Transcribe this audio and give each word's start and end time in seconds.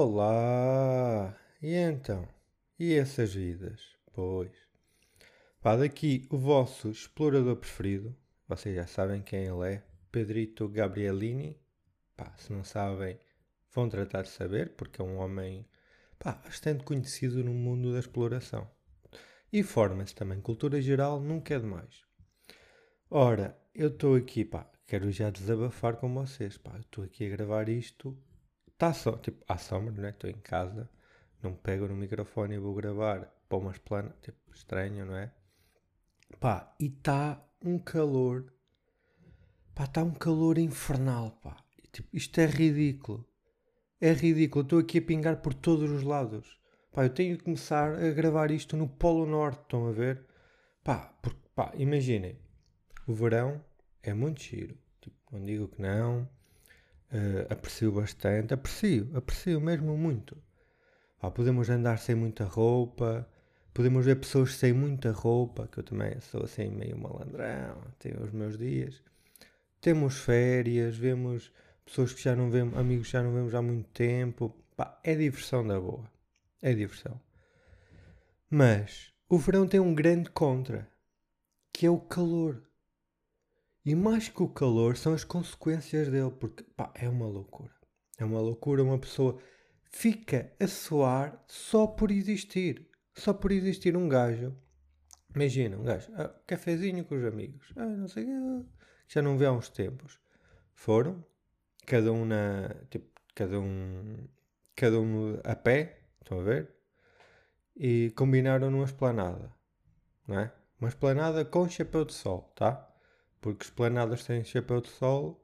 Olá! 0.00 1.36
E 1.60 1.74
então? 1.74 2.28
E 2.78 2.94
essas 2.94 3.34
vidas? 3.34 3.80
Pois. 4.12 4.52
Pá, 5.60 5.74
daqui 5.74 6.24
o 6.30 6.38
vosso 6.38 6.88
explorador 6.88 7.56
preferido. 7.56 8.14
Vocês 8.46 8.76
já 8.76 8.86
sabem 8.86 9.22
quem 9.22 9.46
ele 9.46 9.74
é. 9.74 9.82
Pedrito 10.12 10.68
Gabrielini. 10.68 11.58
Pá, 12.16 12.32
se 12.36 12.52
não 12.52 12.62
sabem, 12.62 13.18
vão 13.74 13.88
tratar 13.88 14.22
de 14.22 14.28
saber, 14.28 14.76
porque 14.76 15.02
é 15.02 15.04
um 15.04 15.18
homem 15.18 15.66
pá, 16.16 16.30
bastante 16.44 16.84
conhecido 16.84 17.42
no 17.42 17.52
mundo 17.52 17.92
da 17.92 17.98
exploração. 17.98 18.70
E 19.52 19.64
forma-se 19.64 20.14
também. 20.14 20.40
Cultura 20.40 20.80
geral 20.80 21.18
nunca 21.18 21.54
é 21.54 21.58
demais. 21.58 22.04
Ora, 23.10 23.58
eu 23.74 23.88
estou 23.88 24.14
aqui, 24.14 24.44
pá, 24.44 24.70
quero 24.86 25.10
já 25.10 25.28
desabafar 25.28 25.96
com 25.96 26.14
vocês, 26.14 26.56
pá. 26.56 26.78
Estou 26.78 27.02
aqui 27.02 27.26
a 27.26 27.30
gravar 27.30 27.68
isto 27.68 28.16
Está 28.78 28.92
só, 28.92 29.16
tipo, 29.16 29.44
à 29.48 29.58
sombra, 29.58 29.90
né? 29.90 30.10
Estou 30.10 30.30
em 30.30 30.38
casa, 30.38 30.88
não 31.42 31.52
pego 31.52 31.88
no 31.88 31.96
microfone 31.96 32.54
e 32.54 32.58
vou 32.58 32.72
gravar 32.76 33.28
para 33.48 33.58
umas 33.58 33.76
planas, 33.76 34.14
tipo, 34.22 34.38
estranho, 34.54 35.04
não 35.04 35.16
é? 35.16 35.32
Pá, 36.38 36.72
e 36.78 36.86
está 36.86 37.44
um 37.60 37.76
calor, 37.76 38.52
pá, 39.74 39.82
está 39.82 40.04
um 40.04 40.14
calor 40.14 40.58
infernal, 40.58 41.32
pá. 41.42 41.56
E, 41.82 41.88
tipo, 41.88 42.08
isto 42.16 42.38
é 42.38 42.46
ridículo. 42.46 43.28
É 44.00 44.12
ridículo, 44.12 44.62
estou 44.62 44.78
aqui 44.78 44.98
a 44.98 45.02
pingar 45.02 45.38
por 45.42 45.54
todos 45.54 45.90
os 45.90 46.04
lados. 46.04 46.56
Pá, 46.92 47.02
eu 47.02 47.10
tenho 47.10 47.36
que 47.36 47.42
começar 47.42 47.96
a 47.96 48.10
gravar 48.12 48.52
isto 48.52 48.76
no 48.76 48.88
Polo 48.88 49.26
Norte, 49.26 49.60
estão 49.62 49.88
a 49.88 49.90
ver? 49.90 50.24
Pá, 50.84 51.12
porque, 51.20 51.48
pá, 51.52 51.72
imaginem, 51.74 52.38
o 53.08 53.12
verão 53.12 53.60
é 54.04 54.14
muito 54.14 54.40
giro. 54.40 54.78
Tipo, 55.00 55.16
não 55.32 55.44
digo 55.44 55.66
que 55.66 55.82
não, 55.82 56.28
Uh, 57.10 57.50
aprecio 57.50 57.90
bastante, 57.90 58.52
aprecio, 58.52 59.10
aprecio 59.14 59.60
mesmo 59.60 59.96
muito. 59.96 60.36
Podemos 61.34 61.68
andar 61.70 61.98
sem 61.98 62.14
muita 62.14 62.44
roupa, 62.44 63.28
podemos 63.72 64.04
ver 64.04 64.16
pessoas 64.16 64.54
sem 64.54 64.72
muita 64.72 65.10
roupa, 65.10 65.66
que 65.66 65.78
eu 65.78 65.82
também 65.82 66.20
sou 66.20 66.44
assim 66.44 66.68
meio 66.68 66.96
malandrão, 66.96 67.80
tenho 67.98 68.22
os 68.22 68.30
meus 68.30 68.58
dias. 68.58 69.02
Temos 69.80 70.18
férias, 70.18 70.96
vemos 70.96 71.52
pessoas 71.84 72.12
que 72.12 72.22
já 72.22 72.36
não 72.36 72.50
vemos, 72.50 72.76
amigos 72.76 73.06
que 73.06 73.12
já 73.12 73.22
não 73.22 73.32
vemos 73.32 73.54
há 73.54 73.62
muito 73.62 73.88
tempo. 73.90 74.54
Pá, 74.76 75.00
é 75.02 75.14
diversão 75.14 75.66
da 75.66 75.80
boa. 75.80 76.04
É 76.60 76.72
diversão. 76.74 77.20
Mas 78.50 79.12
o 79.28 79.38
verão 79.38 79.66
tem 79.66 79.80
um 79.80 79.94
grande 79.94 80.30
contra, 80.30 80.88
que 81.72 81.86
é 81.86 81.90
o 81.90 81.98
calor. 81.98 82.67
E 83.88 83.94
mais 83.94 84.28
que 84.28 84.42
o 84.42 84.48
calor 84.50 84.98
são 84.98 85.14
as 85.14 85.24
consequências 85.24 86.10
dele, 86.10 86.30
porque 86.30 86.62
pá, 86.62 86.92
é 86.94 87.08
uma 87.08 87.26
loucura. 87.26 87.72
É 88.18 88.24
uma 88.26 88.38
loucura 88.38 88.82
uma 88.82 88.98
pessoa 88.98 89.38
fica 89.90 90.52
a 90.60 90.66
suar 90.66 91.42
só 91.48 91.86
por 91.86 92.10
existir. 92.10 92.86
Só 93.14 93.32
por 93.32 93.50
existir 93.50 93.96
um 93.96 94.06
gajo. 94.06 94.54
Imagina, 95.34 95.78
um 95.78 95.84
gajo, 95.84 96.12
ah, 96.16 96.28
cafezinho 96.46 97.02
com 97.02 97.14
os 97.14 97.24
amigos, 97.24 97.72
ah, 97.76 97.86
não 97.86 98.08
sei 98.08 98.26
já 99.08 99.22
não 99.22 99.38
vê 99.38 99.46
há 99.46 99.52
uns 99.52 99.70
tempos. 99.70 100.20
Foram, 100.74 101.24
cada 101.86 102.12
um 102.12 102.26
na. 102.26 102.68
Tipo, 102.90 103.08
cada 103.34 103.58
um. 103.58 104.28
Cada 104.76 105.00
um 105.00 105.40
a 105.42 105.56
pé, 105.56 106.02
estão 106.20 106.40
a 106.40 106.42
ver? 106.42 106.74
E 107.74 108.12
combinaram 108.14 108.70
numa 108.70 108.84
esplanada, 108.84 109.50
não 110.26 110.40
é? 110.40 110.52
Uma 110.78 110.90
esplanada 110.90 111.42
com 111.42 111.66
chapéu 111.66 112.04
de 112.04 112.12
sol, 112.12 112.52
tá? 112.54 112.87
Porque 113.40 113.64
esplanadas 113.64 114.24
têm 114.24 114.44
chapéu 114.44 114.80
de 114.80 114.88
sol, 114.88 115.42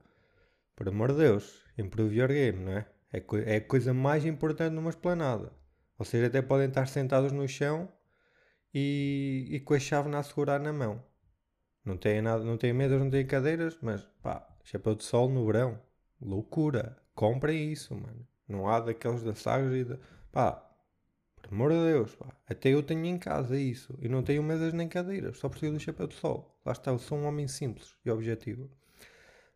por 0.77 0.89
amor 0.89 1.12
de 1.12 1.19
Deus, 1.19 1.62
improve 1.78 2.17
your 2.17 2.28
game, 2.28 2.59
não 2.64 2.73
é? 2.73 2.87
É, 3.12 3.20
co 3.20 3.37
é 3.37 3.56
a 3.56 3.61
coisa 3.61 3.94
mais 3.94 4.25
importante 4.25 4.72
numa 4.72 4.91
esplanada. 4.91 5.53
Vocês 5.97 6.25
até 6.25 6.43
podem 6.43 6.69
estar 6.69 6.87
sentados 6.87 7.31
no 7.31 7.47
chão 7.47 7.88
e, 8.72 9.47
e 9.50 9.60
com 9.60 9.75
a 9.75 9.78
chave 9.78 10.12
a 10.15 10.22
segurar 10.22 10.59
na 10.59 10.72
mão. 10.72 11.00
Não 11.84 11.97
têm 11.97 12.21
nada, 12.21 12.43
não 12.43 12.56
têm 12.56 12.72
medo, 12.72 12.99
não 12.99 13.10
têm 13.10 13.27
cadeiras, 13.27 13.78
mas 13.81 14.03
pá, 14.22 14.49
chapéu 14.65 14.94
de 14.94 15.05
sol 15.05 15.28
no 15.28 15.47
verão. 15.47 15.78
Loucura. 16.21 16.97
Comprem 17.15 17.71
isso, 17.71 17.94
mano. 17.94 18.26
Não 18.49 18.69
há 18.69 18.81
daqueles 18.81 19.22
da 19.22 19.34
Sagres 19.34 19.82
e 19.82 19.84
da. 19.84 19.99
Pá, 20.32 20.74
por 21.44 21.55
amor 21.55 21.72
de 21.72 21.78
Deus, 21.78 22.15
pá. 22.15 22.34
Até 22.49 22.71
eu 22.71 22.82
tenho 22.82 23.05
em 23.05 23.19
casa 23.19 23.59
isso. 23.59 23.94
E 24.00 24.09
não 24.09 24.22
tenho 24.22 24.43
mesas 24.43 24.72
nem 24.72 24.88
cadeiras. 24.88 25.38
Só 25.38 25.49
preciso 25.49 25.75
do 25.75 25.81
chapéu 25.81 26.06
de 26.06 26.15
sol. 26.15 26.59
Lá 26.65 26.72
está, 26.72 26.91
eu 26.91 26.99
sou 26.99 27.19
um 27.19 27.27
homem 27.27 27.47
simples 27.47 27.94
e 28.05 28.10
objetivo. 28.10 28.71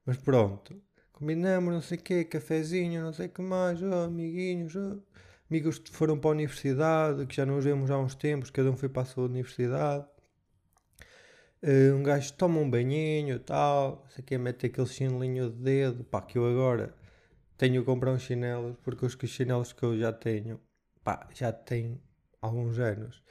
Mas 0.05 0.17
pronto. 0.19 0.81
Combinamos, 1.13 1.73
não 1.73 1.81
sei 1.81 1.99
o 1.99 2.03
quê, 2.03 2.25
cafezinho, 2.25 3.03
não 3.03 3.13
sei 3.13 3.27
o 3.27 3.31
que 3.31 3.43
mais. 3.43 3.83
Oh, 3.83 4.05
amiguinhos, 4.05 4.77
oh. 4.77 5.01
amigos 5.51 5.79
que 5.79 5.91
foram 5.91 6.19
para 6.19 6.31
a 6.31 6.33
universidade, 6.33 7.27
que 7.27 7.35
já 7.35 7.47
não 7.47 7.59
os 7.59 7.65
vemos 7.65 7.91
há 7.91 7.99
uns 7.99 8.15
tempos, 8.15 8.51
cada 8.51 8.71
um 8.71 8.77
foi 8.77 8.89
para 8.89 9.03
a 9.03 9.05
sua 9.05 9.25
universidade. 9.25 10.07
Uh, 11.61 11.97
um 11.97 12.03
gajo 12.05 12.33
toma 12.35 12.61
um 12.61 12.71
banhinho 12.71 13.35
e 13.37 13.39
tal, 13.41 14.03
não 14.05 14.11
sei 14.11 14.23
o 14.23 14.27
quê, 14.27 14.39
mete 14.39 14.67
aquele 14.67 14.87
chinelinho 14.87 15.51
de 15.51 15.57
dedo. 15.57 16.05
Pá, 16.05 16.23
que 16.23 16.39
eu 16.39 16.47
agora 16.47 16.95
tenho 17.57 17.81
que 17.81 17.87
comprar 17.87 18.13
uns 18.13 18.23
chinelos, 18.23 18.77
porque 18.85 19.05
os 19.05 19.17
chinelos 19.29 19.73
que 19.73 19.83
eu 19.83 19.99
já 19.99 20.13
tenho 20.13 20.61
pá, 21.09 21.27
já 21.33 21.51
tem 21.51 21.99
alguns 22.39 22.79
anos. 22.79 23.23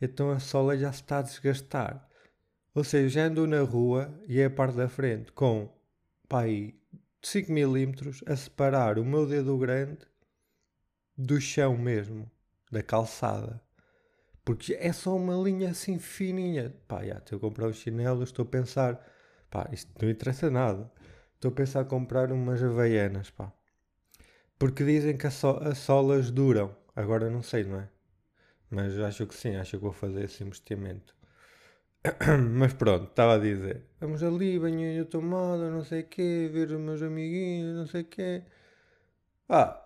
Então 0.00 0.30
a 0.30 0.38
sola 0.38 0.78
já 0.78 0.92
se 0.92 1.00
está 1.00 1.18
a 1.18 1.22
desgastar. 1.22 2.08
Ou 2.72 2.84
seja, 2.84 3.08
já 3.08 3.24
ando 3.24 3.48
na 3.48 3.62
rua 3.62 4.16
e 4.28 4.38
é 4.38 4.44
a 4.44 4.50
parte 4.50 4.76
da 4.76 4.88
frente 4.88 5.32
com 5.32 5.68
pá, 6.28 6.42
aí 6.42 6.80
5 7.20 7.50
milímetros 7.50 8.22
a 8.28 8.36
separar 8.36 8.96
o 8.96 9.04
meu 9.04 9.26
dedo 9.26 9.58
grande 9.58 10.06
do 11.18 11.40
chão 11.40 11.76
mesmo, 11.76 12.30
da 12.70 12.80
calçada. 12.80 13.60
Porque 14.44 14.74
é 14.74 14.92
só 14.92 15.16
uma 15.16 15.34
linha 15.34 15.70
assim 15.70 15.98
fininha. 15.98 16.72
Pá, 16.86 17.04
já 17.04 17.18
estou 17.18 17.38
a 17.38 17.40
comprar 17.40 17.66
os 17.66 17.78
chinelos, 17.78 18.28
estou 18.28 18.44
a 18.44 18.48
pensar, 18.48 19.04
pá, 19.50 19.68
isto 19.72 19.90
não 20.00 20.08
interessa 20.08 20.48
nada. 20.48 20.88
Estou 21.34 21.50
a 21.50 21.54
pensar 21.54 21.82
em 21.82 21.88
comprar 21.88 22.30
umas 22.30 22.62
havaianas, 22.62 23.30
pá. 23.30 23.52
Porque 24.56 24.84
dizem 24.84 25.16
que 25.16 25.26
as 25.26 25.34
solas 25.78 26.30
duram. 26.30 26.85
Agora 26.96 27.28
não 27.28 27.42
sei, 27.42 27.62
não 27.62 27.78
é? 27.78 27.88
Mas 28.70 28.98
acho 28.98 29.26
que 29.26 29.34
sim, 29.34 29.54
acho 29.54 29.72
que 29.72 29.82
vou 29.82 29.92
fazer 29.92 30.24
esse 30.24 30.42
investimento. 30.42 31.14
Mas 32.56 32.72
pronto, 32.72 33.10
estava 33.10 33.34
a 33.34 33.38
dizer. 33.38 33.84
Vamos 34.00 34.22
ali, 34.22 34.58
banho 34.58 35.04
de 35.04 35.10
tomada, 35.10 35.70
não 35.70 35.84
sei 35.84 36.00
o 36.00 36.06
quê, 36.06 36.48
ver 36.50 36.70
os 36.70 36.80
meus 36.80 37.02
amiguinhos, 37.02 37.76
não 37.76 37.86
sei 37.86 38.00
o 38.00 38.04
quê. 38.06 38.42
Ah, 39.46 39.78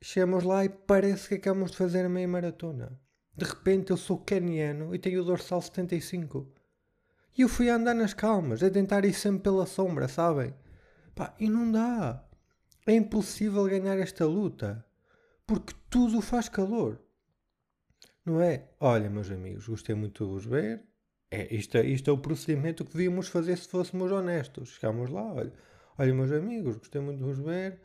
chegamos 0.00 0.44
lá 0.44 0.64
e 0.64 0.68
parece 0.68 1.28
que 1.28 1.34
acabamos 1.34 1.72
de 1.72 1.76
fazer 1.76 2.04
a 2.04 2.08
meia 2.08 2.28
maratona. 2.28 2.96
De 3.36 3.44
repente 3.44 3.90
eu 3.90 3.96
sou 3.96 4.18
caniano 4.18 4.94
e 4.94 4.98
tenho 5.00 5.20
o 5.20 5.24
dorsal 5.24 5.60
75. 5.60 6.48
E 7.36 7.42
eu 7.42 7.48
fui 7.48 7.70
a 7.70 7.74
andar 7.74 7.94
nas 7.94 8.14
calmas, 8.14 8.62
a 8.62 8.70
tentar 8.70 9.04
ir 9.04 9.14
sempre 9.14 9.42
pela 9.42 9.66
sombra, 9.66 10.06
sabem? 10.06 10.54
Pá, 11.14 11.34
e 11.40 11.48
não 11.48 11.72
dá. 11.72 12.24
É 12.86 12.92
impossível 12.92 13.64
ganhar 13.64 13.98
esta 13.98 14.24
luta 14.26 14.84
porque 15.46 15.74
tudo 15.90 16.20
faz 16.20 16.48
calor. 16.48 17.00
Não 18.24 18.40
é? 18.40 18.68
Olha, 18.78 19.10
meus 19.10 19.30
amigos, 19.30 19.66
gostei 19.66 19.94
muito 19.94 20.24
de 20.24 20.30
vos 20.30 20.44
ver. 20.44 20.82
É, 21.30 21.54
isto, 21.54 21.76
é, 21.76 21.84
isto 21.84 22.10
é 22.10 22.12
o 22.12 22.18
procedimento 22.18 22.84
que 22.84 22.92
devíamos 22.92 23.28
fazer 23.28 23.56
se 23.56 23.68
fôssemos 23.68 24.12
honestos. 24.12 24.74
Chegámos 24.74 25.10
lá, 25.10 25.32
olha, 25.32 25.52
olha, 25.98 26.14
meus 26.14 26.30
amigos, 26.30 26.76
gostei 26.76 27.00
muito 27.00 27.18
de 27.18 27.24
vos 27.24 27.38
ver, 27.38 27.80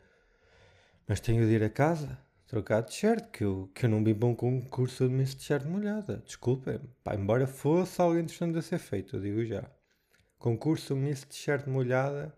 mas 1.06 1.20
tenho 1.20 1.46
de 1.46 1.52
ir 1.52 1.62
a 1.62 1.70
casa 1.70 2.18
trocar 2.48 2.80
de 2.80 2.88
t-shirt, 2.88 3.30
que 3.30 3.44
eu, 3.44 3.70
que 3.74 3.84
eu 3.84 3.90
não 3.90 4.02
vim 4.02 4.14
para 4.14 4.26
um 4.26 4.34
concurso 4.34 5.06
de 5.06 5.14
Miss 5.14 5.34
T-shirt 5.34 5.66
molhada. 5.66 6.22
Desculpem, 6.24 6.80
pá, 7.04 7.14
embora 7.14 7.46
fosse 7.46 8.00
algo 8.00 8.18
interessante 8.18 8.58
a 8.58 8.62
ser 8.62 8.78
feito, 8.78 9.16
eu 9.16 9.20
digo 9.20 9.44
já. 9.44 9.70
Concurso 10.38 10.96
Miss 10.96 11.24
T-shirt 11.24 11.66
molhada 11.66 12.34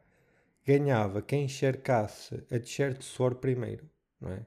ganhava 0.66 1.22
quem 1.22 1.44
enxercasse 1.44 2.44
a 2.50 2.58
t-shirt 2.58 2.98
de 2.98 3.04
suor 3.04 3.36
primeiro, 3.36 3.88
não 4.20 4.30
é? 4.32 4.44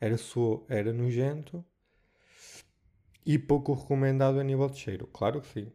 Era, 0.00 0.16
so, 0.16 0.64
era 0.68 0.92
nojento 0.92 1.64
e 3.24 3.38
pouco 3.38 3.74
recomendado 3.74 4.38
a 4.38 4.44
nível 4.44 4.68
de 4.68 4.78
cheiro. 4.78 5.06
Claro 5.08 5.40
que 5.40 5.48
sim. 5.48 5.72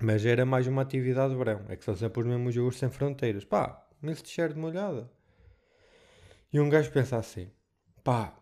Mas 0.00 0.26
era 0.26 0.44
mais 0.44 0.66
uma 0.66 0.82
atividade 0.82 1.32
de 1.32 1.38
verão. 1.38 1.64
É 1.68 1.76
que 1.76 1.84
são 1.84 1.94
sempre 1.94 2.20
os 2.20 2.26
mesmos 2.26 2.52
jogos 2.52 2.76
sem 2.76 2.90
fronteiras. 2.90 3.44
Pá, 3.44 3.88
nesse 4.02 4.26
cheiro 4.26 4.54
de 4.54 4.58
molhada. 4.58 5.08
E 6.52 6.58
um 6.58 6.68
gajo 6.68 6.90
pensa 6.90 7.16
assim: 7.16 7.48
pá, 8.02 8.36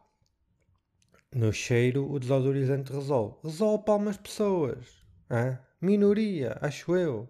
no 1.34 1.52
cheiro 1.52 2.10
o 2.10 2.18
desodorizante 2.18 2.92
resolve. 2.92 3.36
Resolve 3.44 3.84
para 3.84 3.94
algumas 3.94 4.16
pessoas. 4.16 5.04
Hã? 5.30 5.60
Minoria, 5.80 6.56
acho 6.60 6.96
eu. 6.96 7.28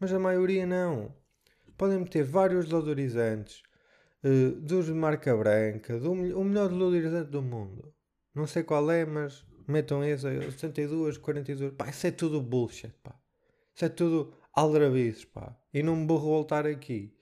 Mas 0.00 0.12
a 0.12 0.18
maioria 0.18 0.66
não. 0.66 1.14
Podem 1.76 2.00
meter 2.00 2.24
vários 2.24 2.64
desodorizantes, 2.64 3.62
uh, 4.24 4.60
dos 4.60 4.86
de 4.86 4.92
marca 4.92 5.36
branca, 5.36 5.98
do, 5.98 6.12
o 6.12 6.44
melhor 6.44 6.68
desodorizante 6.68 7.30
do 7.30 7.42
mundo. 7.42 7.92
Não 8.34 8.46
sei 8.46 8.62
qual 8.62 8.90
é, 8.90 9.04
mas 9.04 9.44
metam 9.66 10.04
esse, 10.04 10.22
72, 10.52 11.18
42. 11.18 11.72
Pá, 11.74 11.88
isso 11.88 12.06
é 12.06 12.10
tudo 12.10 12.40
bullshit, 12.40 12.92
pá. 13.02 13.14
Isso 13.74 13.84
é 13.84 13.88
tudo 13.88 14.34
aldrabices, 14.52 15.24
pá. 15.24 15.56
E 15.72 15.82
não 15.82 15.96
me 15.96 16.06
vou 16.06 16.18
voltar 16.18 16.66
aqui. 16.66 17.14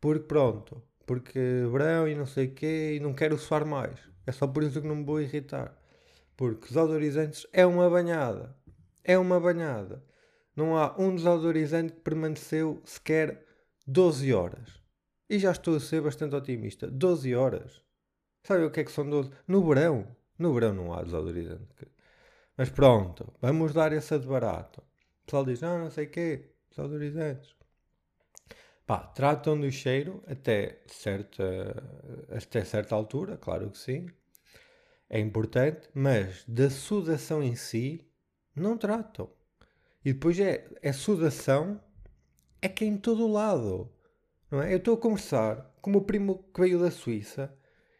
Porque 0.00 0.24
pronto, 0.24 0.82
porque 1.06 1.38
verão 1.70 2.08
e 2.08 2.14
não 2.14 2.26
sei 2.26 2.46
o 2.46 2.54
quê, 2.54 2.94
e 2.96 3.00
não 3.00 3.14
quero 3.14 3.38
suar 3.38 3.64
mais. 3.64 3.98
É 4.26 4.32
só 4.32 4.46
por 4.46 4.62
isso 4.62 4.80
que 4.80 4.88
não 4.88 4.96
me 4.96 5.04
vou 5.04 5.20
irritar. 5.20 5.76
Porque 6.36 6.68
desodorizantes 6.68 7.46
é 7.52 7.64
uma 7.64 7.88
banhada. 7.88 8.56
É 9.04 9.16
uma 9.18 9.38
banhada. 9.38 10.04
Não 10.56 10.76
há 10.76 10.94
um 10.98 11.14
desodorizante 11.14 11.92
que 11.92 12.00
permaneceu 12.00 12.82
sequer 12.84 13.44
12 13.86 14.32
horas. 14.32 14.81
E 15.32 15.38
já 15.38 15.52
estou 15.52 15.76
a 15.76 15.80
ser 15.80 16.02
bastante 16.02 16.34
otimista. 16.34 16.86
12 16.90 17.34
horas. 17.34 17.80
Sabe 18.42 18.64
o 18.64 18.70
que 18.70 18.80
é 18.80 18.84
que 18.84 18.92
são 18.92 19.08
12? 19.08 19.30
No 19.48 19.66
verão. 19.66 20.14
No 20.38 20.52
verão 20.52 20.74
não 20.74 20.92
há 20.92 21.02
desodorizante. 21.02 21.88
Mas 22.54 22.68
pronto, 22.68 23.32
vamos 23.40 23.72
dar 23.72 23.94
essa 23.94 24.18
de 24.18 24.26
barato. 24.26 24.80
O 24.82 25.24
pessoal 25.24 25.46
diz, 25.46 25.62
não, 25.62 25.78
não 25.78 25.90
sei 25.90 26.04
o 26.04 26.10
quê, 26.10 26.50
desodorizantes. 26.68 27.56
Pá, 28.86 28.98
tratam 28.98 29.58
do 29.58 29.72
cheiro 29.72 30.22
até 30.26 30.82
certa, 30.86 31.82
até 32.28 32.62
certa 32.62 32.94
altura, 32.94 33.38
claro 33.38 33.70
que 33.70 33.78
sim. 33.78 34.08
É 35.08 35.18
importante, 35.18 35.88
mas 35.94 36.44
da 36.46 36.68
sudação 36.68 37.42
em 37.42 37.56
si, 37.56 38.06
não 38.54 38.76
tratam. 38.76 39.30
E 40.04 40.12
depois 40.12 40.38
é, 40.38 40.68
é 40.82 40.92
sudação, 40.92 41.80
é 42.60 42.68
que 42.68 42.84
é 42.84 42.86
em 42.86 42.98
todo 42.98 43.26
o 43.26 43.32
lado. 43.32 43.90
Não 44.52 44.60
é? 44.60 44.70
Eu 44.70 44.76
estou 44.76 44.92
a 44.92 44.98
conversar 44.98 45.74
com 45.80 45.88
o 45.88 45.92
meu 45.94 46.02
primo 46.02 46.44
que 46.52 46.60
veio 46.60 46.78
da 46.78 46.90
Suíça 46.90 47.50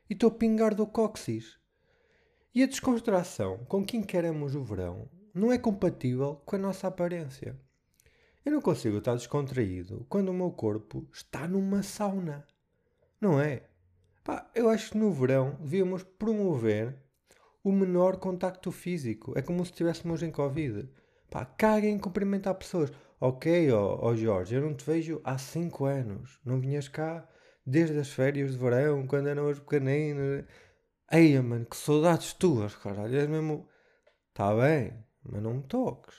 e 0.09 0.13
estou 0.13 0.29
a 0.29 0.35
pingar 0.35 0.75
do 0.75 0.87
cóccix. 0.87 1.59
E 2.55 2.63
a 2.63 2.67
descontração 2.67 3.65
com 3.65 3.83
quem 3.83 4.03
queremos 4.03 4.55
o 4.55 4.63
verão 4.63 5.09
não 5.33 5.51
é 5.51 5.57
compatível 5.57 6.43
com 6.45 6.57
a 6.57 6.59
nossa 6.59 6.89
aparência. 6.89 7.59
Eu 8.45 8.53
não 8.53 8.61
consigo 8.61 8.99
estar 8.99 9.15
descontraído 9.15 10.05
quando 10.11 10.29
o 10.29 10.35
meu 10.35 10.51
corpo 10.51 11.09
está 11.11 11.49
numa 11.49 11.83
sauna. 11.83 12.47
Não 13.19 13.41
é? 13.41 13.63
Pá, 14.23 14.51
eu 14.55 14.69
acho 14.69 14.91
que 14.91 14.99
no 14.99 15.11
verão 15.11 15.57
devíamos 15.59 16.03
promover 16.03 17.03
o 17.65 17.73
menor 17.73 18.19
contacto 18.19 18.71
físico. 18.71 19.33
É 19.35 19.41
como 19.41 19.65
se 19.65 19.71
estivéssemos 19.71 20.23
em 20.23 20.31
Covid. 20.31 20.87
Pá, 21.31 21.47
caguem 21.47 21.95
em 21.95 21.99
cumprimentar 21.99 22.55
pessoas. 22.57 22.93
Ok, 23.25 23.71
ó 23.71 24.01
oh, 24.03 24.09
oh 24.09 24.17
Jorge, 24.17 24.57
eu 24.57 24.63
não 24.63 24.75
te 24.75 24.85
vejo 24.85 25.21
há 25.23 25.39
5 25.39 25.85
anos. 25.85 26.41
Não 26.45 26.61
vinhas 26.61 26.89
cá 26.89 27.25
desde 27.65 27.97
as 27.97 28.11
férias 28.11 28.51
de 28.51 28.59
verão, 28.59 29.07
quando 29.07 29.29
eram 29.29 29.55
pequeninos. 29.55 30.45
Eia, 31.09 31.41
mano, 31.41 31.65
que 31.65 31.77
saudades 31.77 32.33
tuas, 32.33 32.75
caralho. 32.75 33.17
És 33.17 33.29
mesmo. 33.29 33.69
Tá 34.35 34.53
bem, 34.57 35.05
mas 35.23 35.41
não 35.41 35.55
me 35.55 35.63
toques. 35.63 36.17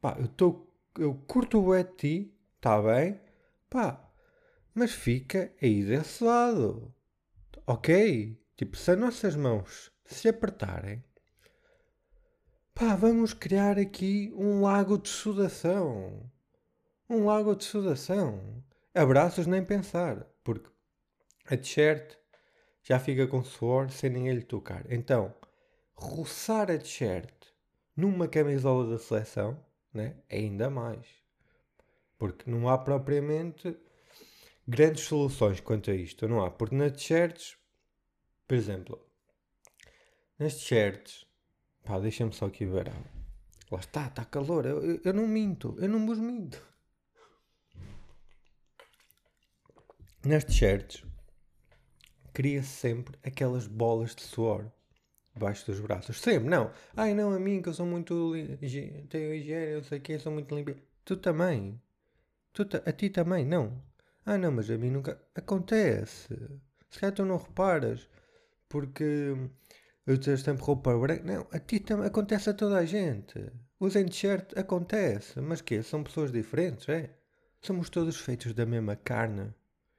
Pá, 0.00 0.16
eu 0.18 0.24
estou. 0.24 0.68
Eu 0.98 1.14
curto 1.28 1.64
o 1.64 1.76
de 1.76 1.84
ti, 1.96 2.34
tá 2.60 2.82
bem? 2.82 3.20
Pá, 3.70 4.10
mas 4.74 4.90
fica 4.90 5.52
aí 5.62 5.84
desse 5.84 6.24
lado. 6.24 6.92
Ok? 7.64 8.36
Tipo, 8.56 8.76
se 8.76 8.90
as 8.90 8.98
nossas 8.98 9.36
mãos 9.36 9.92
se 10.04 10.28
apertarem, 10.28 11.04
pá, 12.76 12.94
vamos 12.94 13.32
criar 13.32 13.78
aqui 13.78 14.30
um 14.36 14.60
lago 14.60 14.98
de 14.98 15.08
sudação. 15.08 16.30
Um 17.08 17.24
lago 17.24 17.56
de 17.56 17.64
sudação. 17.64 18.62
Abraços 18.94 19.46
nem 19.46 19.64
pensar, 19.64 20.26
porque 20.44 20.68
a 21.46 21.56
t-shirt 21.56 22.14
já 22.82 22.98
fica 22.98 23.26
com 23.26 23.42
suor 23.42 23.88
sem 23.90 24.10
ninguém 24.10 24.34
lhe 24.34 24.42
tocar. 24.42 24.84
Então, 24.92 25.34
roçar 25.94 26.70
a 26.70 26.76
t-shirt 26.76 27.32
numa 27.96 28.28
camisola 28.28 28.90
da 28.90 28.98
seleção, 28.98 29.58
né, 29.90 30.16
ainda 30.30 30.68
mais. 30.68 31.06
Porque 32.18 32.50
não 32.50 32.68
há 32.68 32.76
propriamente 32.76 33.74
grandes 34.68 35.04
soluções 35.04 35.60
quanto 35.60 35.90
a 35.90 35.94
isto, 35.94 36.28
não 36.28 36.44
há. 36.44 36.50
Porque 36.50 36.74
nas 36.74 36.92
t-shirts, 36.92 37.56
por 38.46 38.54
exemplo, 38.54 39.00
nas 40.38 40.56
t-shirts, 40.56 41.25
pá, 41.86 41.98
deixa-me 41.98 42.32
só 42.32 42.46
aqui 42.46 42.66
ver. 42.66 42.92
Lá 43.70 43.78
está, 43.78 44.06
está 44.06 44.24
calor, 44.24 44.66
eu, 44.66 44.84
eu, 44.84 45.00
eu 45.04 45.14
não 45.14 45.26
minto, 45.26 45.76
eu 45.78 45.88
não 45.88 46.04
vos 46.04 46.18
minto. 46.18 46.60
Nas 50.24 50.44
t-shirts, 50.44 51.04
cria-se 52.32 52.68
sempre 52.68 53.16
aquelas 53.24 53.66
bolas 53.66 54.14
de 54.14 54.22
suor 54.22 54.70
debaixo 55.32 55.66
dos 55.66 55.80
braços. 55.80 56.20
Sempre, 56.20 56.48
não. 56.48 56.72
Ai 56.96 57.14
não, 57.14 57.32
a 57.32 57.38
mim 57.38 57.62
que 57.62 57.68
eu 57.68 57.74
sou 57.74 57.86
muito. 57.86 58.32
tenho 59.08 59.34
higiene, 59.34 59.72
eu 59.72 59.84
sei 59.84 60.00
que 60.00 60.18
sou 60.18 60.32
muito 60.32 60.54
limpo. 60.54 60.74
Tu 61.04 61.16
também. 61.16 61.80
Tu 62.52 62.62
a 62.84 62.92
ti 62.92 63.10
também, 63.10 63.44
não. 63.44 63.82
Ah 64.24 64.36
não, 64.36 64.50
mas 64.50 64.70
a 64.70 64.76
mim 64.76 64.90
nunca. 64.90 65.20
Acontece. 65.34 66.34
Se 66.90 66.98
calhar 66.98 67.14
tu 67.14 67.24
não 67.24 67.36
reparas. 67.36 68.08
Porque 68.68 69.34
eu 70.06 70.18
tenho 70.18 70.38
sempre 70.38 70.62
roupa 70.62 70.96
branca. 70.96 71.24
Não, 71.24 71.46
a 71.50 71.58
ti 71.58 71.80
também. 71.80 72.06
Acontece 72.06 72.50
a 72.50 72.54
toda 72.54 72.78
a 72.78 72.84
gente. 72.84 73.52
Usem 73.80 74.06
t-shirt, 74.06 74.56
acontece. 74.56 75.40
Mas 75.40 75.60
que 75.60 75.82
São 75.82 76.04
pessoas 76.04 76.30
diferentes, 76.30 76.88
é? 76.88 77.10
Somos 77.60 77.90
todos 77.90 78.20
feitos 78.20 78.54
da 78.54 78.64
mesma 78.64 78.94
carne 78.94 79.52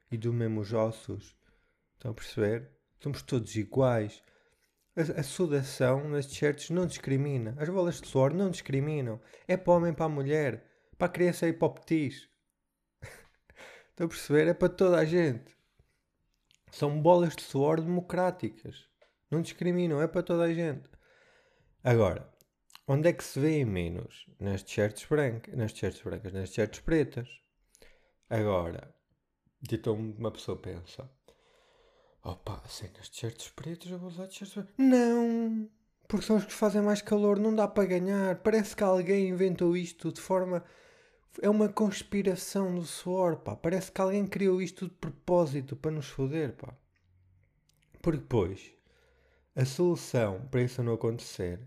e 0.09 0.18
dos 0.18 0.33
mesmos 0.33 0.71
ossos 0.74 1.36
Estão 1.98 2.12
a 2.12 2.13
perceber? 2.13 2.69
Somos 3.00 3.21
todos 3.24 3.56
iguais. 3.56 4.21
A, 4.95 5.19
a 5.19 5.24
sudação 5.24 6.07
nas 6.07 6.27
t-shirts 6.27 6.69
não 6.69 6.86
discrimina. 6.86 7.56
As 7.59 7.68
bolas 7.68 8.00
de 8.00 8.07
suor 8.07 8.33
não 8.33 8.51
discriminam. 8.51 9.19
É 9.48 9.57
para 9.57 9.74
o 9.74 9.75
homem, 9.75 9.94
para 9.94 10.06
a 10.06 10.09
mulher, 10.09 10.63
para 10.98 11.07
a 11.07 11.12
criança 11.12 11.48
e 11.48 11.54
para 11.54 11.68
o 11.68 11.71
petis. 11.71 12.30
Estão 13.89 14.06
a 14.06 14.09
perceber? 14.09 14.48
É 14.48 14.54
para 14.54 14.69
toda 14.69 14.98
a 14.98 15.06
gente. 15.06 15.57
São 16.71 17.01
bolas 17.01 17.36
de 17.36 17.42
suor 17.42 17.81
democráticas. 17.81 18.88
Não 19.29 19.41
discriminam, 19.41 20.01
é 20.01 20.07
para 20.07 20.24
toda 20.24 20.44
a 20.44 20.53
gente. 20.53 20.89
Agora, 21.83 22.29
onde 22.88 23.09
é 23.09 23.13
que 23.13 23.24
se 23.24 23.39
vê 23.39 23.63
menos? 23.65 24.25
Nas 24.39 24.63
t-shirts 24.63 25.06
brancas, 25.06 25.56
nas 25.56 25.74
t-shirts 25.74 26.01
brancas, 26.01 26.33
nas 26.33 26.50
t-shirts 26.50 26.79
pretas. 26.79 27.29
Agora, 28.29 28.94
então 29.71 29.95
uma 29.95 30.31
pessoa 30.31 30.57
pensa, 30.57 31.09
Opa, 32.24 32.62
sem 32.68 32.89
as 33.00 33.07
t-shirts 33.07 33.50
pretas, 33.51 33.89
eu 33.89 33.97
vou 33.97 34.09
usar 34.09 34.27
t-shirts. 34.27 34.65
Não! 34.77 35.69
Porque 36.07 36.25
são 36.25 36.35
os 36.35 36.45
que 36.45 36.51
fazem 36.51 36.81
mais 36.81 37.01
calor, 37.01 37.39
não 37.39 37.56
dá 37.56 37.68
para 37.68 37.85
ganhar. 37.85 38.35
Parece 38.38 38.75
que 38.75 38.83
alguém 38.83 39.30
inventou 39.30 39.75
isto 39.77 40.12
de 40.12 40.19
forma. 40.19 40.63
É 41.41 41.50
uma 41.50 41.69
conspiração 41.69 42.75
do 42.75 42.83
suor, 42.83 43.37
pá. 43.37 43.56
Parece 43.56 43.92
que 43.92 44.01
alguém 44.01 44.25
criou 44.25 44.61
isto 44.61 44.87
de 44.87 44.94
propósito 44.95 45.75
para 45.75 45.92
nos 45.92 46.07
foder, 46.07 46.54
pá. 46.56 46.73
Porque 48.01 48.19
depois, 48.19 48.73
a 49.57 49.66
solução 49.66 50.47
para 50.52 50.61
isso 50.61 50.83
não 50.83 50.94
acontecer, 50.94 51.59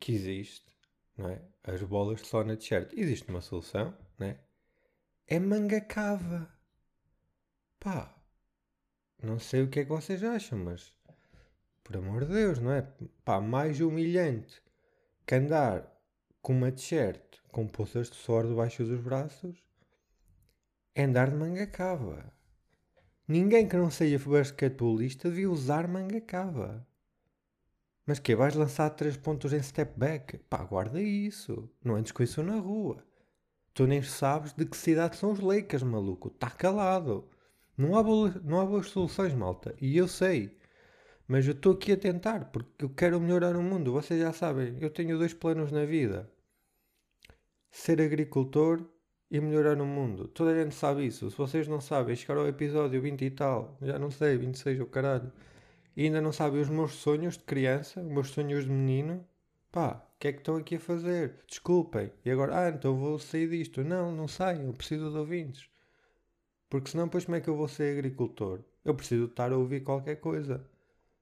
que 0.00 0.12
existe, 0.12 0.66
não 1.16 1.28
é? 1.28 1.40
As 1.62 1.80
bolas 1.80 2.20
de 2.20 2.26
só 2.26 2.42
na 2.42 2.56
t-shirt. 2.56 2.92
Existe 2.94 3.28
uma 3.28 3.40
solução, 3.40 3.96
não 4.18 4.26
é? 4.26 4.40
É 5.28 5.38
manga 5.38 5.80
cava. 5.80 6.52
Pá, 7.78 8.12
não 9.22 9.38
sei 9.38 9.62
o 9.62 9.70
que 9.70 9.78
é 9.78 9.84
que 9.84 9.88
vocês 9.88 10.24
acham, 10.24 10.58
mas 10.58 10.92
por 11.84 11.96
amor 11.96 12.24
de 12.24 12.34
Deus, 12.34 12.58
não 12.58 12.72
é? 12.72 12.82
Pá, 13.24 13.40
mais 13.40 13.80
humilhante 13.80 14.60
que 15.24 15.36
andar 15.36 15.88
com 16.42 16.54
uma 16.54 16.72
t-shirt 16.72 17.38
com 17.52 17.68
poças 17.68 18.10
de 18.10 18.16
suor 18.16 18.48
debaixo 18.48 18.84
dos 18.84 19.00
braços 19.00 19.56
é 20.92 21.04
andar 21.04 21.30
de 21.30 21.36
manga 21.36 21.68
cava. 21.68 22.32
Ninguém 23.28 23.68
que 23.68 23.76
não 23.76 23.92
seja 23.92 24.18
basquetebolista 24.18 25.28
devia 25.28 25.48
usar 25.48 25.86
manga 25.86 26.20
cava. 26.20 26.85
Mas 28.06 28.20
que 28.20 28.36
vais 28.36 28.54
lançar 28.54 28.90
três 28.90 29.16
pontos 29.16 29.52
em 29.52 29.60
step 29.62 29.98
back? 29.98 30.38
Pá, 30.48 30.58
guarda 30.64 31.02
isso. 31.02 31.68
Não 31.84 31.96
andes 31.96 32.12
com 32.12 32.22
isso 32.22 32.42
na 32.42 32.56
rua. 32.56 33.04
Tu 33.74 33.86
nem 33.86 34.02
sabes 34.02 34.52
de 34.52 34.64
que 34.64 34.76
cidade 34.76 35.16
são 35.16 35.32
os 35.32 35.40
Lakers, 35.40 35.82
maluco. 35.82 36.28
Está 36.28 36.48
calado. 36.48 37.28
Não 37.76 37.96
há, 37.96 38.02
boas, 38.02 38.34
não 38.42 38.60
há 38.60 38.64
boas 38.64 38.88
soluções, 38.88 39.34
malta. 39.34 39.74
E 39.80 39.96
eu 39.96 40.08
sei. 40.08 40.56
Mas 41.28 41.46
eu 41.46 41.52
estou 41.52 41.72
aqui 41.72 41.92
a 41.92 41.96
tentar, 41.96 42.46
porque 42.46 42.84
eu 42.84 42.90
quero 42.90 43.20
melhorar 43.20 43.56
o 43.56 43.62
mundo. 43.62 43.92
Vocês 43.92 44.20
já 44.20 44.32
sabem, 44.32 44.76
eu 44.80 44.88
tenho 44.90 45.18
dois 45.18 45.34
planos 45.34 45.72
na 45.72 45.84
vida: 45.84 46.30
ser 47.70 48.00
agricultor 48.00 48.82
e 49.30 49.40
melhorar 49.40 49.80
o 49.80 49.86
mundo. 49.86 50.28
Toda 50.28 50.52
a 50.52 50.62
gente 50.62 50.74
sabe 50.74 51.06
isso. 51.06 51.30
Se 51.30 51.36
vocês 51.36 51.66
não 51.68 51.80
sabem, 51.80 52.14
chegar 52.14 52.38
ao 52.38 52.46
episódio 52.46 53.00
20 53.02 53.24
e 53.24 53.30
tal, 53.30 53.76
já 53.82 53.98
não 53.98 54.10
sei, 54.10 54.36
26 54.38 54.80
o 54.80 54.86
caralho, 54.86 55.32
e 55.96 56.04
ainda 56.04 56.20
não 56.20 56.32
sabem 56.32 56.60
os 56.60 56.68
meus 56.68 56.92
sonhos 56.92 57.38
de 57.38 57.44
criança, 57.44 58.00
os 58.00 58.06
meus 58.06 58.28
sonhos 58.30 58.64
de 58.64 58.70
menino, 58.70 59.26
pá, 59.72 60.06
o 60.14 60.18
que 60.18 60.28
é 60.28 60.32
que 60.32 60.38
estão 60.38 60.56
aqui 60.56 60.76
a 60.76 60.80
fazer? 60.80 61.40
Desculpem. 61.48 62.12
E 62.24 62.30
agora, 62.30 62.66
ah, 62.66 62.68
então 62.68 62.96
vou 62.96 63.18
sair 63.18 63.48
disto. 63.48 63.82
Não, 63.82 64.12
não 64.12 64.28
saiam, 64.28 64.72
preciso 64.72 65.10
de 65.10 65.16
ouvintes. 65.16 65.70
Porque 66.68 66.90
senão, 66.90 67.06
depois, 67.06 67.24
como 67.24 67.36
é 67.36 67.40
que 67.40 67.48
eu 67.48 67.56
vou 67.56 67.68
ser 67.68 67.96
agricultor? 67.98 68.60
Eu 68.84 68.94
preciso 68.94 69.24
de 69.24 69.30
estar 69.30 69.52
a 69.52 69.56
ouvir 69.56 69.82
qualquer 69.82 70.16
coisa, 70.16 70.68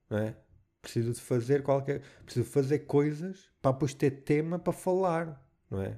não 0.09 0.17
é? 0.17 0.35
Preciso 0.81 1.13
de 1.13 1.21
fazer 1.21 1.63
qualquer. 1.63 2.01
Preciso 2.25 2.45
fazer 2.49 2.79
coisas 2.79 3.49
para 3.61 3.71
depois 3.71 3.93
ter 3.93 4.11
tema 4.23 4.59
para 4.59 4.73
falar, 4.73 5.43
não 5.69 5.81
é? 5.81 5.97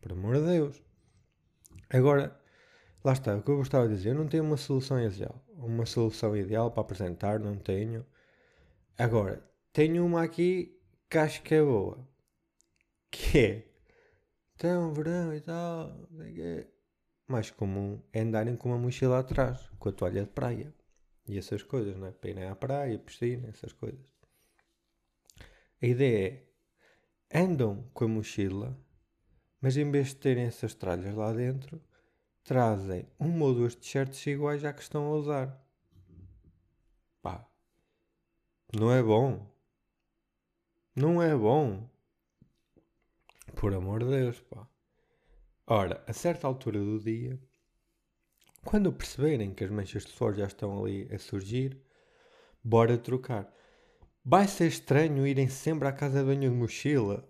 Por 0.00 0.12
amor 0.12 0.36
de 0.36 0.46
Deus. 0.46 0.82
Agora, 1.90 2.38
lá 3.04 3.12
está, 3.12 3.36
o 3.36 3.42
que 3.42 3.50
eu 3.50 3.58
gostava 3.58 3.86
de 3.86 3.94
dizer, 3.94 4.10
eu 4.10 4.14
não 4.14 4.26
tenho 4.26 4.42
uma 4.44 4.56
solução 4.56 5.00
ideal. 5.00 5.44
Uma 5.56 5.86
solução 5.86 6.36
ideal 6.36 6.70
para 6.70 6.80
apresentar, 6.80 7.38
não 7.38 7.56
tenho. 7.56 8.04
Agora, 8.98 9.42
tenho 9.72 10.04
uma 10.04 10.22
aqui 10.22 10.80
que 11.10 11.18
acho 11.18 11.42
que 11.42 11.54
é 11.54 11.62
boa. 11.62 12.08
Que 13.10 13.38
é. 13.38 13.74
Então, 14.54 14.92
verão 14.94 15.34
e 15.34 15.40
tal. 15.40 16.08
Mais 17.28 17.50
comum 17.50 18.02
é 18.12 18.20
andarem 18.20 18.56
com 18.56 18.70
uma 18.70 18.78
mochila 18.78 19.18
atrás, 19.20 19.70
com 19.78 19.88
a 19.88 19.92
toalha 19.92 20.22
de 20.22 20.30
praia. 20.30 20.74
E 21.26 21.38
essas 21.38 21.62
coisas, 21.62 21.96
não 21.96 22.06
é? 22.06 22.12
Para 22.12 22.30
irem 22.30 22.44
à 22.48 22.54
praia, 22.54 22.98
piscina, 22.98 23.48
essas 23.48 23.72
coisas. 23.72 24.04
A 25.82 25.86
ideia 25.86 26.28
é. 26.28 26.44
Andam 27.36 27.90
com 27.92 28.04
a 28.04 28.08
mochila, 28.08 28.78
mas 29.60 29.76
em 29.76 29.90
vez 29.90 30.08
de 30.08 30.16
terem 30.16 30.44
essas 30.44 30.74
tralhas 30.74 31.14
lá 31.14 31.32
dentro, 31.32 31.82
trazem 32.44 33.08
uma 33.18 33.46
ou 33.46 33.54
duas 33.54 33.74
t-shirts 33.74 34.24
iguais 34.26 34.64
à 34.64 34.72
que 34.72 34.82
estão 34.82 35.06
a 35.06 35.16
usar. 35.16 35.66
Pá, 37.22 37.48
não 38.78 38.92
é 38.92 39.02
bom. 39.02 39.50
Não 40.94 41.22
é 41.22 41.34
bom. 41.34 41.88
Por 43.56 43.72
amor 43.72 44.04
de 44.04 44.10
Deus, 44.10 44.40
pá. 44.40 44.68
Ora, 45.66 46.04
a 46.06 46.12
certa 46.12 46.46
altura 46.46 46.78
do 46.78 47.00
dia, 47.00 47.40
quando 48.64 48.92
perceberem 48.92 49.54
que 49.54 49.64
as 49.64 49.70
manchas 49.70 50.04
de 50.04 50.12
suor 50.12 50.34
já 50.34 50.46
estão 50.46 50.78
ali 50.78 51.08
a 51.12 51.18
surgir, 51.18 51.80
bora 52.62 52.98
trocar. 52.98 53.50
Vai 54.22 54.46
ser 54.46 54.66
estranho 54.68 55.26
irem 55.26 55.48
sempre 55.48 55.88
à 55.88 55.92
casa 55.92 56.20
de 56.20 56.26
banho 56.26 56.50
de 56.50 56.56
mochila? 56.56 57.26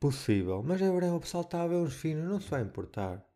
Possível, 0.00 0.62
mas 0.62 0.80
é 0.80 0.90
verdade, 0.90 1.14
o 1.14 1.20
pessoal 1.20 1.42
está 1.42 1.62
a 1.62 1.66
ver 1.66 1.76
uns 1.76 1.94
finos, 1.94 2.24
não 2.24 2.40
se 2.40 2.48
vai 2.48 2.62
importar. 2.62 3.27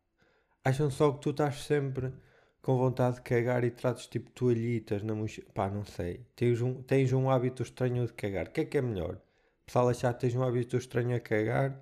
Acham 0.65 0.89
só 0.89 1.11
que 1.11 1.19
tu 1.19 1.31
estás 1.31 1.63
sempre 1.63 2.13
com 2.61 2.77
vontade 2.77 3.17
de 3.17 3.21
cagar 3.21 3.65
e 3.65 3.71
trates 3.71 4.07
tipo 4.07 4.31
toalhitas 4.31 5.03
na 5.03 5.13
mochila. 5.13 5.47
Pá, 5.53 5.69
não 5.69 5.83
sei. 5.83 6.25
Tens 6.35 6.61
um, 6.61 6.81
tens 6.81 7.11
um 7.11 7.29
hábito 7.29 7.63
estranho 7.63 8.05
de 8.07 8.13
cagar. 8.13 8.47
O 8.47 8.51
que 8.51 8.61
é 8.61 8.65
que 8.65 8.77
é 8.77 8.81
melhor? 8.81 9.15
O 9.15 9.65
pessoal 9.65 9.89
achar 9.89 10.13
que 10.13 10.21
tens 10.21 10.35
um 10.35 10.43
hábito 10.43 10.77
estranho 10.77 11.15
a 11.15 11.19
cagar 11.19 11.81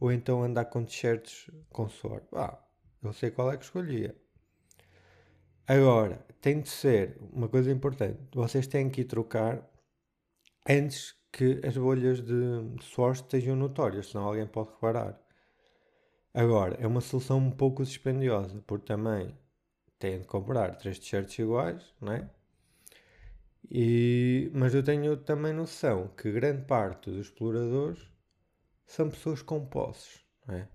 ou 0.00 0.10
então 0.10 0.42
andar 0.42 0.64
com 0.66 0.84
t-shirts 0.84 1.48
com 1.70 1.88
suor? 1.88 2.22
Pá, 2.22 2.60
eu 3.02 3.12
sei 3.12 3.30
qual 3.30 3.52
é 3.52 3.56
que 3.56 3.64
escolhia. 3.64 4.16
Agora, 5.68 6.24
tem 6.40 6.60
de 6.60 6.68
ser 6.68 7.16
uma 7.32 7.48
coisa 7.48 7.70
importante. 7.70 8.18
Vocês 8.34 8.66
têm 8.66 8.90
que 8.90 9.02
ir 9.02 9.04
trocar 9.04 9.68
antes 10.68 11.14
que 11.32 11.60
as 11.64 11.76
bolhas 11.76 12.20
de 12.20 12.34
suor 12.82 13.12
estejam 13.12 13.54
notórias, 13.54 14.08
senão 14.08 14.24
alguém 14.24 14.46
pode 14.46 14.70
reparar. 14.70 15.20
Agora, 16.36 16.76
é 16.78 16.86
uma 16.86 17.00
solução 17.00 17.38
um 17.38 17.50
pouco 17.50 17.82
dispendiosa, 17.82 18.62
porque 18.66 18.84
também 18.84 19.34
têm 19.98 20.20
de 20.20 20.26
comprar 20.26 20.76
três 20.76 20.98
t-shirts 20.98 21.38
iguais, 21.38 21.94
não 21.98 22.12
é? 22.12 22.28
E, 23.70 24.50
mas 24.52 24.74
eu 24.74 24.82
tenho 24.82 25.16
também 25.16 25.54
noção 25.54 26.08
que 26.08 26.30
grande 26.30 26.66
parte 26.66 27.10
dos 27.10 27.26
exploradores 27.26 28.06
são 28.84 29.08
pessoas 29.08 29.40
com 29.40 29.64
posses, 29.64 30.26
é? 30.48 30.68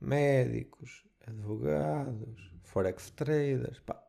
Médicos, 0.00 1.04
advogados, 1.26 2.52
forex 2.62 3.10
traders, 3.10 3.80
pá. 3.80 4.00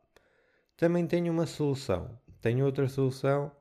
Também 0.78 1.08
tenho 1.08 1.34
uma 1.34 1.48
solução. 1.48 2.20
Tenho 2.40 2.66
outra 2.66 2.88
solução 2.88 3.52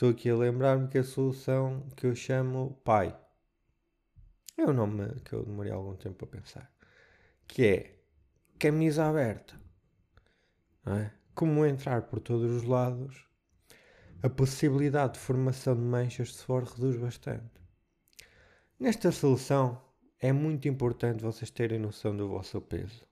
Estou 0.00 0.12
aqui 0.12 0.30
a 0.30 0.34
lembrar-me 0.34 0.88
que 0.88 0.96
a 0.96 1.04
solução 1.04 1.86
que 1.94 2.06
eu 2.06 2.14
chamo 2.14 2.80
pai 2.82 3.14
é 4.60 4.66
o 4.66 4.72
nome 4.72 5.20
que 5.24 5.32
eu 5.32 5.44
demorei 5.44 5.72
algum 5.72 5.96
tempo 5.96 6.24
a 6.24 6.28
pensar. 6.28 6.70
Que 7.46 7.66
é 7.66 7.96
camisa 8.58 9.06
aberta. 9.06 9.60
É? 10.86 11.10
Como 11.34 11.64
entrar 11.64 12.02
por 12.02 12.20
todos 12.20 12.50
os 12.50 12.62
lados, 12.62 13.26
a 14.22 14.28
possibilidade 14.28 15.14
de 15.14 15.20
formação 15.20 15.74
de 15.74 15.80
manchas 15.80 16.28
de 16.28 16.34
suor 16.34 16.64
reduz 16.64 16.96
bastante. 16.96 17.50
Nesta 18.78 19.10
solução 19.10 19.80
é 20.18 20.32
muito 20.32 20.68
importante 20.68 21.22
vocês 21.22 21.50
terem 21.50 21.78
noção 21.78 22.14
do 22.14 22.28
vosso 22.28 22.60
peso. 22.60 23.06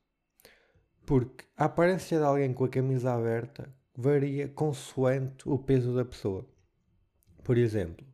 Porque 1.06 1.46
a 1.56 1.64
aparência 1.64 2.18
de 2.18 2.24
alguém 2.24 2.52
com 2.52 2.64
a 2.64 2.68
camisa 2.68 3.14
aberta 3.14 3.74
varia 3.96 4.48
consoante 4.48 5.48
o 5.48 5.58
peso 5.58 5.94
da 5.94 6.04
pessoa. 6.04 6.46
Por 7.42 7.56
exemplo, 7.56 8.06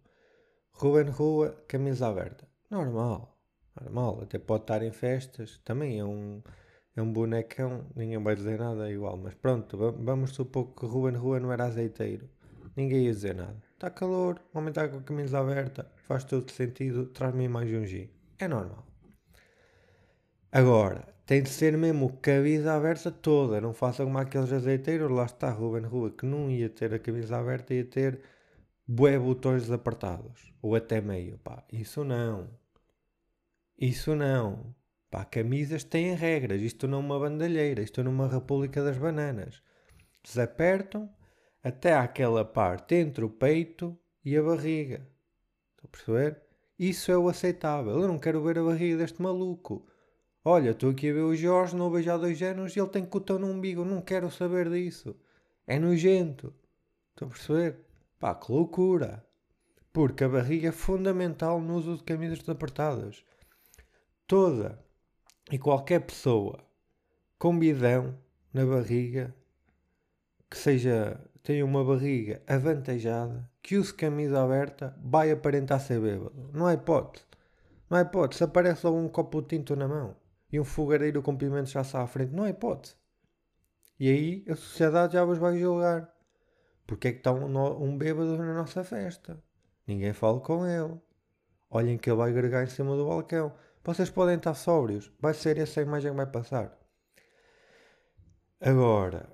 Ruben 0.71 1.11
Rua, 1.11 1.64
camisa 1.67 2.07
aberta. 2.07 2.53
Normal, 2.75 3.38
normal. 3.81 4.23
Até 4.23 4.37
pode 4.37 4.64
estar 4.64 4.83
em 4.83 4.90
festas. 4.90 5.61
Também 5.64 6.00
é 6.00 6.04
um, 6.04 6.43
é 6.97 7.00
um 7.00 7.12
bonecão. 7.12 7.87
Ninguém 7.95 8.21
vai 8.21 8.35
dizer 8.35 8.59
nada 8.59 8.90
igual. 8.90 9.16
Mas 9.16 9.33
pronto, 9.35 9.78
vamos 9.78 10.33
supor 10.33 10.75
que 10.75 10.85
Ruben 10.85 11.16
Rua 11.16 11.38
não 11.38 11.52
era 11.52 11.66
azeiteiro. 11.66 12.28
Ninguém 12.76 13.04
ia 13.04 13.12
dizer 13.12 13.37
nada. 13.37 13.62
Está 13.75 13.88
calor, 13.90 14.40
o 14.52 14.59
homem 14.59 14.71
está 14.71 14.88
com 14.88 14.99
a 14.99 15.02
camisa 15.02 15.38
aberta. 15.38 15.88
Faz 15.99 16.25
todo 16.25 16.50
sentido. 16.50 17.07
Traz-me 17.07 17.47
mais 17.47 17.71
um 17.71 17.87
G. 17.87 18.11
É 18.40 18.49
normal. 18.49 18.85
Agora, 20.50 21.07
tem 21.25 21.45
de 21.45 21.50
ser 21.50 21.78
mesmo 21.78 22.19
camisa 22.21 22.75
aberta 22.75 23.12
toda. 23.12 23.61
Não 23.61 23.73
faça 23.73 24.02
como 24.02 24.19
aqueles 24.19 24.52
azeiteiros. 24.52 25.12
Lá 25.12 25.26
está 25.26 25.49
Ruben 25.49 25.85
Rua 25.85 26.11
que 26.11 26.26
não 26.26 26.50
ia 26.50 26.69
ter 26.69 26.93
a 26.93 26.99
camisa 26.99 27.38
aberta, 27.38 27.73
ia 27.73 27.85
ter 27.85 28.21
bué 28.87 29.19
botões 29.19 29.71
apertados, 29.71 30.52
ou 30.61 30.75
até 30.75 31.00
meio, 31.00 31.38
pá, 31.38 31.64
isso 31.73 32.04
não. 32.04 32.49
Isso 33.78 34.14
não. 34.14 34.75
Pá, 35.11 35.25
camisas 35.25 35.85
têm 35.85 36.14
regras, 36.14 36.61
isto 36.61 36.88
não 36.88 36.99
é 36.99 37.00
uma 37.00 37.19
bandalheira, 37.19 37.83
isto 37.83 38.02
não 38.02 38.11
é 38.11 38.14
uma 38.14 38.28
república 38.28 38.83
das 38.83 38.99
bananas. 38.99 39.62
Se 40.23 40.40
apertam 40.40 41.09
até 41.62 41.95
àquela 41.95 42.45
parte 42.45 42.95
entre 42.95 43.25
o 43.25 43.31
peito 43.31 43.99
e 44.25 44.37
a 44.37 44.43
barriga. 44.43 45.07
Estão 45.76 45.85
a 45.85 45.88
perceber? 45.88 46.43
Isso 46.78 47.11
é 47.11 47.16
o 47.16 47.28
aceitável. 47.28 48.00
Eu 48.00 48.09
não 48.09 48.19
quero 48.19 48.43
ver 48.43 48.59
a 48.59 48.64
barriga 48.64 48.99
deste 48.99 49.23
maluco. 49.23 49.87
Olha, 50.45 50.71
estou 50.71 50.90
aqui 50.90 51.11
a 51.11 51.14
ver 51.14 51.23
o 51.23 51.35
Jorge, 51.35 51.76
não 51.76 51.90
vejo 51.90 52.11
há 52.11 52.16
dois 52.16 52.43
anos 52.43 52.76
e 52.76 52.81
ele 52.81 52.88
tem 52.88 53.04
cotão 53.04 53.38
no 53.38 53.47
umbigo. 53.47 53.85
Não 53.85 54.02
quero 54.02 54.31
saber 54.31 54.69
disso. 54.71 55.16
É 55.66 55.78
nojento. 55.78 56.54
Estão 57.11 57.28
a 57.28 57.31
perceber? 57.31 57.78
Pá, 58.19 58.35
que 58.35 58.52
loucura! 58.52 59.25
Porque 59.93 60.25
a 60.25 60.28
barriga 60.28 60.69
é 60.69 60.73
fundamental 60.73 61.61
no 61.61 61.76
uso 61.76 61.97
de 61.97 62.04
camisas 62.04 62.47
apertadas. 62.49 63.25
Toda 64.26 64.83
e 65.50 65.59
qualquer 65.59 66.00
pessoa 66.00 66.59
com 67.38 67.59
bidão 67.59 68.19
na 68.52 68.64
barriga, 68.64 69.35
que 70.49 70.57
seja, 70.57 71.21
tenha 71.43 71.64
uma 71.64 71.85
barriga 71.85 72.40
avantajada, 72.47 73.50
que 73.62 73.76
use 73.76 73.93
camisa 73.93 74.43
aberta, 74.43 74.97
vai 75.04 75.31
aparentar 75.31 75.81
ser 75.81 76.00
bêbado. 76.00 76.50
Não 76.54 76.66
há 76.66 76.73
hipótese. 76.73 77.26
Não 77.90 77.99
há 77.99 78.00
hipótese. 78.00 78.38
Se 78.38 78.45
aparece 78.45 78.87
logo 78.87 78.99
um 78.99 79.09
copo 79.09 79.43
de 79.43 79.49
tinto 79.49 79.76
na 79.76 79.87
mão 79.87 80.16
e 80.50 80.59
um 80.59 80.64
fogareiro 80.64 81.21
com 81.23 81.37
pimentos 81.37 81.73
já 81.73 81.83
está 81.83 82.02
à 82.02 82.07
frente, 82.07 82.33
não 82.33 82.45
há 82.45 82.50
hipótese. 82.50 82.97
E 84.00 84.09
aí 84.09 84.45
a 84.49 84.57
sociedade 84.57 85.12
já 85.12 85.25
vos 85.25 85.38
vai 85.38 85.59
julgar. 85.59 86.11
Porque 86.87 87.09
é 87.09 87.12
que 87.12 87.19
está 87.19 87.33
um, 87.33 87.83
um 87.83 87.97
bêbado 87.97 88.37
na 88.38 88.54
nossa 88.54 88.85
festa? 88.85 89.43
Ninguém 89.87 90.12
fala 90.12 90.40
com 90.40 90.66
ele. 90.66 90.99
Olhem 91.71 91.99
que 91.99 92.09
ele 92.09 92.16
vai 92.16 92.31
agregar 92.31 92.62
em 92.62 92.69
cima 92.69 92.97
do 92.97 93.07
balcão. 93.07 93.52
Vocês 93.85 94.11
podem 94.11 94.37
estar 94.37 94.55
sóbrios. 94.55 95.12
Vai 95.21 95.35
ser 95.35 95.59
essa 95.59 95.81
imagem 95.81 96.11
que 96.11 96.17
vai 96.17 96.26
passar. 96.26 96.76
Agora, 98.61 99.29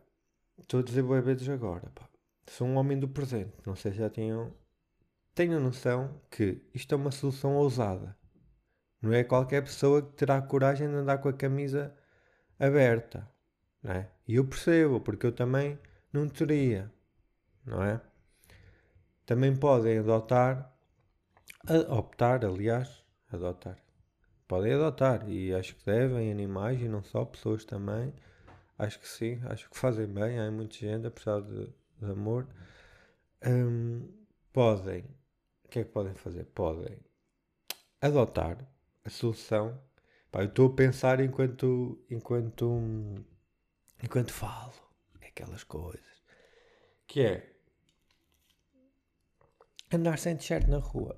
estou 0.58 0.80
a 0.80 0.82
dizer 0.82 1.02
bebês 1.02 1.48
agora. 1.48 1.90
Pá. 1.94 2.08
Sou 2.48 2.66
um 2.66 2.76
homem 2.76 2.98
do 2.98 3.08
presente. 3.08 3.54
Não 3.64 3.76
sei 3.76 3.92
se 3.92 3.98
já 3.98 4.10
tinham. 4.10 4.52
Tenho 5.34 5.60
noção 5.60 6.20
que 6.30 6.68
isto 6.74 6.94
é 6.94 6.96
uma 6.96 7.12
solução 7.12 7.56
ousada. 7.56 8.16
Não 9.00 9.12
é 9.12 9.24
qualquer 9.24 9.62
pessoa 9.62 10.02
que 10.02 10.12
terá 10.12 10.42
coragem 10.42 10.88
de 10.88 10.96
andar 10.96 11.18
com 11.18 11.28
a 11.28 11.32
camisa 11.32 11.96
aberta. 12.58 13.26
Não 13.82 13.92
é? 13.92 14.10
E 14.26 14.34
eu 14.34 14.44
percebo, 14.44 15.00
porque 15.00 15.26
eu 15.26 15.32
também 15.32 15.78
não 16.12 16.28
teria 16.28 16.92
não 17.64 17.82
é? 17.82 18.00
Também 19.24 19.54
podem 19.56 19.98
adotar, 19.98 20.74
optar, 21.88 22.44
aliás, 22.44 23.04
adotar. 23.32 23.78
Podem 24.50 24.72
adotar 24.72 25.28
e 25.28 25.54
acho 25.54 25.76
que 25.76 25.86
devem 25.86 26.28
animais 26.28 26.80
e 26.80 26.88
não 26.88 27.04
só 27.04 27.24
pessoas 27.24 27.64
também. 27.64 28.12
Acho 28.76 28.98
que 28.98 29.06
sim, 29.06 29.40
acho 29.44 29.70
que 29.70 29.78
fazem 29.78 30.08
bem. 30.08 30.40
Há 30.40 30.50
muita 30.50 30.74
gente 30.74 31.06
a 31.06 31.10
precisar 31.10 31.40
de, 31.42 31.66
de 31.66 32.10
amor. 32.10 32.48
Um, 33.46 34.12
podem, 34.52 35.04
o 35.64 35.68
que 35.68 35.78
é 35.78 35.84
que 35.84 35.92
podem 35.92 36.14
fazer? 36.16 36.46
Podem 36.46 36.98
adotar 38.00 38.58
a 39.04 39.08
solução. 39.08 39.80
Pá, 40.32 40.40
eu 40.40 40.46
estou 40.46 40.66
a 40.66 40.74
pensar 40.74 41.20
enquanto, 41.20 42.04
enquanto, 42.10 43.24
enquanto 44.02 44.32
falo 44.32 44.74
aquelas 45.22 45.62
coisas 45.62 46.24
que 47.06 47.20
é 47.20 47.54
andar 49.92 50.18
sem 50.18 50.36
t-shirt 50.36 50.66
na 50.66 50.78
rua. 50.78 51.16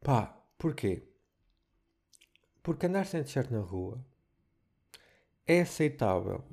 Pá, 0.00 0.26
porquê? 0.56 1.11
Porque 2.62 2.86
andar 2.86 3.06
sem 3.06 3.22
t-shirt 3.22 3.50
na 3.50 3.60
rua 3.60 4.04
é 5.46 5.60
aceitável 5.62 6.44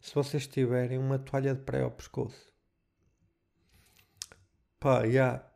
se 0.00 0.14
vocês 0.14 0.46
tiverem 0.46 0.98
uma 0.98 1.18
toalha 1.18 1.54
de 1.54 1.62
praia 1.62 1.84
ao 1.84 1.90
pescoço. 1.90 2.52
Pá, 4.80 5.02
já. 5.02 5.06
Yeah. 5.06 5.52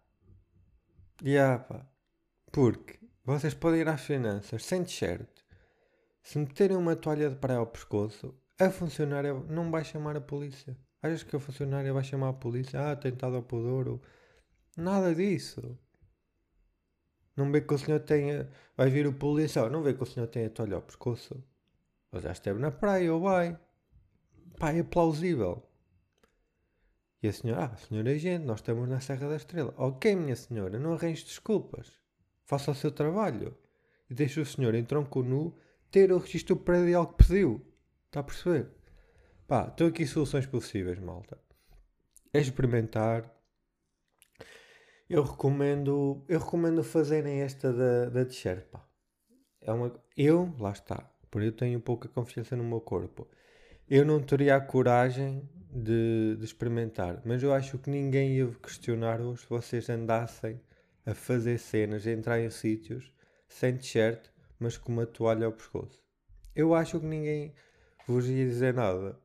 Yeah, 1.22 1.64
pá. 1.64 1.86
Porque 2.52 3.00
vocês 3.24 3.54
podem 3.54 3.80
ir 3.80 3.88
às 3.88 4.00
finanças 4.02 4.64
sem 4.64 4.84
t-shirt. 4.84 5.28
Se 6.22 6.38
meterem 6.38 6.76
uma 6.76 6.94
toalha 6.94 7.28
de 7.28 7.36
praia 7.36 7.58
ao 7.58 7.66
pescoço, 7.66 8.34
a 8.58 8.70
funcionária 8.70 9.34
não 9.34 9.70
vai 9.70 9.84
chamar 9.84 10.16
a 10.16 10.20
polícia. 10.20 10.76
Achas 11.02 11.22
que 11.22 11.36
a 11.36 11.40
funcionária 11.40 11.92
vai 11.92 12.04
chamar 12.04 12.28
a 12.28 12.32
polícia? 12.32 12.92
Ah, 12.92 12.96
tentado 12.96 13.36
ao 13.36 13.42
pudor. 13.42 14.00
Nada 14.76 15.14
disso. 15.14 15.78
Não 17.36 17.52
vê 17.52 17.60
que 17.60 17.74
o 17.74 17.78
senhor 17.78 18.00
tenha. 18.00 18.48
Vai 18.76 18.88
vir 18.88 19.06
o 19.06 19.12
policial. 19.12 19.68
Não 19.68 19.82
vê 19.82 19.92
que 19.94 20.02
o 20.02 20.06
senhor 20.06 20.26
tenha 20.26 20.48
toalha 20.48 20.76
ao 20.76 20.82
pescoço. 20.82 21.42
Ou 22.10 22.20
já 22.20 22.32
esteve 22.32 22.58
na 22.58 22.70
praia 22.70 23.12
ou 23.12 23.20
vai. 23.20 23.58
Pá, 24.58 24.72
é 24.72 24.82
plausível. 24.82 25.62
E 27.22 27.28
a 27.28 27.32
senhora, 27.32 27.64
ah, 27.64 27.76
senhora 27.76 28.10
agente, 28.10 28.44
nós 28.44 28.60
estamos 28.60 28.88
na 28.88 29.00
Serra 29.00 29.28
da 29.28 29.36
Estrela. 29.36 29.74
Ok, 29.76 30.14
minha 30.14 30.36
senhora, 30.36 30.78
não 30.78 30.94
arranje 30.94 31.24
desculpas. 31.24 31.92
Faça 32.44 32.70
o 32.70 32.74
seu 32.74 32.90
trabalho. 32.90 33.56
E 34.08 34.14
deixe 34.14 34.40
o 34.40 34.46
senhor 34.46 34.74
em 34.74 34.84
tronco 34.84 35.22
nu 35.22 35.54
ter 35.90 36.12
o 36.12 36.18
registro 36.18 36.56
predial 36.56 37.06
que 37.06 37.24
pediu. 37.24 37.66
Está 38.06 38.20
a 38.20 38.22
perceber? 38.22 38.70
Pá, 39.46 39.68
estão 39.68 39.88
aqui 39.88 40.06
soluções 40.06 40.46
possíveis, 40.46 40.98
malta. 40.98 41.38
É 42.32 42.40
experimentar. 42.40 43.35
Eu 45.08 45.22
recomendo, 45.22 46.24
eu 46.28 46.40
recomendo 46.40 46.82
fazerem 46.82 47.40
esta 47.40 47.72
da, 47.72 48.06
da 48.06 48.24
t-shirt, 48.24 48.64
pá. 48.64 48.84
É 49.60 49.72
uma, 49.72 49.92
eu, 50.16 50.52
lá 50.58 50.72
está, 50.72 51.08
por 51.30 51.42
eu 51.44 51.52
tenho 51.52 51.80
pouca 51.80 52.08
confiança 52.08 52.56
no 52.56 52.64
meu 52.64 52.80
corpo. 52.80 53.28
Eu 53.88 54.04
não 54.04 54.20
teria 54.20 54.56
a 54.56 54.60
coragem 54.60 55.48
de, 55.70 56.34
de 56.36 56.44
experimentar, 56.44 57.22
mas 57.24 57.40
eu 57.40 57.54
acho 57.54 57.78
que 57.78 57.88
ninguém 57.88 58.32
ia 58.32 58.48
questionar-vos 58.60 59.42
se 59.42 59.46
vocês 59.48 59.88
andassem 59.88 60.60
a 61.04 61.14
fazer 61.14 61.58
cenas, 61.58 62.04
a 62.04 62.10
entrar 62.10 62.40
em 62.40 62.50
sítios 62.50 63.12
sem 63.48 63.76
t-shirt, 63.76 64.28
mas 64.58 64.76
com 64.76 64.90
uma 64.90 65.06
toalha 65.06 65.46
ao 65.46 65.52
pescoço. 65.52 66.02
Eu 66.52 66.74
acho 66.74 66.98
que 66.98 67.06
ninguém 67.06 67.54
vos 68.08 68.26
ia 68.26 68.44
dizer 68.44 68.74
nada, 68.74 69.16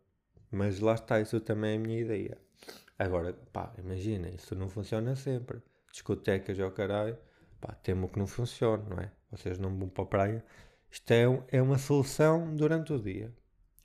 mas 0.52 0.80
lá 0.80 0.94
está, 0.94 1.20
isso 1.20 1.40
também 1.40 1.72
é 1.72 1.76
a 1.78 1.80
minha 1.80 2.02
ideia. 2.02 2.38
Agora, 3.00 3.34
pá, 3.52 3.74
imagina, 3.80 4.30
isso 4.30 4.54
não 4.54 4.70
funciona 4.70 5.16
sempre. 5.16 5.60
Discotecas 5.92 6.60
ao 6.60 6.72
caralho, 6.72 7.18
pá, 7.60 7.74
temo 7.74 8.10
que 8.10 8.20
não 8.20 8.28
funcione, 8.28 8.90
não 8.90 9.00
é? 9.00 9.12
Vocês 9.32 9.58
não 9.58 9.78
vão 9.78 9.90
para 9.90 10.04
a 10.04 10.08
praia. 10.08 10.46
Isto 10.90 11.12
é, 11.12 11.24
é 11.50 11.62
uma 11.62 11.78
solução 11.78 12.56
durante 12.56 12.94
o 12.94 13.00
dia. 13.00 13.34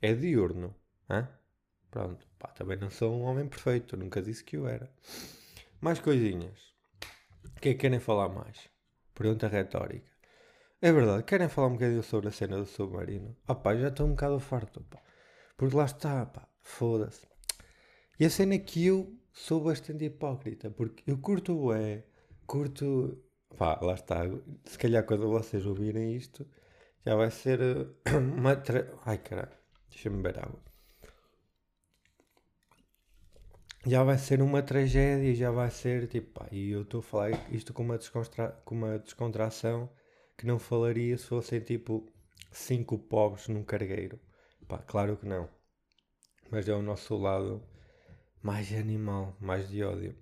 É 0.01 0.13
diurno. 0.13 0.75
Hã? 1.09 1.27
Pronto. 1.89 2.27
Pá, 2.37 2.49
também 2.49 2.77
não 2.77 2.89
sou 2.89 3.13
um 3.13 3.23
homem 3.23 3.47
perfeito. 3.47 3.95
Nunca 3.95 4.21
disse 4.21 4.43
que 4.43 4.57
eu 4.57 4.67
era. 4.67 4.91
Mais 5.79 5.99
coisinhas. 5.99 6.59
O 7.45 7.59
que 7.59 7.69
é 7.69 7.73
que 7.73 7.79
querem 7.79 7.99
falar 7.99 8.29
mais? 8.29 8.69
Pergunta 9.13 9.47
retórica. 9.47 10.11
É 10.79 10.91
verdade, 10.91 11.23
querem 11.23 11.49
falar 11.49 11.69
um 11.69 11.73
bocadinho 11.73 12.03
sobre 12.03 12.27
a 12.27 12.31
cena 12.31 12.57
do 12.57 12.65
submarino? 12.65 13.35
Ah 13.47 13.55
pá, 13.55 13.75
já 13.75 13.87
estou 13.87 14.05
um 14.05 14.11
bocado 14.11 14.39
farto, 14.39 14.83
pá. 14.83 15.01
Porque 15.55 15.75
lá 15.75 15.85
está, 15.85 16.23
pá, 16.27 16.47
foda-se. 16.61 17.25
E 18.19 18.25
a 18.25 18.29
cena 18.29 18.53
é 18.53 18.59
que 18.59 18.85
eu 18.85 19.11
sou 19.37 19.61
bastante 19.61 20.05
hipócrita, 20.05 20.69
porque 20.71 21.03
eu 21.09 21.17
curto 21.19 21.71
é, 21.71 22.03
curto, 22.45 23.23
pá, 23.57 23.79
lá 23.81 23.93
está. 23.93 24.21
Se 24.65 24.77
calhar 24.77 25.05
quando 25.05 25.29
vocês 25.29 25.65
ouvirem 25.65 26.15
isto, 26.15 26.45
já 27.05 27.15
vai 27.15 27.31
ser 27.31 27.59
eh, 27.61 28.17
uma. 28.17 28.55
Tra... 28.55 28.87
Ai 29.05 29.17
caralho. 29.19 29.57
Deixa-me 29.89 30.17
beber 30.17 30.39
água. 30.39 30.59
Já 33.85 34.03
vai 34.03 34.17
ser 34.17 34.41
uma 34.41 34.61
tragédia, 34.61 35.33
já 35.33 35.51
vai 35.51 35.69
ser 35.69 36.07
tipo, 36.07 36.39
pá, 36.39 36.47
e 36.51 36.71
eu 36.71 36.81
estou 36.81 36.99
a 36.99 37.03
falar 37.03 37.53
isto 37.53 37.73
com 37.73 37.83
uma, 37.83 37.97
descontra... 37.97 38.51
com 38.65 38.75
uma 38.75 38.99
descontração 38.99 39.89
que 40.37 40.45
não 40.45 40.59
falaria 40.59 41.17
se 41.17 41.25
fossem 41.25 41.61
tipo 41.61 42.11
cinco 42.51 42.97
pobres 42.97 43.47
num 43.47 43.63
cargueiro. 43.63 44.19
Pá, 44.67 44.79
claro 44.79 45.15
que 45.15 45.25
não. 45.25 45.47
Mas 46.51 46.67
é 46.67 46.73
o 46.73 46.81
nosso 46.81 47.15
lado 47.17 47.63
mais 48.41 48.71
animal, 48.73 49.35
mais 49.39 49.69
de 49.69 49.83
ódio. 49.83 50.15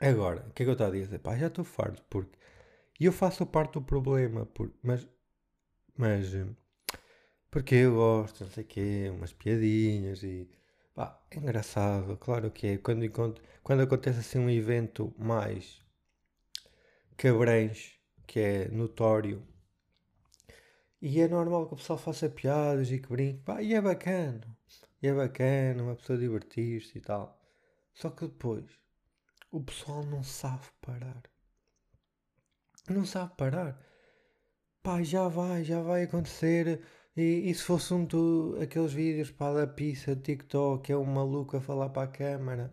Agora, 0.00 0.46
o 0.48 0.52
que 0.52 0.62
é 0.62 0.66
que 0.66 0.70
eu 0.70 0.72
estou 0.72 0.86
a 0.86 0.90
dizer? 0.90 1.18
Pá, 1.18 1.36
já 1.36 1.48
estou 1.48 1.64
farto, 1.64 2.02
porque. 2.08 2.36
E 3.00 3.04
eu 3.06 3.12
faço 3.12 3.46
parte 3.46 3.74
do 3.74 3.82
problema, 3.82 4.48
mas. 4.82 5.08
Mas 5.96 6.32
porque 7.50 7.74
eu 7.76 7.94
gosto, 7.94 8.44
não 8.44 8.50
sei 8.50 8.64
o 8.64 8.66
quê, 8.66 9.10
umas 9.14 9.32
piadinhas 9.32 10.22
e. 10.22 10.48
Pá, 10.94 11.20
é 11.30 11.38
engraçado, 11.38 12.16
claro 12.18 12.50
que 12.50 12.66
é. 12.66 12.78
Quando, 12.78 13.04
encontro, 13.04 13.42
quando 13.62 13.82
acontece 13.82 14.20
assim 14.20 14.38
um 14.38 14.50
evento 14.50 15.14
mais 15.18 15.80
abrange, 17.26 17.98
que 18.26 18.38
é 18.40 18.68
notório, 18.68 19.42
e 21.00 21.20
é 21.20 21.28
normal 21.28 21.66
que 21.66 21.74
o 21.74 21.76
pessoal 21.76 21.98
faça 21.98 22.28
piadas 22.28 22.90
e 22.90 22.98
que 22.98 23.08
brinque, 23.08 23.42
pá, 23.44 23.62
e 23.62 23.74
é 23.74 23.80
bacana. 23.80 24.57
E 25.02 25.06
é 25.06 25.14
bacana, 25.14 25.82
uma 25.82 25.96
pessoa 25.96 26.18
divertir-se 26.18 26.98
e 26.98 27.00
tal. 27.00 27.40
Só 27.92 28.10
que 28.10 28.26
depois, 28.26 28.64
o 29.50 29.62
pessoal 29.62 30.04
não 30.04 30.22
sabe 30.22 30.66
parar. 30.80 31.22
Não 32.88 33.04
sabe 33.04 33.34
parar. 33.36 33.80
Pá, 34.82 35.02
já 35.02 35.28
vai, 35.28 35.64
já 35.64 35.82
vai 35.82 36.04
acontecer 36.04 36.82
e, 37.16 37.50
e 37.50 37.54
se 37.54 37.62
fosse 37.64 37.92
um 37.92 38.06
tu, 38.06 38.56
aqueles 38.62 38.92
vídeos 38.92 39.30
para 39.30 39.66
da 39.66 39.66
pizza, 39.66 40.14
TikTok, 40.14 40.92
é 40.92 40.96
um 40.96 41.04
maluco 41.04 41.56
a 41.56 41.60
falar 41.60 41.88
para 41.90 42.04
a 42.04 42.12
câmara 42.12 42.72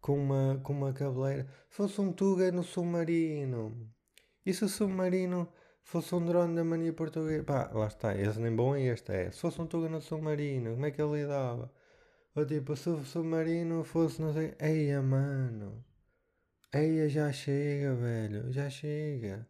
com 0.00 0.18
uma, 0.18 0.60
com 0.62 0.72
uma 0.72 0.92
cabeleira. 0.92 1.46
Se 1.70 1.76
fosse 1.76 2.00
um 2.00 2.12
Tuga 2.12 2.50
no 2.50 2.62
submarino. 2.62 3.88
E 4.44 4.52
se 4.52 4.64
o 4.64 4.68
submarino 4.68 5.48
fosse 5.82 6.14
um 6.14 6.24
drone 6.24 6.54
da 6.54 6.64
mania 6.64 6.92
portuguesa? 6.92 7.44
Pá, 7.44 7.70
lá 7.72 7.86
está, 7.86 8.14
esse 8.16 8.40
nem 8.40 8.54
bom 8.54 8.74
é 8.76 8.82
este, 8.86 9.12
é. 9.12 9.30
Se 9.30 9.40
fosse 9.40 9.60
um 9.60 9.66
Tuga 9.66 9.88
no 9.88 10.00
submarino, 10.00 10.72
como 10.72 10.86
é 10.86 10.90
que 10.90 11.00
ele 11.02 11.22
lidava? 11.22 11.72
Ou 12.34 12.46
tipo, 12.46 12.76
se 12.76 12.88
o 12.88 13.04
submarino 13.04 13.84
fosse, 13.84 14.20
não 14.22 14.32
sei, 14.32 14.54
eia 14.60 15.02
mano. 15.02 15.84
Eia, 16.74 17.08
já 17.08 17.30
chega, 17.32 17.94
velho, 17.94 18.50
já 18.52 18.70
chega. 18.70 19.46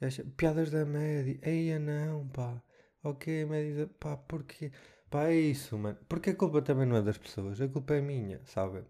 Já. 0.00 0.08
Piadas 0.36 0.70
da 0.70 0.84
média, 0.84 1.38
eia 1.42 1.78
não, 1.78 2.28
pá. 2.28 2.62
Ok, 3.02 3.44
média, 3.46 3.88
pá, 3.98 4.16
porque. 4.16 4.72
Pá, 5.10 5.28
é 5.28 5.34
isso, 5.34 5.76
mano. 5.78 5.98
Porque 6.08 6.30
a 6.30 6.36
culpa 6.36 6.62
também 6.62 6.86
não 6.86 6.96
é 6.96 7.02
das 7.02 7.18
pessoas, 7.18 7.60
a 7.60 7.68
culpa 7.68 7.94
é 7.94 8.00
minha, 8.00 8.40
sabe? 8.44 8.84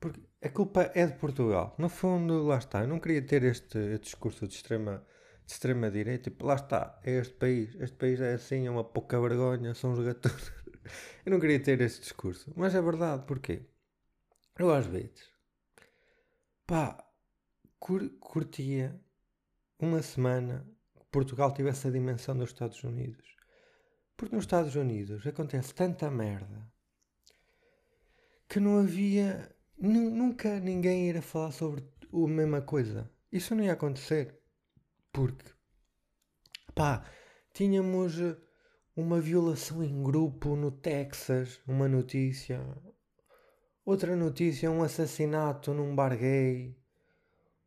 Porque 0.00 0.20
a 0.42 0.48
culpa 0.50 0.90
é 0.94 1.06
de 1.06 1.14
Portugal. 1.18 1.74
No 1.78 1.88
fundo, 1.88 2.42
lá 2.44 2.58
está. 2.58 2.80
Eu 2.82 2.88
não 2.88 2.98
queria 3.00 3.22
ter 3.22 3.42
este, 3.44 3.78
este 3.78 4.04
discurso 4.04 4.46
de 4.48 4.54
extrema, 4.54 5.04
de 5.52 5.56
extrema 5.56 5.90
direita. 5.90 6.30
Tipo, 6.30 6.46
lá 6.46 6.54
está. 6.54 6.98
É 7.04 7.18
este 7.18 7.34
país. 7.34 7.74
Este 7.76 7.96
país 7.96 8.20
é 8.20 8.34
assim, 8.34 8.66
é 8.66 8.70
uma 8.70 8.84
pouca 8.84 9.20
vergonha, 9.20 9.74
são 9.74 9.92
os 9.92 10.00
gatunos. 10.00 10.52
Eu 11.24 11.32
não 11.32 11.40
queria 11.40 11.60
ter 11.60 11.80
este 11.80 12.00
discurso. 12.00 12.52
Mas 12.56 12.74
é 12.74 12.80
verdade, 12.80 13.24
porquê? 13.26 13.66
Eu 14.58 14.72
às 14.72 14.86
vezes, 14.86 15.30
pá, 16.66 17.04
cur, 17.78 18.08
curtia 18.20 19.00
uma 19.78 20.02
semana 20.02 20.66
Portugal 21.10 21.52
tivesse 21.52 21.88
a 21.88 21.90
dimensão 21.90 22.36
dos 22.36 22.50
Estados 22.50 22.82
Unidos. 22.82 23.36
Porque 24.16 24.34
nos 24.34 24.44
Estados 24.44 24.74
Unidos 24.74 25.26
acontece 25.26 25.74
tanta 25.74 26.10
merda 26.10 26.70
que 28.48 28.58
não 28.60 28.78
havia. 28.78 29.54
Nunca 29.78 30.60
ninguém 30.60 31.08
ir 31.08 31.16
a 31.16 31.22
falar 31.22 31.50
sobre 31.50 31.82
a 32.12 32.28
mesma 32.28 32.62
coisa. 32.62 33.10
Isso 33.32 33.54
não 33.54 33.64
ia 33.64 33.72
acontecer. 33.72 34.41
Porque, 35.12 35.44
pá, 36.74 37.04
tínhamos 37.52 38.14
uma 38.96 39.20
violação 39.20 39.82
em 39.82 40.02
grupo 40.02 40.56
no 40.56 40.70
Texas, 40.70 41.60
uma 41.66 41.86
notícia. 41.86 42.60
Outra 43.84 44.16
notícia, 44.16 44.70
um 44.70 44.82
assassinato 44.82 45.74
num 45.74 45.94
bar 45.94 46.16
gay. 46.16 46.76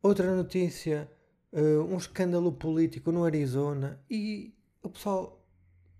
Outra 0.02 0.34
notícia, 0.34 1.10
uh, 1.52 1.82
um 1.82 1.96
escândalo 1.96 2.52
político 2.52 3.12
no 3.12 3.24
Arizona 3.24 4.04
e 4.10 4.56
o 4.82 4.90
pessoal 4.90 5.44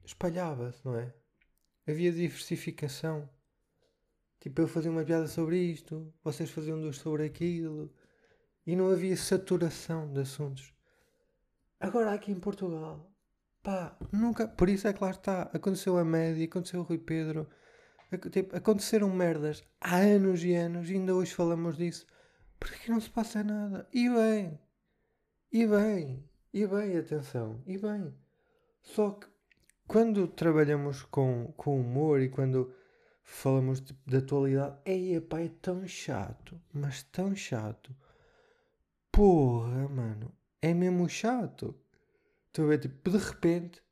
espalhava-se, 0.05 0.85
não 0.85 0.97
é? 0.97 1.15
Havia 1.87 2.13
diversificação. 2.13 3.29
Tipo, 4.41 4.63
eu 4.63 4.69
fazia 4.69 4.91
uma 4.91 5.05
piada 5.05 5.27
sobre 5.27 5.59
isto, 5.59 6.13
vocês 6.23 6.51
faziam 6.51 6.81
duas 6.81 6.97
sobre 6.97 7.25
aquilo 7.25 7.93
e 8.67 8.77
não 8.77 8.91
havia 8.91 9.17
saturação 9.17 10.13
de 10.13 10.21
assuntos. 10.21 10.76
Agora 11.81 12.13
aqui 12.13 12.33
em 12.33 12.41
Portugal, 12.41 13.11
pá, 13.63 13.97
nunca. 14.13 14.49
Por 14.49 14.69
isso 14.69 14.89
é 14.89 14.93
que 14.93 15.03
lá 15.03 15.11
está. 15.11 15.43
Aconteceu 15.53 15.99
a 15.99 16.05
média, 16.05 16.45
aconteceu 16.45 16.81
o 16.81 16.85
Rui 16.85 16.99
Pedro. 16.99 17.49
Tipo, 18.31 18.57
aconteceram 18.57 19.11
merdas 19.11 19.65
há 19.81 19.97
anos 19.97 20.45
e 20.45 20.55
anos 20.55 20.89
e 20.89 20.95
ainda 20.95 21.15
hoje 21.15 21.35
falamos 21.35 21.77
disso. 21.77 22.07
Porque 22.59 22.91
não 22.91 23.01
se 23.01 23.11
passa 23.11 23.45
nada. 23.45 23.87
E 23.93 24.09
bem, 24.09 24.59
e 25.53 25.67
bem, 25.67 26.25
e 26.53 26.67
bem, 26.67 26.97
atenção, 26.97 27.63
e 27.67 27.77
bem. 27.77 28.15
Só 28.81 29.11
que 29.11 29.27
quando 29.87 30.27
trabalhamos 30.27 31.03
com, 31.03 31.53
com 31.57 31.81
humor 31.81 32.21
e 32.21 32.29
quando 32.29 32.73
falamos 33.23 33.81
de, 33.81 33.93
de 34.07 34.17
atualidade, 34.17 34.79
ei, 34.85 35.21
pá, 35.21 35.41
é 35.41 35.49
tão 35.49 35.87
chato, 35.87 36.61
mas 36.73 37.03
tão 37.03 37.35
chato. 37.35 37.95
Porra, 39.13 39.89
mano, 39.89 40.33
é 40.71 40.75
mesmo 40.75 41.09
chato. 41.09 41.75
Estou 42.49 42.65
a 42.65 42.69
ver, 42.69 42.79
tipo, 42.79 43.11
de 43.11 43.19
repente, 43.19 43.83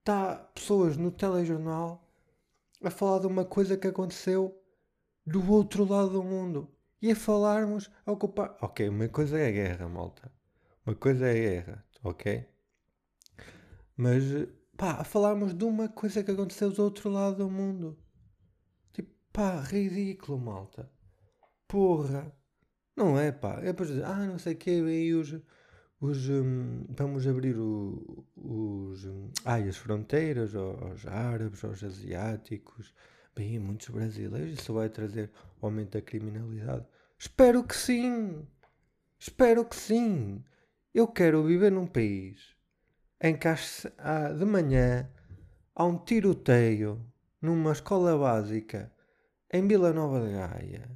está 0.00 0.36
pessoas 0.54 0.96
no 0.96 1.10
telejornal 1.10 2.06
a 2.82 2.90
falar 2.90 3.20
de 3.20 3.26
uma 3.26 3.44
coisa 3.44 3.76
que 3.76 3.86
aconteceu 3.86 4.58
do 5.26 5.50
outro 5.52 5.84
lado 5.84 6.10
do 6.10 6.22
mundo. 6.22 6.68
E 7.02 7.10
a 7.10 7.16
falarmos, 7.16 7.90
a 8.04 8.12
ocupar. 8.12 8.56
Ok, 8.60 8.88
uma 8.88 9.08
coisa 9.08 9.38
é 9.38 9.48
a 9.48 9.50
guerra, 9.50 9.88
malta. 9.88 10.30
Uma 10.84 10.94
coisa 10.94 11.26
é 11.26 11.30
a 11.30 11.34
guerra, 11.34 11.84
ok? 12.02 12.46
Mas, 13.96 14.24
pá, 14.76 14.92
a 14.92 15.04
falarmos 15.04 15.54
de 15.54 15.64
uma 15.64 15.88
coisa 15.88 16.22
que 16.22 16.30
aconteceu 16.30 16.70
do 16.70 16.82
outro 16.82 17.08
lado 17.08 17.36
do 17.36 17.50
mundo. 17.50 17.98
Tipo, 18.92 19.14
pá, 19.32 19.60
ridículo, 19.60 20.38
malta. 20.38 20.90
Porra. 21.68 22.34
Não 22.96 23.18
é, 23.18 23.32
pá. 23.32 23.60
É 23.62 23.72
para 23.72 23.86
dizer, 23.86 24.04
ah, 24.04 24.26
não 24.26 24.38
sei 24.38 24.54
o 24.54 24.56
que, 24.56 24.70
aí 24.70 25.14
os. 25.14 25.40
Os 26.00 26.30
um, 26.30 26.86
vamos 26.88 27.26
abrir 27.26 27.56
o, 27.58 28.24
os. 28.34 29.04
Um, 29.04 29.30
ai, 29.44 29.68
as 29.68 29.76
fronteiras 29.76 30.54
aos 30.54 31.06
árabes, 31.06 31.62
aos 31.62 31.84
asiáticos. 31.84 32.94
Bem, 33.36 33.58
muitos 33.58 33.88
brasileiros. 33.90 34.58
Isso 34.58 34.72
vai 34.72 34.88
trazer 34.88 35.30
aumento 35.60 35.92
da 35.92 36.02
criminalidade. 36.02 36.86
Espero 37.18 37.62
que 37.62 37.76
sim. 37.76 38.46
Espero 39.18 39.64
que 39.64 39.76
sim. 39.76 40.42
Eu 40.94 41.06
quero 41.06 41.44
viver 41.44 41.70
num 41.70 41.86
país 41.86 42.56
em 43.20 43.36
que 43.36 43.48
de 44.38 44.44
manhã 44.46 45.08
há 45.74 45.84
um 45.84 45.98
tiroteio 45.98 47.04
numa 47.40 47.72
escola 47.72 48.16
básica 48.16 48.90
em 49.52 49.66
Vila 49.68 49.92
Nova 49.92 50.26
de 50.26 50.32
Gaia, 50.32 50.90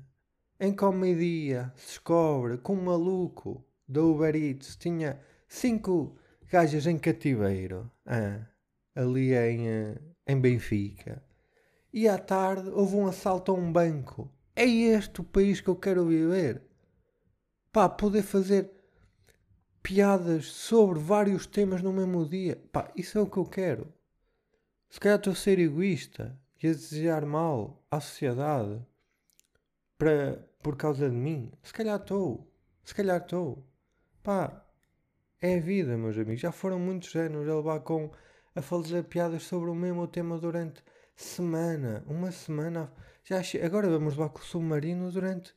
em 0.58 0.74
que 0.74 0.82
ao 0.82 0.92
meio-dia 0.92 1.72
se 1.76 1.88
descobre 1.88 2.56
que 2.56 2.72
um 2.72 2.82
maluco 2.82 3.64
da 3.86 4.02
Uber 4.02 4.34
Eats 4.34 4.76
tinha 4.76 5.20
cinco 5.48 6.16
gajas 6.50 6.86
em 6.86 6.98
cativeiro 6.98 7.90
ah, 8.06 8.46
ali 8.94 9.34
em, 9.34 9.68
eh, 9.68 10.00
em 10.26 10.40
Benfica 10.40 11.22
e 11.94 12.08
à 12.08 12.18
tarde 12.18 12.68
houve 12.70 12.96
um 12.96 13.06
assalto 13.06 13.52
a 13.52 13.54
um 13.54 13.72
banco. 13.72 14.28
É 14.56 14.66
este 14.66 15.20
o 15.20 15.24
país 15.24 15.60
que 15.60 15.68
eu 15.68 15.76
quero 15.76 16.04
viver. 16.04 16.60
Pá, 17.70 17.88
poder 17.88 18.22
fazer 18.22 18.68
piadas 19.80 20.46
sobre 20.46 20.98
vários 20.98 21.46
temas 21.46 21.82
no 21.82 21.92
mesmo 21.92 22.28
dia. 22.28 22.60
Pá, 22.72 22.90
isso 22.96 23.16
é 23.16 23.20
o 23.20 23.30
que 23.30 23.36
eu 23.36 23.44
quero. 23.44 23.94
Se 24.90 24.98
calhar 24.98 25.18
estou 25.18 25.32
a 25.32 25.36
ser 25.36 25.60
egoísta 25.60 26.36
e 26.60 26.66
a 26.66 26.72
desejar 26.72 27.24
mal 27.24 27.84
à 27.88 28.00
sociedade 28.00 28.84
para, 29.96 30.48
por 30.64 30.76
causa 30.76 31.08
de 31.08 31.14
mim. 31.14 31.52
Se 31.62 31.72
calhar 31.72 32.00
estou. 32.00 32.52
Se 32.82 32.92
calhar 32.92 33.20
estou. 33.20 33.64
Pá, 34.24 34.64
é 35.38 35.58
a 35.58 35.60
vida, 35.60 35.98
meus 35.98 36.16
amigos. 36.16 36.40
Já 36.40 36.50
foram 36.50 36.78
muitos 36.78 37.14
anos 37.14 37.46
a 37.46 37.54
levar 37.56 37.80
com 37.80 38.10
a 38.54 38.62
fazer 38.62 39.04
piadas 39.04 39.42
sobre 39.42 39.68
o 39.68 39.74
mesmo 39.74 40.08
tema 40.08 40.38
durante 40.38 40.82
semana. 41.14 42.02
Uma 42.06 42.32
semana. 42.32 42.90
Já 43.22 43.42
Agora 43.62 43.86
vamos 43.86 44.16
levar 44.16 44.30
com 44.30 44.38
o 44.38 44.42
submarino 44.42 45.12
durante. 45.12 45.54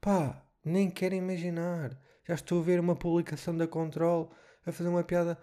Pá, 0.00 0.44
nem 0.64 0.90
quero 0.90 1.14
imaginar. 1.14 1.96
Já 2.26 2.34
estou 2.34 2.60
a 2.60 2.64
ver 2.64 2.80
uma 2.80 2.96
publicação 2.96 3.56
da 3.56 3.68
Control 3.68 4.32
a 4.66 4.72
fazer 4.72 4.88
uma 4.88 5.04
piada 5.04 5.38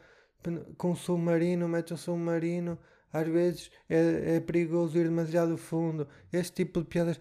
com 0.77 0.91
um 0.91 0.95
submarino, 0.97 1.69
mete 1.69 1.93
um 1.93 1.97
submarino. 1.97 2.77
Às 3.13 3.27
vezes 3.29 3.71
é, 3.89 4.35
é 4.35 4.39
perigoso 4.41 4.97
ir 4.97 5.05
demasiado 5.05 5.57
fundo. 5.57 6.09
Este 6.31 6.65
tipo 6.65 6.81
de 6.81 6.87
piadas. 6.89 7.19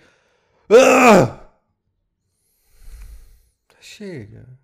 Ah! 0.69 1.49
Chega. 3.81 4.63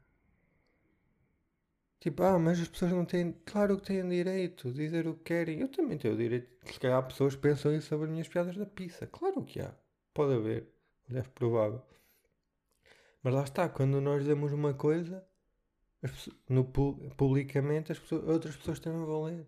Tipo, 2.00 2.22
ah, 2.22 2.38
mas 2.38 2.58
as 2.58 2.68
pessoas 2.68 2.92
não 2.92 3.04
têm. 3.04 3.32
Claro 3.44 3.76
que 3.78 3.86
têm 3.86 4.08
direito 4.08 4.72
de 4.72 4.74
dizer 4.84 5.06
o 5.06 5.14
que 5.14 5.24
querem. 5.24 5.60
Eu 5.60 5.68
também 5.68 5.98
tenho 5.98 6.14
o 6.14 6.16
direito. 6.16 6.48
Se 6.64 6.80
calhar 6.80 7.06
pessoas 7.06 7.36
pensam 7.36 7.74
isso 7.74 7.88
sobre 7.88 8.06
as 8.06 8.10
minhas 8.10 8.28
piadas 8.28 8.56
da 8.56 8.66
pizza. 8.66 9.06
Claro 9.06 9.44
que 9.44 9.60
há. 9.60 9.74
Pode 10.14 10.34
haver. 10.34 10.66
É 11.12 11.22
provável. 11.22 11.82
Mas 13.22 13.34
lá 13.34 13.42
está, 13.44 13.68
quando 13.68 14.00
nós 14.00 14.24
damos 14.26 14.52
uma 14.52 14.72
coisa, 14.72 15.22
no, 16.48 16.64
publicamente 16.64 17.92
as 17.92 17.98
pessoas, 17.98 18.26
outras 18.28 18.56
pessoas 18.56 18.80
também 18.80 19.04
vão 19.04 19.24
ler. 19.24 19.46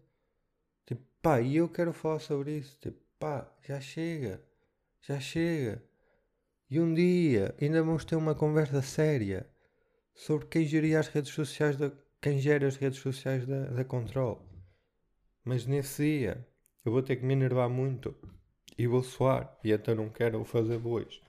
Tipo, 0.84 1.02
pá, 1.22 1.40
e 1.40 1.56
eu 1.56 1.68
quero 1.68 1.92
falar 1.92 2.18
sobre 2.18 2.58
isso. 2.58 2.76
Tipo, 2.80 3.00
pá, 3.18 3.50
já 3.62 3.80
chega. 3.80 4.42
Já 5.00 5.18
chega. 5.18 5.82
E 6.68 6.80
um 6.80 6.92
dia 6.92 7.54
ainda 7.60 7.82
vamos 7.82 8.04
ter 8.04 8.16
uma 8.16 8.34
conversa 8.34 8.82
séria 8.82 9.48
sobre 10.14 10.46
quem 10.46 10.66
geria 10.66 11.00
as 11.00 11.08
redes 11.08 11.32
sociais 11.32 11.76
da. 11.76 11.90
Quem 12.22 12.38
gera 12.38 12.68
as 12.68 12.76
redes 12.76 13.00
sociais 13.00 13.44
da, 13.44 13.64
da 13.64 13.85
Control. 13.85 14.40
Mas 15.44 15.66
nesse 15.66 16.04
dia 16.04 16.46
eu 16.85 16.92
vou 16.92 17.02
ter 17.02 17.16
que 17.16 17.24
me 17.24 17.35
enervar 17.35 17.68
muito 17.68 18.14
e 18.78 18.87
vou 18.87 19.02
suar. 19.02 19.58
E 19.64 19.72
então 19.72 19.94
não 19.96 20.08
quero 20.08 20.40
o 20.40 20.44
fazer 20.44 20.80
hoje. 20.87 21.20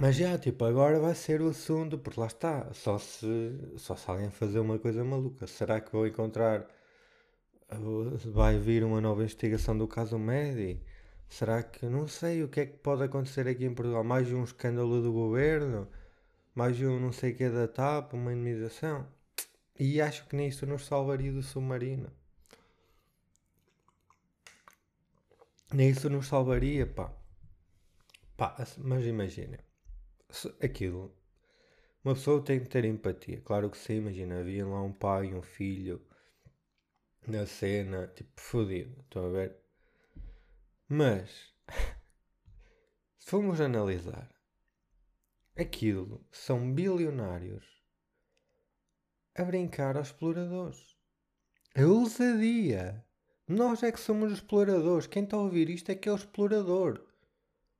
Mas 0.00 0.16
já, 0.16 0.36
tipo, 0.38 0.64
agora 0.64 0.98
vai 0.98 1.14
ser 1.14 1.40
o 1.40 1.50
assunto, 1.50 1.98
porque 1.98 2.18
lá 2.18 2.26
está, 2.26 2.72
só 2.72 2.98
se, 2.98 3.26
só 3.76 3.94
se 3.94 4.10
alguém 4.10 4.30
fazer 4.30 4.58
uma 4.58 4.78
coisa 4.78 5.04
maluca. 5.04 5.46
Será 5.46 5.80
que 5.80 5.92
vou 5.92 6.06
encontrar. 6.06 6.66
Vai 8.32 8.58
vir 8.58 8.84
uma 8.84 9.00
nova 9.00 9.22
investigação 9.22 9.76
do 9.76 9.86
caso 9.86 10.18
Medi? 10.18 10.80
Será 11.28 11.62
que. 11.62 11.86
Não 11.86 12.08
sei 12.08 12.42
o 12.42 12.48
que 12.48 12.60
é 12.60 12.66
que 12.66 12.78
pode 12.78 13.02
acontecer 13.04 13.46
aqui 13.46 13.66
em 13.66 13.74
Portugal. 13.74 14.02
Mais 14.02 14.32
um 14.32 14.44
escândalo 14.44 15.02
do 15.02 15.12
governo? 15.12 15.88
Mais 16.54 16.80
um 16.80 17.00
não 17.00 17.12
sei 17.12 17.32
que 17.32 17.48
da 17.50 17.66
TAP? 17.66 18.12
Uma 18.14 18.32
indemnização? 18.32 19.08
E 19.78 20.00
acho 20.00 20.26
que 20.28 20.36
nem 20.36 20.48
isso 20.48 20.64
nos 20.66 20.86
salvaria 20.86 21.32
do 21.32 21.42
submarino. 21.42 22.12
Nem 25.72 25.90
isso 25.90 26.08
nos 26.08 26.28
salvaria, 26.28 26.86
pá. 26.86 27.12
Pá, 28.36 28.56
mas 28.78 29.04
imagina 29.04 29.58
aquilo. 30.62 31.12
Uma 32.04 32.14
pessoa 32.14 32.42
tem 32.42 32.60
que 32.60 32.68
ter 32.68 32.84
empatia. 32.84 33.40
Claro 33.40 33.70
que 33.70 33.78
sim, 33.78 33.94
imagina, 33.96 34.40
havia 34.40 34.66
lá 34.66 34.82
um 34.82 34.92
pai 34.92 35.28
e 35.28 35.34
um 35.34 35.42
filho 35.42 36.00
na 37.26 37.46
cena, 37.46 38.06
tipo, 38.08 38.40
fodido. 38.40 39.00
Estão 39.02 39.26
a 39.26 39.30
ver? 39.30 39.56
Mas, 40.88 41.52
se 43.18 43.30
formos 43.30 43.60
analisar, 43.60 44.33
aquilo 45.56 46.26
são 46.32 46.72
bilionários 46.72 47.64
a 49.36 49.44
brincar 49.44 49.96
aos 49.96 50.08
exploradores. 50.08 50.96
A 51.76 51.82
ousadia. 51.82 53.04
Nós 53.46 53.82
é 53.82 53.92
que 53.92 54.00
somos 54.00 54.32
os 54.32 54.38
exploradores. 54.38 55.06
Quem 55.06 55.24
está 55.24 55.36
a 55.36 55.40
ouvir 55.40 55.68
isto 55.68 55.90
é 55.90 55.94
que 55.94 56.08
é 56.08 56.12
o 56.12 56.16
explorador. 56.16 57.04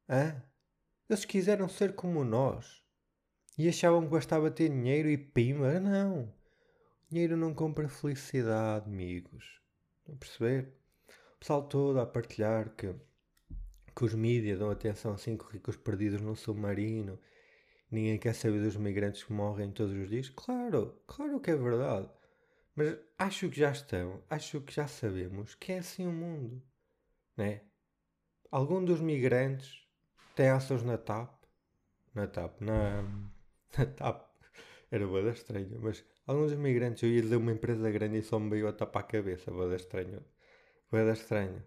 Hã? 0.09 0.43
Eles 1.09 1.25
quiseram 1.25 1.69
ser 1.69 1.95
como 1.95 2.25
nós. 2.25 2.83
E 3.57 3.69
achavam 3.69 4.03
que 4.03 4.11
bastava 4.11 4.51
ter 4.51 4.69
dinheiro 4.69 5.09
e 5.09 5.17
pima. 5.17 5.79
Não. 5.79 6.33
Dinheiro 7.09 7.37
não 7.37 7.55
compra 7.55 7.89
felicidade, 7.89 8.87
amigos. 8.87 9.61
Estão 10.01 10.15
a 10.17 10.19
perceber? 10.19 10.73
O 11.37 11.39
pessoal 11.39 11.63
todo 11.63 12.01
a 12.01 12.07
partilhar 12.07 12.71
que, 12.71 12.93
que 13.95 14.05
os 14.05 14.15
mídias 14.15 14.59
dão 14.59 14.71
atenção 14.71 15.13
a 15.13 15.19
cinco 15.19 15.47
ricos 15.53 15.77
perdidos 15.77 16.21
no 16.21 16.35
submarino. 16.35 17.19
Ninguém 17.95 18.19
quer 18.19 18.35
saber 18.35 18.61
dos 18.61 18.77
migrantes 18.77 19.23
que 19.23 19.33
morrem 19.33 19.71
todos 19.71 19.95
os 19.97 20.09
dias. 20.09 20.29
Claro, 20.29 21.01
claro 21.07 21.39
que 21.39 21.53
é 21.53 21.55
verdade. 21.55 22.11
Mas 22.75 22.99
acho 23.17 23.49
que 23.49 23.61
já 23.61 23.71
estão, 23.71 24.21
acho 24.29 24.61
que 24.63 24.75
já 24.75 24.89
sabemos 24.89 25.55
que 25.55 25.71
é 25.71 25.79
assim 25.79 26.05
o 26.05 26.11
mundo. 26.11 26.61
Né? 27.37 27.61
Algum 28.51 28.85
dos 28.85 29.01
migrantes 29.01 29.87
tem 30.35 30.49
ações 30.49 30.83
na 30.83 30.99
TAP. 30.99 31.31
Na 32.13 32.27
TAP, 32.27 32.61
na, 32.63 33.03
na 33.79 33.87
TAP. 33.87 34.29
Era 34.91 35.07
boa 35.07 35.31
estranha, 35.31 35.79
mas 35.79 36.05
alguns 36.27 36.51
imigrantes, 36.51 37.01
eu 37.05 37.11
ia 37.11 37.23
dizer 37.23 37.37
uma 37.37 37.53
empresa 37.53 37.89
grande 37.93 38.19
e 38.19 38.23
só 38.25 38.41
me 38.41 38.51
veio 38.51 38.67
a 38.67 38.73
tapar 38.73 39.05
a 39.05 39.07
cabeça, 39.07 39.53
boa 39.53 39.73
estranho. 39.77 40.21
Boa 40.91 41.13
estranho. 41.13 41.63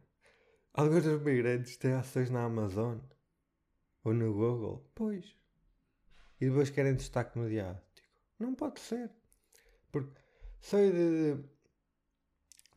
Alguns 0.74 1.06
dos 1.06 1.22
imigrantes 1.22 1.78
têm 1.78 1.94
ações 1.94 2.30
na 2.30 2.44
Amazon 2.44 2.98
ou 4.04 4.14
no 4.14 4.34
Google. 4.34 4.92
Pois. 4.94 5.38
E 6.40 6.46
depois 6.46 6.70
querem 6.70 6.96
destaque 6.96 7.38
mediático. 7.38 7.86
Não 8.40 8.54
pode 8.54 8.80
ser. 8.80 9.10
Porque 9.92 10.20
só 10.60 10.78
a 10.78 10.84
ideia 10.86 11.36
de. 11.36 11.46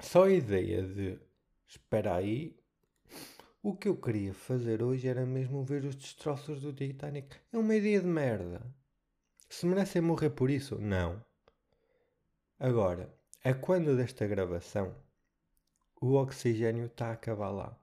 Só 0.00 0.24
a 0.24 0.30
ideia 0.30 0.82
de. 0.82 1.18
Espera 1.68 2.16
aí, 2.16 2.58
o 3.62 3.76
que 3.76 3.88
eu 3.88 3.96
queria 3.96 4.32
fazer 4.32 4.82
hoje 4.82 5.06
era 5.06 5.26
mesmo 5.26 5.62
ver 5.62 5.84
os 5.84 5.94
destroços 5.94 6.62
do 6.62 6.72
Titanic. 6.72 7.36
É 7.52 7.58
uma 7.58 7.76
ideia 7.76 8.00
de 8.00 8.06
merda. 8.06 8.62
Se 9.48 9.66
merecem 9.66 10.00
morrer 10.00 10.30
por 10.30 10.50
isso? 10.50 10.78
Não. 10.78 11.22
Agora, 12.58 13.14
a 13.44 13.52
quando 13.52 13.96
desta 13.96 14.26
gravação, 14.26 14.94
o 16.00 16.14
oxigênio 16.14 16.86
está 16.86 17.08
a 17.08 17.12
acabar 17.12 17.50
lá. 17.50 17.78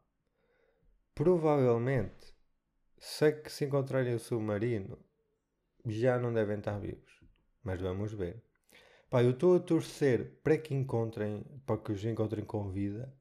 Provavelmente, 1.14 2.36
se, 2.98 3.32
que 3.32 3.52
se 3.52 3.66
encontrarem 3.66 4.16
o 4.16 4.20
submarino, 4.20 4.98
já 5.90 6.20
não 6.20 6.34
devem 6.34 6.58
estar 6.58 6.80
vivos. 6.80 7.22
Mas 7.64 7.82
vamos 7.82 8.14
ver. 8.14 8.42
Pá, 9.10 9.24
eu 9.24 9.32
estou 9.32 9.56
a 9.56 9.60
torcer 9.60 10.40
para 10.44 10.58
que 10.58 10.74
encontrem, 10.74 11.46
para 11.66 11.78
que 11.78 11.92
os 11.92 12.04
encontrem 12.04 12.44
com 12.44 12.70
vida, 12.70 13.14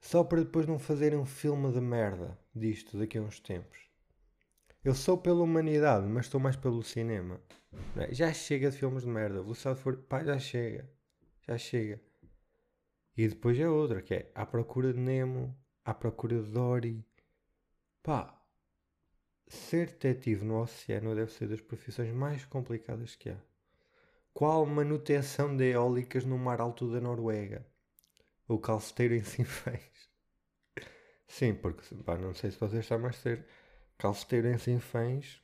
só 0.00 0.24
para 0.24 0.42
depois 0.42 0.66
não 0.66 0.78
fazerem 0.78 1.18
um 1.18 1.26
filme 1.26 1.72
de 1.72 1.80
merda 1.80 2.38
disto 2.54 2.98
daqui 2.98 3.18
a 3.18 3.22
uns 3.22 3.40
tempos. 3.40 3.78
Eu 4.82 4.94
sou 4.94 5.18
pela 5.18 5.42
humanidade, 5.42 6.06
mas 6.06 6.26
estou 6.26 6.40
mais 6.40 6.56
pelo 6.56 6.82
cinema. 6.82 7.40
É? 7.96 8.14
Já 8.14 8.32
chega 8.32 8.70
de 8.70 8.76
filmes 8.76 9.02
de 9.02 9.08
merda. 9.08 9.42
Velocidade 9.42 9.80
for... 9.80 9.96
Pá, 9.96 10.24
já 10.24 10.38
chega. 10.38 10.90
Já 11.46 11.58
chega. 11.58 12.00
E 13.16 13.28
depois 13.28 13.58
é 13.58 13.68
outra, 13.68 14.00
que 14.00 14.14
é 14.14 14.30
À 14.34 14.46
Procura 14.46 14.92
de 14.92 14.98
Nemo, 14.98 15.54
À 15.84 15.92
Procura 15.92 16.42
de 16.42 16.50
Dory. 16.50 17.04
Pá, 18.02 18.39
ser 19.54 19.86
detetive 19.88 20.44
no 20.44 20.62
oceano 20.62 21.14
deve 21.14 21.32
ser 21.32 21.48
das 21.48 21.60
profissões 21.60 22.12
mais 22.14 22.44
complicadas 22.44 23.16
que 23.16 23.30
há. 23.30 23.36
Qual 24.32 24.64
manutenção 24.64 25.56
de 25.56 25.72
eólicas 25.72 26.24
no 26.24 26.38
mar 26.38 26.60
alto 26.60 26.90
da 26.90 27.00
Noruega? 27.00 27.66
O 28.46 28.58
calceteiro 28.58 29.14
em 29.14 29.22
Sinfãs. 29.24 29.80
Sim, 31.26 31.54
porque 31.54 31.94
pá, 32.04 32.16
não 32.16 32.34
sei 32.34 32.50
se 32.50 32.58
vocês 32.58 32.86
sabem, 32.86 33.06
mas 33.06 33.16
ser 33.16 33.44
calceteiro 33.98 34.48
em 34.48 34.58
Sinfãs 34.58 35.40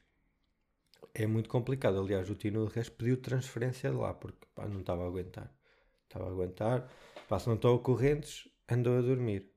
é 1.15 1.27
muito 1.27 1.49
complicado. 1.49 1.99
Aliás, 1.99 2.29
o 2.31 2.35
Tino 2.35 2.67
resto 2.67 2.97
pediu 2.97 3.17
transferência 3.21 3.91
de 3.91 3.97
lá 3.97 4.15
porque 4.15 4.47
pá, 4.55 4.67
não 4.67 4.81
estava 4.81 5.05
a 5.05 5.07
aguentar. 5.07 5.53
Estava 6.05 6.27
a 6.27 6.31
aguentar. 6.31 6.89
Pá, 7.29 7.39
se 7.39 7.49
não 7.49 7.57
estão 7.57 7.75
ocorrentes, 7.75 8.49
andou 8.69 8.99
a 8.99 9.03
dormir. 9.03 9.51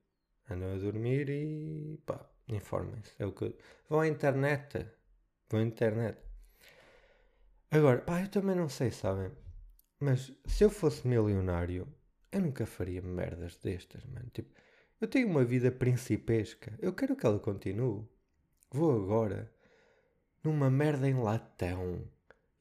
Andou 0.49 0.73
a 0.73 0.77
dormir 0.77 1.29
e 1.29 1.97
pá, 2.05 2.28
informem-se. 2.55 3.11
É 3.19 3.25
o 3.25 3.31
que... 3.31 3.55
Vão 3.89 3.99
à 4.01 4.07
internet. 4.07 4.87
Vão 5.49 5.61
à 5.61 5.63
internet. 5.63 6.17
Agora, 7.71 7.99
pá, 8.01 8.21
eu 8.21 8.29
também 8.29 8.55
não 8.55 8.69
sei, 8.69 8.91
sabem? 8.91 9.31
Mas 9.99 10.31
se 10.45 10.63
eu 10.63 10.69
fosse 10.69 11.07
milionário, 11.07 11.87
eu 12.31 12.41
nunca 12.41 12.65
faria 12.65 13.01
merdas 13.01 13.57
destas, 13.57 14.03
mano. 14.05 14.29
Tipo, 14.31 14.53
eu 15.01 15.07
tenho 15.07 15.27
uma 15.27 15.43
vida 15.43 15.71
principesca. 15.71 16.73
Eu 16.79 16.93
quero 16.93 17.15
que 17.15 17.25
ela 17.25 17.39
continue. 17.39 18.07
Vou 18.71 18.95
agora 18.95 19.51
numa 20.43 20.69
merda 20.69 21.07
em 21.07 21.15
latão, 21.15 22.07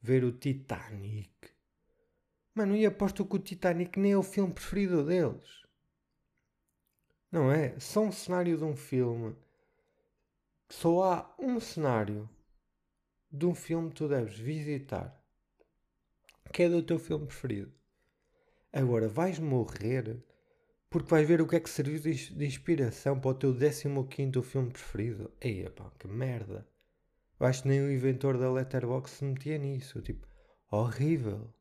ver 0.01 0.23
o 0.23 0.31
Titanic. 0.31 1.31
Mano, 2.53 2.75
e 2.75 2.85
aposto 2.85 3.25
que 3.25 3.35
o 3.35 3.39
Titanic 3.39 3.99
nem 3.99 4.13
é 4.13 4.17
o 4.17 4.23
filme 4.23 4.53
preferido 4.53 5.05
deles. 5.05 5.63
Não 7.31 7.51
é? 7.51 7.79
Só 7.79 8.01
um 8.01 8.11
cenário 8.11 8.57
de 8.57 8.63
um 8.63 8.75
filme. 8.75 9.35
Só 10.69 11.03
há 11.03 11.35
um 11.39 11.59
cenário 11.59 12.29
de 13.31 13.45
um 13.45 13.55
filme 13.55 13.89
que 13.89 13.95
tu 13.95 14.07
deves 14.07 14.37
visitar. 14.37 15.19
Que 16.53 16.63
é 16.63 16.69
do 16.69 16.83
teu 16.83 16.99
filme 16.99 17.25
preferido. 17.25 17.73
Agora, 18.71 19.07
vais 19.07 19.39
morrer 19.39 20.23
porque 20.89 21.09
vais 21.09 21.27
ver 21.27 21.41
o 21.41 21.47
que 21.47 21.55
é 21.55 21.59
que 21.59 21.69
serviu 21.69 21.99
de 21.99 22.45
inspiração 22.45 23.19
para 23.19 23.31
o 23.31 23.33
teu 23.33 23.55
15 23.55 24.41
filme 24.43 24.71
preferido. 24.71 25.31
Eia 25.41 25.71
pá, 25.71 25.91
que 25.97 26.07
merda. 26.07 26.67
Eu 27.39 27.47
acho 27.47 27.63
que 27.63 27.67
nem 27.67 27.81
o 27.81 27.91
inventor 27.91 28.37
da 28.37 28.51
Letterboxd 28.51 29.17
se 29.17 29.25
metia 29.25 29.57
nisso. 29.57 30.01
Tipo, 30.01 30.27
horrível. 30.71 31.51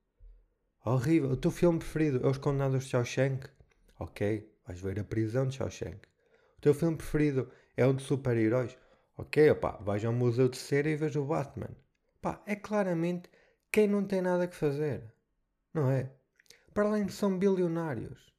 Horrível. 0.84 1.30
O 1.30 1.36
teu 1.36 1.50
filme 1.50 1.78
preferido 1.78 2.26
é 2.26 2.30
Os 2.30 2.38
Condenados 2.38 2.84
de 2.84 2.90
Shawshank? 2.90 3.48
Ok, 3.98 4.50
vais 4.66 4.80
ver 4.80 5.00
a 5.00 5.04
prisão 5.04 5.46
de 5.46 5.56
Shawshank. 5.56 6.06
O 6.58 6.60
teu 6.60 6.74
filme 6.74 6.96
preferido 6.96 7.50
é 7.76 7.86
um 7.86 7.94
de 7.94 8.02
super-heróis? 8.02 8.76
Ok, 9.18 9.50
opá, 9.50 9.72
vais 9.80 10.04
ao 10.04 10.12
museu 10.12 10.48
de 10.48 10.56
cera 10.56 10.88
e 10.88 10.94
veja 10.94 11.20
o 11.20 11.26
Batman. 11.26 11.76
Pá, 12.22 12.40
é 12.46 12.54
claramente 12.54 13.28
quem 13.72 13.88
não 13.88 14.04
tem 14.04 14.22
nada 14.22 14.46
que 14.46 14.54
fazer. 14.54 15.12
Não 15.74 15.90
é? 15.90 16.12
Para 16.72 16.84
além 16.88 17.04
de 17.04 17.12
são 17.12 17.36
bilionários. 17.36 18.32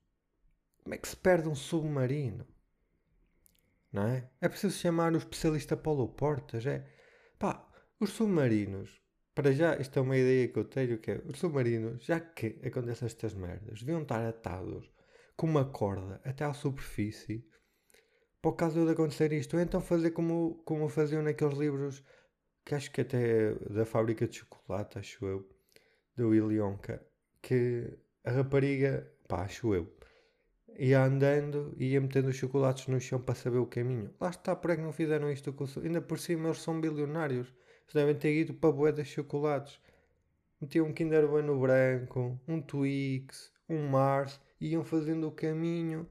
Como 0.81 0.95
é 0.95 0.97
que 0.97 1.07
se 1.09 1.17
perde 1.17 1.49
um 1.49 1.55
submarino? 1.55 2.47
Não 3.91 4.03
é? 4.07 4.29
É 4.39 4.47
preciso 4.47 4.79
chamar 4.79 5.11
o 5.11 5.17
especialista 5.17 5.75
Paulo 5.75 6.07
Portas, 6.07 6.65
é? 6.65 6.87
Pá, 7.37 7.67
os 7.99 8.11
submarinos, 8.11 9.01
para 9.35 9.51
já, 9.51 9.75
isto 9.75 9.99
é 9.99 10.01
uma 10.01 10.17
ideia 10.17 10.47
que 10.47 10.59
eu 10.59 10.63
tenho, 10.63 10.97
que 10.97 11.11
é, 11.11 11.21
os 11.25 11.39
submarinos, 11.39 12.05
já 12.05 12.21
que 12.21 12.57
acontecem 12.63 13.05
estas 13.05 13.33
merdas, 13.33 13.79
deviam 13.79 14.01
estar 14.01 14.25
atados 14.25 14.89
com 15.35 15.45
uma 15.45 15.65
corda 15.65 16.21
até 16.23 16.45
à 16.45 16.53
superfície 16.53 17.48
o 18.43 18.53
caso 18.53 18.85
de 18.85 18.91
acontecer 18.91 19.33
isto. 19.33 19.55
Ou 19.55 19.61
então 19.61 19.81
fazer 19.81 20.11
como, 20.11 20.61
como 20.65 20.87
faziam 20.89 21.21
naqueles 21.21 21.57
livros, 21.57 22.03
que 22.65 22.75
acho 22.75 22.91
que 22.91 23.01
até 23.01 23.53
da 23.69 23.85
fábrica 23.85 24.27
de 24.27 24.37
chocolate, 24.37 24.99
acho 24.99 25.25
eu, 25.25 25.49
do 26.15 26.29
Willy 26.29 26.59
Wonka, 26.59 27.05
que 27.41 27.97
a 28.23 28.31
rapariga, 28.31 29.11
pá, 29.27 29.43
acho 29.43 29.73
eu, 29.73 29.91
ia 30.77 31.03
andando 31.03 31.73
e 31.77 31.93
ia 31.93 32.01
metendo 32.01 32.29
os 32.29 32.35
chocolates 32.35 32.87
no 32.87 32.99
chão 32.99 33.19
para 33.21 33.35
saber 33.35 33.57
o 33.57 33.65
caminho. 33.65 34.13
Lá 34.19 34.29
está, 34.29 34.55
por 34.55 34.71
é 34.71 34.75
que 34.75 34.81
não 34.81 34.93
fizeram 34.93 35.31
isto 35.31 35.51
com 35.53 35.65
Ainda 35.83 36.01
por 36.01 36.19
cima 36.19 36.49
eles 36.49 36.61
são 36.61 36.79
bilionários. 36.79 37.47
Eles 37.83 37.93
devem 37.93 38.15
ter 38.15 38.33
ido 38.33 38.53
para 38.53 38.71
boé 38.71 38.91
de 38.91 39.03
chocolates. 39.03 39.79
Metiam 40.61 40.85
um 40.85 40.93
Kinder 40.93 41.27
Bueno 41.27 41.57
branco, 41.59 42.39
um 42.47 42.61
Twix, 42.61 43.51
um 43.67 43.87
Mars, 43.87 44.39
iam 44.59 44.83
fazendo 44.83 45.27
o 45.27 45.31
caminho 45.31 46.07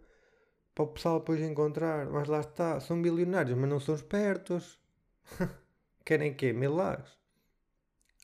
para 0.78 0.84
o 0.84 0.92
pessoal 0.92 1.18
depois 1.18 1.40
encontrar. 1.40 2.06
Mas 2.06 2.28
lá 2.28 2.38
está, 2.38 2.78
são 2.78 3.02
bilionários, 3.02 3.58
mas 3.58 3.68
não 3.68 3.80
são 3.80 3.96
espertos. 3.96 4.78
Querem 6.06 6.32
quê? 6.32 6.52
Milagres. 6.52 7.18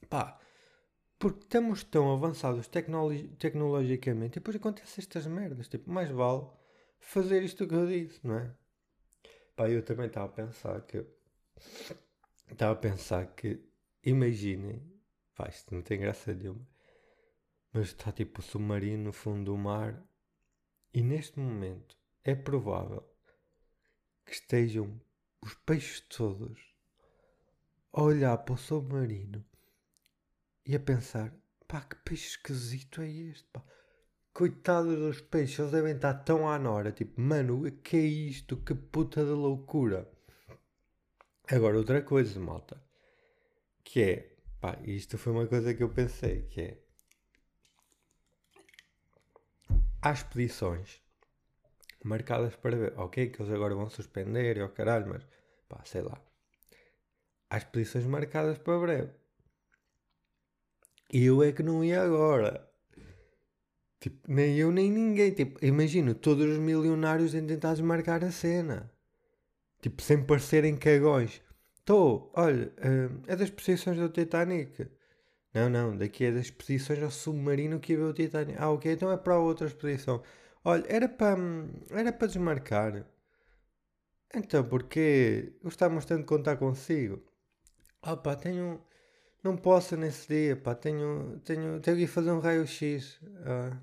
Pá, 0.08 0.38
porque 1.18 1.40
estamos 1.40 1.82
tão 1.82 2.12
avançados 2.12 2.68
tecnologicamente 2.68 4.38
e 4.38 4.40
depois 4.40 4.56
acontecem 4.56 5.02
estas 5.02 5.26
merdas. 5.26 5.66
Tipo, 5.66 5.90
mais 5.90 6.10
vale 6.10 6.46
fazer 7.00 7.42
isto 7.42 7.66
que 7.66 7.74
eu 7.74 7.86
disse, 7.88 8.24
não 8.24 8.36
é? 8.36 8.54
Pá, 9.56 9.68
eu 9.68 9.82
também 9.82 10.06
estava 10.06 10.26
a 10.26 10.28
pensar 10.28 10.80
que. 10.82 11.04
Estava 12.48 12.72
a 12.72 12.76
pensar 12.76 13.26
que. 13.34 13.60
Imaginem. 14.04 14.80
Pá, 15.34 15.48
isto 15.48 15.74
não 15.74 15.82
tem 15.82 15.98
graça 15.98 16.32
nenhuma. 16.32 16.64
Mas 17.72 17.86
está 17.86 18.12
tipo 18.12 18.38
o 18.38 18.44
submarino 18.44 19.02
no 19.04 19.12
fundo 19.12 19.44
do 19.46 19.58
mar. 19.58 20.00
E 20.92 21.02
neste 21.02 21.40
momento 21.40 22.03
é 22.24 22.34
provável 22.34 23.04
que 24.24 24.32
estejam 24.32 25.00
os 25.42 25.54
peixes 25.54 26.00
todos 26.00 26.58
a 27.92 28.02
olhar 28.02 28.38
para 28.38 28.54
o 28.54 28.58
submarino 28.58 29.44
e 30.64 30.74
a 30.74 30.80
pensar: 30.80 31.32
pá, 31.68 31.82
que 31.82 31.96
peixe 31.96 32.28
esquisito 32.28 33.02
é 33.02 33.08
este, 33.08 33.46
pá. 33.52 33.62
Coitado 34.32 34.96
dos 34.96 35.20
peixes, 35.20 35.60
eles 35.60 35.70
devem 35.70 35.94
estar 35.94 36.14
tão 36.14 36.48
à 36.48 36.58
nora, 36.58 36.90
tipo, 36.90 37.20
mano, 37.20 37.70
que 37.82 37.96
é 37.96 38.00
isto? 38.00 38.56
Que 38.56 38.74
puta 38.74 39.24
de 39.24 39.30
loucura. 39.30 40.10
Agora, 41.46 41.76
outra 41.76 42.02
coisa, 42.02 42.40
malta, 42.40 42.82
que 43.84 44.02
é, 44.02 44.36
pá, 44.60 44.76
isto 44.82 45.18
foi 45.18 45.32
uma 45.32 45.46
coisa 45.46 45.72
que 45.72 45.82
eu 45.82 45.90
pensei, 45.90 46.42
que 46.48 46.60
é, 46.62 46.78
há 50.02 50.10
expedições 50.10 51.03
marcadas 52.04 52.54
para 52.56 52.76
ver, 52.76 52.94
ok, 52.96 53.28
que 53.30 53.42
eles 53.42 53.52
agora 53.52 53.74
vão 53.74 53.88
suspender, 53.90 54.56
e 54.56 54.62
oh 54.62 54.68
caralho, 54.68 55.08
mas, 55.08 55.26
pá, 55.68 55.80
sei 55.84 56.02
lá. 56.02 56.20
Há 57.50 57.58
expedições 57.58 58.06
marcadas 58.06 58.58
para 58.58 58.78
breve 58.78 59.24
eu 61.14 61.42
é 61.42 61.52
que 61.52 61.62
não 61.62 61.84
ia 61.84 62.02
agora. 62.02 62.68
Tipo, 64.00 64.18
nem 64.28 64.56
eu 64.58 64.70
nem 64.72 64.90
ninguém. 64.90 65.32
Tipo, 65.32 65.64
imagino 65.64 66.14
todos 66.14 66.44
os 66.46 66.58
milionários 66.58 67.34
em 67.34 67.46
tentar 67.46 67.72
desmarcar 67.74 68.24
a 68.24 68.30
cena. 68.30 68.90
Tipo, 69.80 70.02
sem 70.02 70.22
parecerem 70.24 70.76
cagões. 70.76 71.40
Estou, 71.78 72.32
olha, 72.34 72.72
uh, 72.78 73.22
é 73.26 73.36
das 73.36 73.50
posições 73.50 73.98
do 73.98 74.08
Titanic. 74.08 74.88
Não, 75.52 75.68
não, 75.68 75.96
daqui 75.96 76.24
é 76.24 76.32
das 76.32 76.50
posições 76.50 77.02
ao 77.02 77.10
submarino 77.10 77.78
que 77.78 77.92
ia 77.92 77.98
ver 77.98 78.04
o 78.04 78.12
Titanic. 78.12 78.58
Ah, 78.58 78.70
ok, 78.70 78.92
então 78.92 79.12
é 79.12 79.16
para 79.16 79.38
outra 79.38 79.66
expedição. 79.68 80.22
Olha, 80.64 80.84
era 80.88 81.08
para, 81.08 81.36
era 81.90 82.12
para 82.12 82.26
desmarcar. 82.26 83.04
Então, 84.34 84.64
porquê? 84.64 85.52
Gostávamos 85.62 86.04
tanto 86.04 86.22
de 86.22 86.26
contar 86.26 86.56
consigo. 86.56 87.22
Opa, 88.02 88.36
tenho 88.36 88.82
não 89.44 89.56
posso 89.56 89.96
nesse 89.96 90.28
dia, 90.28 90.56
pá, 90.56 90.74
tenho, 90.74 91.40
tenho, 91.44 91.80
tenho 91.80 91.96
que 91.98 92.04
ir 92.04 92.06
fazer 92.08 92.32
um 92.32 92.40
raio-x. 92.40 93.20
Ah, 93.46 93.78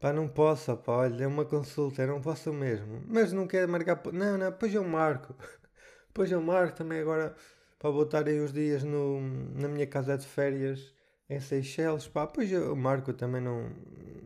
pá, 0.00 0.12
não 0.12 0.28
posso, 0.28 0.76
pá, 0.78 0.92
olha, 0.94 1.24
é 1.24 1.26
uma 1.28 1.44
consulta, 1.46 2.06
não 2.06 2.20
posso 2.20 2.52
mesmo. 2.52 3.02
Mas 3.08 3.32
não 3.32 3.46
quero 3.46 3.70
marcar, 3.70 4.00
não, 4.12 4.38
não, 4.38 4.50
depois 4.50 4.74
eu 4.74 4.84
marco. 4.84 5.34
Depois 6.08 6.30
eu 6.32 6.40
marco 6.42 6.76
também 6.76 7.00
agora 7.00 7.34
para 7.78 7.90
botar 7.92 8.24
uns 8.28 8.52
dias 8.52 8.84
no, 8.84 9.20
na 9.20 9.68
minha 9.68 9.86
casa 9.86 10.16
de 10.16 10.24
férias 10.26 10.93
em 11.28 11.40
Seychelles, 11.40 12.08
pá, 12.08 12.26
depois 12.26 12.50
eu 12.52 12.74
marco 12.76 13.12
também, 13.12 13.40
não, 13.40 13.70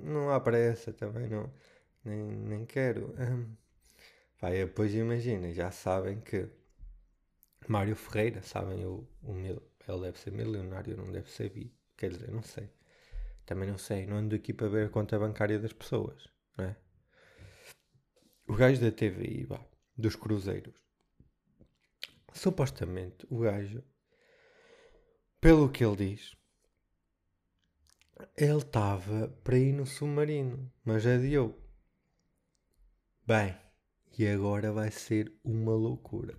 não 0.02 0.30
há 0.30 0.40
pressa 0.40 0.92
também, 0.92 1.28
não, 1.28 1.52
nem, 2.04 2.18
nem 2.18 2.66
quero. 2.66 3.14
Hum. 3.18 3.54
Pá, 4.40 4.50
depois 4.50 4.94
imagina, 4.94 5.52
já 5.52 5.70
sabem 5.70 6.20
que 6.20 6.48
Mário 7.68 7.94
Ferreira, 7.94 8.42
sabem 8.42 8.84
o, 8.86 9.06
o 9.22 9.32
meu, 9.32 9.62
ele 9.86 10.00
deve 10.00 10.18
ser 10.18 10.32
milionário, 10.32 10.96
não 10.96 11.10
deve 11.10 11.30
ser 11.30 11.50
bi. 11.50 11.72
Quer 11.96 12.10
dizer, 12.10 12.30
não 12.30 12.42
sei. 12.42 12.70
Também 13.44 13.68
não 13.68 13.78
sei, 13.78 14.06
não 14.06 14.16
ando 14.16 14.34
aqui 14.36 14.52
para 14.52 14.68
ver 14.68 14.86
a 14.86 14.90
conta 14.90 15.18
bancária 15.18 15.58
das 15.58 15.72
pessoas, 15.72 16.28
não 16.56 16.64
é? 16.66 16.76
O 18.46 18.54
gajo 18.54 18.80
da 18.80 18.90
TVI, 18.90 19.44
vá, 19.44 19.60
dos 19.96 20.16
cruzeiros. 20.16 20.74
Supostamente, 22.32 23.26
o 23.28 23.40
gajo, 23.40 23.82
pelo 25.40 25.68
que 25.70 25.84
ele 25.84 25.96
diz, 25.96 26.37
ele 28.40 28.58
estava 28.58 29.28
para 29.42 29.58
ir 29.58 29.72
no 29.72 29.84
submarino, 29.84 30.70
mas 30.84 31.04
adiou. 31.04 31.58
Bem, 33.26 33.56
e 34.16 34.28
agora 34.28 34.70
vai 34.70 34.92
ser 34.92 35.32
uma 35.42 35.72
loucura. 35.72 36.38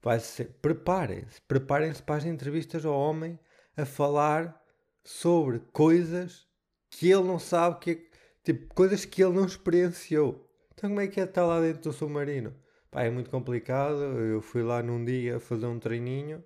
Vai 0.00 0.20
ser. 0.20 0.46
Preparem-se, 0.62 1.40
preparem-se 1.42 2.00
para 2.00 2.16
as 2.16 2.24
entrevistas 2.24 2.86
ao 2.86 2.94
homem 2.94 3.36
a 3.76 3.84
falar 3.84 4.62
sobre 5.04 5.58
coisas 5.72 6.46
que 6.88 7.10
ele 7.10 7.24
não 7.24 7.38
sabe 7.38 7.80
que 7.80 7.90
é, 7.90 7.98
tipo 8.44 8.72
coisas 8.72 9.04
que 9.04 9.20
ele 9.20 9.34
não 9.34 9.44
experienciou. 9.44 10.48
Então 10.72 10.88
como 10.88 11.00
é 11.00 11.08
que 11.08 11.20
é 11.20 11.24
estar 11.24 11.44
lá 11.44 11.60
dentro 11.60 11.90
do 11.90 11.92
submarino? 11.92 12.54
Pá, 12.92 13.02
é 13.02 13.10
muito 13.10 13.28
complicado. 13.28 13.98
Eu 14.20 14.40
fui 14.40 14.62
lá 14.62 14.84
num 14.84 15.04
dia 15.04 15.40
fazer 15.40 15.66
um 15.66 15.80
treininho 15.80 16.44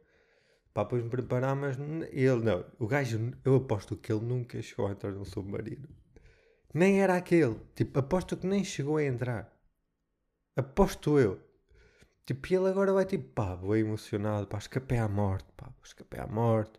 para 0.73 0.85
depois 0.85 1.05
me 1.05 1.11
preparar, 1.11 1.55
mas 1.55 1.77
ele 2.11 2.43
não. 2.43 2.65
O 2.79 2.87
gajo, 2.87 3.33
eu 3.45 3.57
aposto 3.57 3.97
que 3.97 4.13
ele 4.13 4.25
nunca 4.25 4.61
chegou 4.63 4.87
a 4.87 4.93
entrar 4.93 5.13
num 5.13 5.25
submarino. 5.25 5.89
Nem 6.73 7.03
era 7.03 7.17
aquele. 7.17 7.57
Tipo, 7.75 7.99
aposto 7.99 8.37
que 8.37 8.47
nem 8.47 8.65
chegou 8.65 8.97
a 8.97 9.05
entrar. 9.05 9.53
Aposto 10.57 11.19
eu. 11.19 11.41
Tipo, 12.25 12.53
e 12.53 12.57
ele 12.57 12.69
agora 12.69 12.93
vai 12.93 13.05
tipo, 13.05 13.29
pá, 13.35 13.55
vou 13.55 13.77
emocionado, 13.77 14.47
pá, 14.47 14.59
escapei 14.59 14.99
à 14.99 15.09
morte, 15.09 15.49
pá, 15.57 15.73
escapei 15.85 16.21
à 16.21 16.27
morte. 16.27 16.79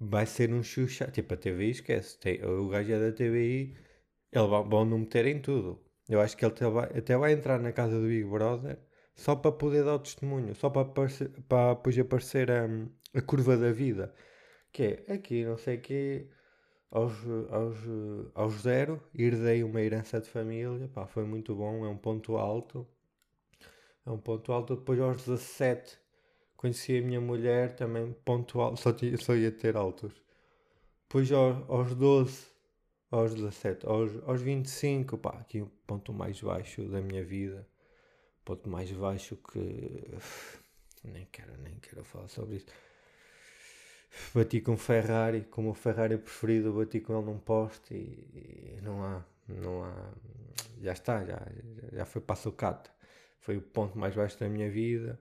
Vai 0.00 0.26
ser 0.26 0.52
um 0.52 0.62
xuxa. 0.62 1.10
Tipo, 1.10 1.34
a 1.34 1.36
TVI 1.36 1.70
esquece. 1.70 2.18
Tem, 2.18 2.42
o 2.44 2.68
gajo 2.68 2.92
é 2.92 3.10
da 3.10 3.12
TVI, 3.12 3.76
ele 4.32 4.48
vai, 4.48 4.64
vão 4.64 4.84
não 4.84 4.98
meter 4.98 5.26
em 5.26 5.40
tudo. 5.40 5.84
Eu 6.08 6.20
acho 6.20 6.36
que 6.36 6.44
ele 6.44 6.52
até 6.52 6.68
vai, 6.68 6.98
até 6.98 7.16
vai 7.16 7.32
entrar 7.32 7.58
na 7.60 7.72
casa 7.72 8.00
do 8.00 8.06
Big 8.06 8.24
Brother 8.24 8.78
só 9.14 9.36
para 9.36 9.52
poder 9.52 9.84
dar 9.84 9.94
o 9.94 9.98
testemunho, 9.98 10.54
só 10.54 10.70
para, 10.70 10.84
para 11.48 11.74
depois 11.74 11.98
aparecer 11.98 12.50
a, 12.50 12.66
a 13.14 13.20
curva 13.20 13.56
da 13.56 13.72
vida. 13.72 14.14
Que 14.72 15.04
é 15.06 15.14
aqui, 15.14 15.44
não 15.44 15.56
sei 15.56 15.78
que 15.78 16.26
aos, 16.90 17.12
aos, 17.50 17.76
aos 18.34 18.54
zero, 18.62 19.02
herdei 19.14 19.64
uma 19.64 19.80
herança 19.80 20.20
de 20.20 20.28
família, 20.28 20.88
pá, 20.88 21.06
foi 21.06 21.24
muito 21.24 21.54
bom, 21.54 21.84
é 21.84 21.88
um 21.88 21.96
ponto 21.96 22.36
alto. 22.36 22.86
É 24.04 24.10
um 24.10 24.18
ponto 24.18 24.52
alto. 24.52 24.76
Depois 24.76 25.00
aos 25.00 25.18
17 25.18 25.98
conheci 26.56 26.98
a 26.98 27.02
minha 27.02 27.20
mulher, 27.20 27.74
também 27.74 28.12
ponto 28.24 28.60
alto, 28.60 28.80
só, 28.80 28.92
tinha, 28.92 29.16
só 29.18 29.34
ia 29.34 29.50
ter 29.50 29.76
altos. 29.76 30.12
Depois 31.08 31.30
aos, 31.32 31.68
aos 31.68 31.94
12, 31.94 32.46
aos 33.10 33.34
17, 33.34 33.86
aos, 33.86 34.10
aos 34.28 34.40
25, 34.40 35.18
pá, 35.18 35.30
aqui 35.40 35.60
o 35.60 35.64
um 35.66 35.70
ponto 35.86 36.12
mais 36.12 36.40
baixo 36.40 36.84
da 36.88 37.00
minha 37.00 37.24
vida. 37.24 37.66
Ponto 38.44 38.68
mais 38.68 38.90
baixo 38.92 39.36
que. 39.36 40.18
Nem 41.04 41.26
quero, 41.32 41.56
nem 41.58 41.74
quero 41.80 42.04
falar 42.04 42.28
sobre 42.28 42.56
isso 42.56 42.66
bati 44.34 44.60
com 44.60 44.76
Ferrari, 44.76 45.42
como 45.50 45.70
o 45.70 45.74
Ferrari 45.74 46.18
preferido, 46.18 46.72
bati 46.72 47.00
com 47.00 47.16
ele 47.16 47.26
num 47.26 47.38
poste 47.38 47.94
e, 47.94 48.76
e, 48.78 48.80
não 48.82 49.02
há, 49.02 49.24
não 49.48 49.84
há, 49.84 50.12
já 50.80 50.92
está, 50.92 51.24
já, 51.24 51.40
já 51.92 52.04
foi 52.04 52.20
para 52.20 52.34
a 52.34 52.36
sucata. 52.36 52.90
Foi 53.40 53.56
o 53.56 53.62
ponto 53.62 53.98
mais 53.98 54.14
baixo 54.14 54.38
da 54.38 54.48
minha 54.48 54.70
vida. 54.70 55.18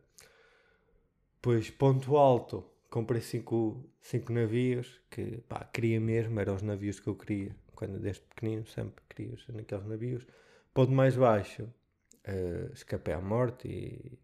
Depois, 1.35 1.71
ponto 1.71 2.17
alto, 2.17 2.63
comprei 2.89 3.21
cinco, 3.21 3.83
cinco 3.99 4.31
navios, 4.31 5.01
que 5.09 5.37
pá, 5.49 5.63
queria 5.73 5.99
mesmo, 5.99 6.39
eram 6.39 6.55
os 6.55 6.61
navios 6.61 6.99
que 6.99 7.07
eu 7.07 7.15
queria. 7.15 7.55
Quando 7.73 7.99
desde 7.99 8.21
pequenino 8.21 8.67
sempre 8.67 9.03
queria 9.09 9.35
naqueles 9.49 9.85
navios. 9.87 10.27
Ponto 10.71 10.91
mais 10.91 11.15
baixo, 11.15 11.63
uh, 11.63 12.71
escapei 12.73 13.13
à 13.13 13.19
morte 13.19 13.67
e 13.67 14.19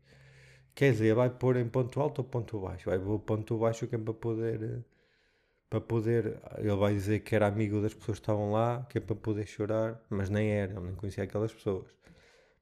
Quer 0.77 0.91
dizer, 0.91 1.15
vai 1.15 1.27
pôr 1.27 1.57
em 1.57 1.67
ponto 1.67 1.99
alto 1.99 2.19
ou 2.19 2.23
ponto 2.23 2.59
baixo? 2.59 2.87
Vai 2.87 2.99
pôr 2.99 3.17
ponto 3.21 3.57
baixo 3.57 3.87
que 3.87 3.95
é 3.95 3.97
para 3.97 4.13
poder. 4.13 4.85
Para 5.67 5.81
poder. 5.81 6.39
Ele 6.59 6.75
vai 6.75 6.93
dizer 6.93 7.21
que 7.21 7.35
era 7.35 7.47
amigo 7.47 7.81
das 7.81 7.95
pessoas 7.95 8.19
que 8.19 8.23
estavam 8.23 8.51
lá, 8.51 8.85
que 8.87 8.99
é 8.99 9.01
para 9.01 9.15
poder 9.15 9.47
chorar, 9.47 9.99
mas 10.07 10.29
nem 10.29 10.51
era, 10.51 10.73
ele 10.73 10.81
nem 10.81 10.93
conhecia 10.93 11.23
aquelas 11.23 11.51
pessoas. 11.51 11.87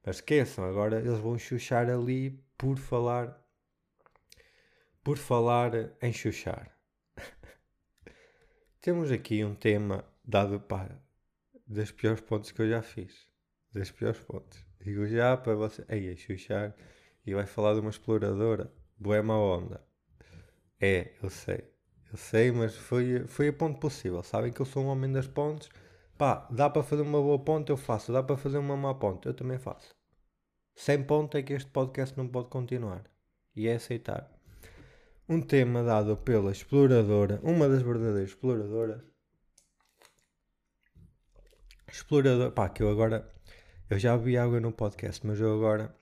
Mas 0.02 0.16
esqueçam, 0.16 0.64
agora 0.64 0.98
eles 0.98 1.18
vão 1.18 1.38
chuchar 1.38 1.90
ali 1.90 2.42
por 2.56 2.78
falar. 2.78 3.38
Por 5.04 5.18
falar 5.18 5.72
em 6.00 6.10
chuchar. 6.10 6.74
Temos 8.80 9.12
aqui 9.12 9.44
um 9.44 9.54
tema 9.54 10.06
dado 10.24 10.58
para. 10.58 10.98
Das 11.66 11.90
piores 11.90 12.22
pontos 12.22 12.50
que 12.50 12.62
eu 12.62 12.70
já 12.70 12.80
fiz. 12.80 13.26
Das 13.74 13.90
piores 13.90 14.20
pontos. 14.20 14.64
Digo 14.80 15.06
já 15.06 15.36
para 15.36 15.54
você. 15.54 15.84
Ei, 15.90 16.10
a 16.10 16.16
chuchar 16.16 16.74
e 17.26 17.34
vai 17.34 17.46
falar 17.46 17.74
de 17.74 17.80
uma 17.80 17.90
exploradora. 17.90 18.72
Boema 18.96 19.36
Onda. 19.36 19.84
É, 20.80 21.12
eu 21.22 21.28
sei. 21.28 21.64
Eu 22.10 22.16
sei, 22.16 22.52
mas 22.52 22.74
foi, 22.76 23.26
foi 23.26 23.48
a 23.48 23.52
ponto 23.52 23.80
possível. 23.80 24.22
Sabem 24.22 24.52
que 24.52 24.60
eu 24.60 24.66
sou 24.66 24.84
um 24.84 24.86
homem 24.86 25.10
das 25.10 25.26
pontes. 25.26 25.68
Pá, 26.16 26.46
dá 26.50 26.70
para 26.70 26.82
fazer 26.82 27.02
uma 27.02 27.20
boa 27.20 27.38
ponte, 27.38 27.70
eu 27.70 27.76
faço. 27.76 28.12
Dá 28.12 28.22
para 28.22 28.36
fazer 28.36 28.58
uma 28.58 28.76
má 28.76 28.94
ponte, 28.94 29.26
eu 29.26 29.34
também 29.34 29.58
faço. 29.58 29.94
Sem 30.74 31.02
ponto 31.02 31.36
é 31.36 31.42
que 31.42 31.52
este 31.52 31.70
podcast 31.70 32.16
não 32.16 32.28
pode 32.28 32.48
continuar. 32.48 33.04
E 33.54 33.66
é 33.66 33.74
aceitar. 33.74 34.30
Um 35.28 35.40
tema 35.40 35.82
dado 35.82 36.16
pela 36.16 36.52
exploradora, 36.52 37.40
uma 37.42 37.68
das 37.68 37.82
verdadeiras 37.82 38.30
exploradoras. 38.30 39.02
Explorador, 41.88 42.52
pá, 42.52 42.68
que 42.68 42.82
eu 42.82 42.90
agora. 42.90 43.28
Eu 43.90 43.98
já 43.98 44.16
bebi 44.16 44.36
água 44.36 44.60
no 44.60 44.72
podcast, 44.72 45.26
mas 45.26 45.40
eu 45.40 45.52
agora 45.54 45.94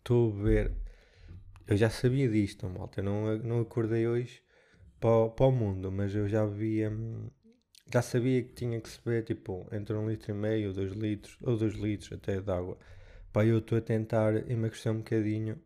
estou 0.00 0.32
a 0.32 0.42
ver. 0.42 0.72
Eu 1.66 1.76
já 1.76 1.88
sabia 1.90 2.28
disto, 2.28 2.68
malta. 2.68 3.00
Eu 3.00 3.04
não, 3.04 3.38
não 3.38 3.60
acordei 3.60 4.06
hoje 4.06 4.42
para, 4.98 5.28
para 5.30 5.46
o 5.46 5.52
mundo, 5.52 5.90
mas 5.92 6.14
eu 6.14 6.28
já 6.28 6.44
via. 6.46 6.92
Já 7.92 8.02
sabia 8.02 8.42
que 8.42 8.52
tinha 8.54 8.80
que 8.80 8.88
se 8.88 9.00
beber 9.04 9.24
tipo 9.24 9.66
entre 9.72 9.94
um 9.96 10.08
litro 10.08 10.30
e 10.30 10.34
meio, 10.34 10.72
dois 10.72 10.92
litros, 10.92 11.36
ou 11.42 11.56
dois 11.56 11.74
litros 11.74 12.12
até 12.12 12.40
de 12.40 12.50
água. 12.50 12.78
Pá, 13.32 13.44
eu 13.44 13.58
estou 13.58 13.78
a 13.78 13.80
tentar 13.80 14.50
emagrecer 14.50 14.92
um 14.92 14.98
bocadinho. 14.98 15.60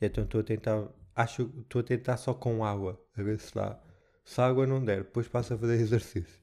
E 0.00 0.06
então 0.06 0.24
estou 0.24 0.40
a 0.40 0.44
tentar. 0.44 0.88
Acho 1.14 1.46
que 1.46 1.60
estou 1.60 1.80
a 1.80 1.84
tentar 1.84 2.16
só 2.18 2.34
com 2.34 2.64
água, 2.64 3.00
a 3.16 3.22
ver 3.22 3.40
se 3.40 3.54
dá. 3.54 3.80
Se 4.24 4.40
a 4.40 4.46
água 4.46 4.66
não 4.66 4.84
der, 4.84 5.04
depois 5.04 5.28
passo 5.28 5.54
a 5.54 5.58
fazer 5.58 5.74
exercício. 5.80 6.40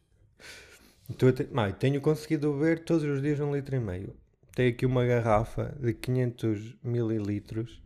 Estou 1.10 1.30
a 1.30 1.34
te... 1.34 1.48
Tenho 1.80 2.02
conseguido 2.02 2.54
beber 2.54 2.84
todos 2.86 3.04
os 3.04 3.22
dias 3.22 3.40
um 3.40 3.54
litro 3.54 3.76
e 3.76 3.80
meio 3.80 4.16
tem 4.56 4.70
aqui 4.70 4.86
uma 4.86 5.06
garrafa 5.06 5.76
de 5.80 5.94
500 5.94 6.76
mililitros 6.84 7.82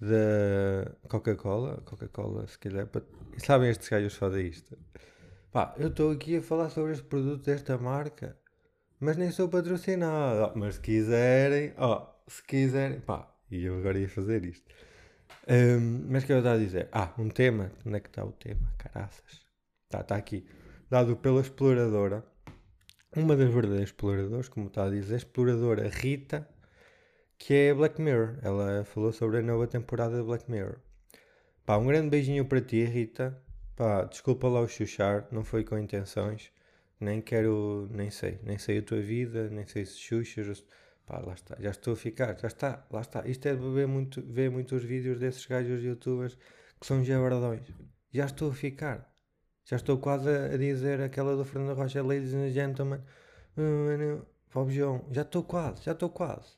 da 0.00 0.92
Coca-Cola. 1.08 1.82
Coca-Cola, 1.84 2.46
se 2.46 2.58
calhar. 2.58 2.86
Para... 2.86 3.02
Sabem 3.38 3.70
estes 3.70 3.88
gajos 3.88 4.14
fazem 4.14 4.48
isto? 4.48 4.76
Pá, 5.52 5.74
eu 5.78 5.88
estou 5.88 6.10
aqui 6.10 6.36
a 6.36 6.42
falar 6.42 6.70
sobre 6.70 6.92
este 6.92 7.04
produto 7.04 7.44
desta 7.44 7.76
marca, 7.76 8.36
mas 8.98 9.16
nem 9.16 9.30
sou 9.30 9.48
patrocinado. 9.48 10.52
Mas 10.58 10.76
se 10.76 10.80
quiserem, 10.80 11.72
ó, 11.76 12.06
se 12.26 12.42
quiserem, 12.44 13.00
pá, 13.00 13.32
e 13.50 13.64
eu 13.64 13.78
agora 13.78 13.98
ia 13.98 14.08
fazer 14.08 14.44
isto. 14.44 14.66
Um, 15.48 16.06
mas 16.08 16.22
o 16.22 16.26
que 16.26 16.32
eu 16.32 16.38
estava 16.38 16.56
a 16.56 16.58
dizer? 16.58 16.88
Ah, 16.92 17.12
um 17.18 17.28
tema. 17.28 17.72
Onde 17.84 17.96
é 17.96 18.00
que 18.00 18.08
está 18.08 18.24
o 18.24 18.32
tema? 18.32 18.72
Caraças. 18.78 19.44
Está, 19.84 20.00
está 20.00 20.16
aqui. 20.16 20.46
Dado 20.88 21.16
pela 21.16 21.40
exploradora 21.40 22.24
uma 23.16 23.36
das 23.36 23.52
verdadeiras 23.52 23.88
exploradoras, 23.90 24.48
como 24.48 24.68
está 24.68 24.84
a 24.84 24.90
dizer, 24.90 25.14
a 25.14 25.16
exploradora 25.18 25.88
Rita, 25.88 26.48
que 27.38 27.54
é 27.54 27.74
Black 27.74 28.00
Mirror. 28.00 28.38
Ela 28.42 28.84
falou 28.84 29.12
sobre 29.12 29.38
a 29.38 29.42
nova 29.42 29.66
temporada 29.66 30.16
de 30.18 30.22
Black 30.22 30.50
Mirror. 30.50 30.76
Pá, 31.66 31.76
um 31.76 31.86
grande 31.86 32.10
beijinho 32.10 32.44
para 32.44 32.60
ti, 32.60 32.84
Rita. 32.84 33.40
Pá, 33.76 34.04
desculpa 34.04 34.48
lá 34.48 34.60
o 34.60 34.68
chuchar, 34.68 35.26
não 35.32 35.44
foi 35.44 35.64
com 35.64 35.78
intenções. 35.78 36.52
Nem 37.00 37.20
quero, 37.20 37.88
nem 37.90 38.10
sei, 38.10 38.38
nem 38.42 38.58
sei 38.58 38.78
a 38.78 38.82
tua 38.82 39.00
vida, 39.00 39.48
nem 39.50 39.66
sei 39.66 39.84
se 39.86 39.98
chuchas. 39.98 40.64
Pá, 41.06 41.18
lá 41.18 41.34
está, 41.34 41.56
já 41.58 41.70
estou 41.70 41.94
a 41.94 41.96
ficar, 41.96 42.38
já 42.38 42.46
está, 42.46 42.86
lá 42.90 43.00
está. 43.00 43.26
Isto 43.26 43.48
é 43.48 43.54
ver, 43.54 43.88
muito, 43.88 44.22
ver 44.22 44.50
muitos 44.50 44.84
vídeos 44.84 45.18
desses 45.18 45.44
gajos 45.46 45.82
youtubers 45.82 46.36
que 46.80 46.86
são 46.86 47.02
jabardões. 47.04 47.66
Já 48.12 48.26
estou 48.26 48.50
a 48.50 48.54
ficar. 48.54 49.09
Já 49.70 49.76
estou 49.76 49.98
quase 49.98 50.28
a 50.28 50.56
dizer 50.56 51.00
aquela 51.00 51.36
do 51.36 51.44
Fernando 51.44 51.76
Rocha, 51.76 52.02
ladies 52.02 52.34
and 52.34 52.50
gentlemen. 52.50 53.00
Bob 54.52 54.68
João, 54.72 55.04
já 55.12 55.22
estou 55.22 55.44
quase, 55.44 55.84
já 55.84 55.92
estou 55.92 56.10
quase. 56.10 56.56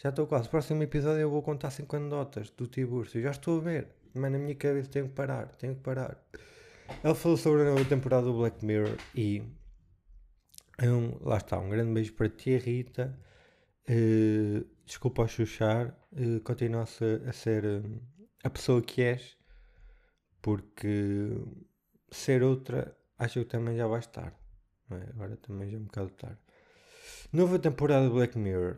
Já 0.00 0.10
estou 0.10 0.28
quase. 0.28 0.48
Próximo 0.48 0.84
episódio 0.84 1.20
eu 1.20 1.28
vou 1.28 1.42
contar 1.42 1.72
5 1.72 1.96
anedotas 1.96 2.48
do 2.50 2.68
Tiburcio. 2.68 3.20
Já 3.20 3.32
estou 3.32 3.58
a 3.58 3.64
ver. 3.64 3.88
Mas 4.14 4.30
na 4.30 4.38
minha 4.38 4.54
cabeça 4.54 4.88
tenho 4.88 5.08
que 5.08 5.14
parar, 5.14 5.48
tenho 5.56 5.74
que 5.74 5.80
parar. 5.80 6.16
Ele 7.02 7.14
falou 7.16 7.36
sobre 7.36 7.62
a 7.62 7.64
nova 7.64 7.84
temporada 7.84 8.24
do 8.24 8.34
Black 8.34 8.64
Mirror 8.64 8.96
e 9.16 9.42
um, 10.80 11.18
lá 11.22 11.38
está, 11.38 11.58
um 11.58 11.70
grande 11.70 11.92
beijo 11.92 12.12
para 12.12 12.28
ti, 12.28 12.56
Rita. 12.56 13.18
Uh, 13.90 14.64
desculpa 14.84 15.22
ao 15.22 15.28
chuchar, 15.28 15.88
uh, 16.12 16.40
continua 16.42 16.82
a 16.82 16.86
ser, 16.86 17.28
a, 17.28 17.32
ser 17.32 17.64
uh, 17.64 18.00
a 18.44 18.50
pessoa 18.50 18.80
que 18.80 19.02
és, 19.02 19.36
porque 20.40 21.36
ser 22.12 22.42
outra 22.42 22.96
acho 23.22 23.40
que 23.40 23.46
também 23.46 23.76
já 23.76 23.86
vai 23.86 24.00
estar. 24.00 24.34
É? 24.90 25.10
Agora 25.10 25.36
também 25.36 25.70
já 25.70 25.76
é 25.76 25.80
um 25.80 25.84
bocado 25.84 26.10
tarde. 26.10 26.38
Nova 27.32 27.58
temporada 27.58 28.06
de 28.06 28.12
Black 28.12 28.36
Mirror. 28.38 28.76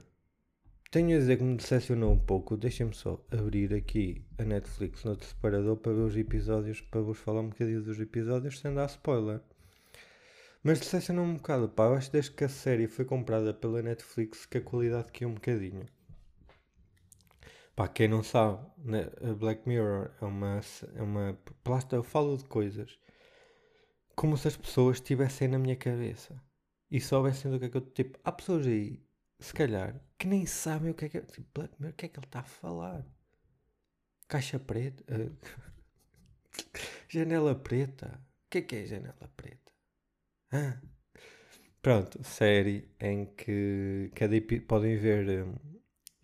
Tenho 0.91 1.16
a 1.16 1.18
dizer 1.18 1.39
que 1.39 1.43
me 1.43 1.57
decepcionou 1.57 2.12
um 2.12 2.18
pouco. 2.18 2.57
Deixem-me 2.57 2.95
só 2.95 3.24
abrir 3.32 3.74
aqui 3.74 4.24
a 4.39 4.45
Netflix 4.45 5.03
no 5.05 5.20
separador 5.20 5.76
para 5.76 5.93
ver 5.93 6.03
os 6.03 6.16
episódios, 6.16 6.80
para 6.80 7.01
vos 7.01 7.18
falar 7.18 7.41
um 7.41 7.49
bocadinho 7.49 7.82
dos 7.82 7.99
episódios 7.99 8.61
sem 8.61 8.72
dar 8.72 8.87
spoiler. 8.87 9.41
Mas 10.62 10.78
decepcionou 10.78 11.24
um 11.24 11.35
bocado, 11.35 11.68
pá. 11.68 11.87
Eu 11.87 11.95
acho 11.95 12.12
desde 12.12 12.30
que 12.30 12.45
a 12.45 12.49
série 12.49 12.87
foi 12.87 13.05
comprada 13.05 13.53
pela 13.53 13.82
Netflix 13.82 14.47
que 14.47 14.59
a 14.59 14.62
qualidade 14.62 15.11
caiu 15.11 15.30
um 15.30 15.35
bocadinho. 15.35 15.87
Pá, 17.74 17.89
quem 17.89 18.07
não 18.07 18.22
sabe, 18.22 18.64
né, 18.78 19.11
Black 19.37 19.68
Mirror 19.68 20.11
é 20.20 20.24
uma. 20.24 20.61
É 20.95 21.03
uma 21.03 21.37
plasta, 21.64 21.97
eu 21.97 22.05
falo 22.05 22.37
de 22.37 22.45
coisas 22.45 22.97
como 24.14 24.36
se 24.36 24.48
as 24.48 24.56
pessoas 24.56 24.96
estivessem 24.96 25.48
na 25.48 25.58
minha 25.58 25.76
cabeça 25.76 26.40
e 26.90 27.00
soubessem 27.00 27.50
do 27.50 27.58
que 27.58 27.66
é 27.66 27.68
que 27.68 27.76
eu. 27.76 27.80
Tipo, 27.80 28.18
há 28.24 28.32
pessoas 28.32 28.66
aí, 28.66 29.02
se 29.38 29.52
calhar, 29.52 30.00
que 30.18 30.26
nem 30.26 30.46
sabem 30.46 30.90
o 30.90 30.94
que 30.94 31.06
é 31.06 31.08
que. 31.08 31.20
Tipo, 31.20 31.48
Black 31.54 31.74
Mirror, 31.78 31.92
o 31.92 31.96
que 31.96 32.06
é 32.06 32.08
que 32.08 32.18
ele 32.18 32.26
está 32.26 32.40
a 32.40 32.44
falar? 32.44 33.04
Caixa 34.28 34.58
preta? 34.58 35.04
Uh, 35.12 35.36
janela 37.08 37.54
preta? 37.54 38.20
O 38.46 38.50
que 38.50 38.58
é 38.58 38.62
que 38.62 38.76
é 38.76 38.86
janela 38.86 39.30
preta? 39.36 39.72
Pronto, 41.82 42.22
série 42.24 42.88
em 43.00 43.26
que 43.26 44.10
cada 44.14 44.34
podem 44.66 44.96
ver. 44.96 45.44
Um, 45.44 45.54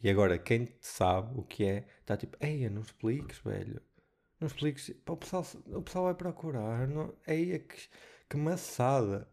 e 0.03 0.09
agora, 0.09 0.38
quem 0.38 0.68
sabe 0.80 1.38
o 1.38 1.43
que 1.43 1.64
é, 1.64 1.86
está 2.01 2.16
tipo, 2.16 2.36
ei, 2.41 2.68
não 2.70 2.80
expliques, 2.80 3.38
velho. 3.41 3.82
Não 4.41 4.47
expliques. 4.47 4.91
O 5.07 5.16
pessoal, 5.16 5.47
o 5.66 5.82
pessoal 5.82 6.05
vai 6.07 6.14
procurar. 6.14 6.88
Não, 6.88 7.12
é 7.26 7.59
que, 7.59 7.88
que 8.28 8.36
maçada. 8.36 9.28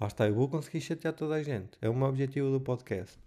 Lá 0.00 0.08
está, 0.08 0.26
eu 0.26 0.34
vou 0.34 0.48
conseguir 0.48 0.80
chatear 0.80 1.14
toda 1.14 1.34
a 1.34 1.42
gente. 1.42 1.78
É 1.80 1.88
meu 1.88 2.08
objetivo 2.08 2.50
do 2.50 2.60
podcast. 2.60 3.18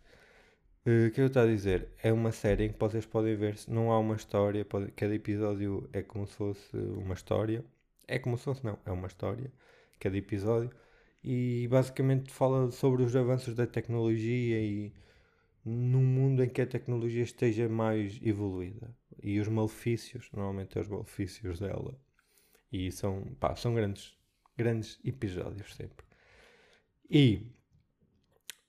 Uh, 0.85 1.07
o 1.07 1.11
que 1.11 1.21
eu 1.21 1.27
estou 1.27 1.43
a 1.43 1.45
dizer? 1.45 1.89
É 2.03 2.11
uma 2.11 2.31
série 2.31 2.65
em 2.65 2.73
que 2.73 2.79
vocês 2.79 3.05
podem 3.05 3.35
ver. 3.37 3.57
Não 3.69 3.91
há 3.91 3.99
uma 3.99 4.15
história. 4.15 4.65
Pode, 4.65 4.91
cada 4.91 5.15
episódio 5.15 5.89
é 5.93 6.01
como 6.01 6.27
se 6.27 6.35
fosse 6.35 6.75
uma 6.75 7.13
história. 7.13 7.63
É 8.07 8.19
como 8.19 8.37
se 8.37 8.43
fosse, 8.43 8.65
não. 8.65 8.77
É 8.85 8.91
uma 8.91 9.07
história. 9.07 9.51
Cada 9.99 10.17
episódio. 10.17 10.71
E 11.23 11.67
basicamente 11.69 12.31
fala 12.33 12.69
sobre 12.71 13.03
os 13.03 13.15
avanços 13.15 13.55
da 13.55 13.65
tecnologia 13.65 14.59
e 14.59 14.93
num 15.65 16.03
mundo 16.03 16.43
em 16.43 16.49
que 16.49 16.61
a 16.61 16.67
tecnologia 16.67 17.23
esteja 17.23 17.69
mais 17.69 18.19
evoluída 18.21 18.95
e 19.21 19.39
os 19.39 19.47
malefícios, 19.47 20.29
normalmente 20.33 20.77
é 20.77 20.81
os 20.81 20.87
malefícios 20.87 21.59
dela. 21.59 21.97
E 22.71 22.91
são, 22.91 23.35
pá, 23.39 23.55
são 23.55 23.73
grandes, 23.73 24.17
grandes 24.57 24.99
episódios 25.05 25.73
sempre. 25.75 26.05
E, 27.09 27.51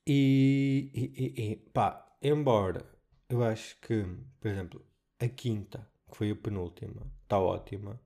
e, 0.06 0.90
e, 0.94 1.42
e, 1.42 1.56
pá, 1.72 2.16
embora 2.22 2.84
eu 3.28 3.42
acho 3.42 3.80
que, 3.80 4.04
por 4.40 4.48
exemplo, 4.48 4.84
a 5.18 5.28
quinta, 5.28 5.88
que 6.10 6.16
foi 6.16 6.30
a 6.30 6.36
penúltima, 6.36 7.10
está 7.22 7.38
ótima. 7.38 8.00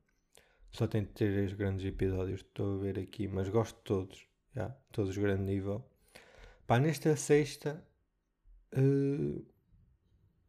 Só 0.70 0.86
tem 0.86 1.05
três 1.05 1.53
grandes 1.53 1.84
episódios, 1.84 2.41
estou 2.41 2.76
a 2.76 2.82
ver 2.82 2.99
aqui, 2.99 3.26
mas 3.26 3.49
gosto 3.49 3.76
de 3.76 3.82
todos, 3.82 4.26
já, 4.55 4.68
todos 4.93 5.14
de 5.14 5.20
grande 5.20 5.43
nível. 5.43 5.84
Pá, 6.66 6.78
nesta 6.78 7.16
sexta, 7.16 7.82
uh, 8.77 9.47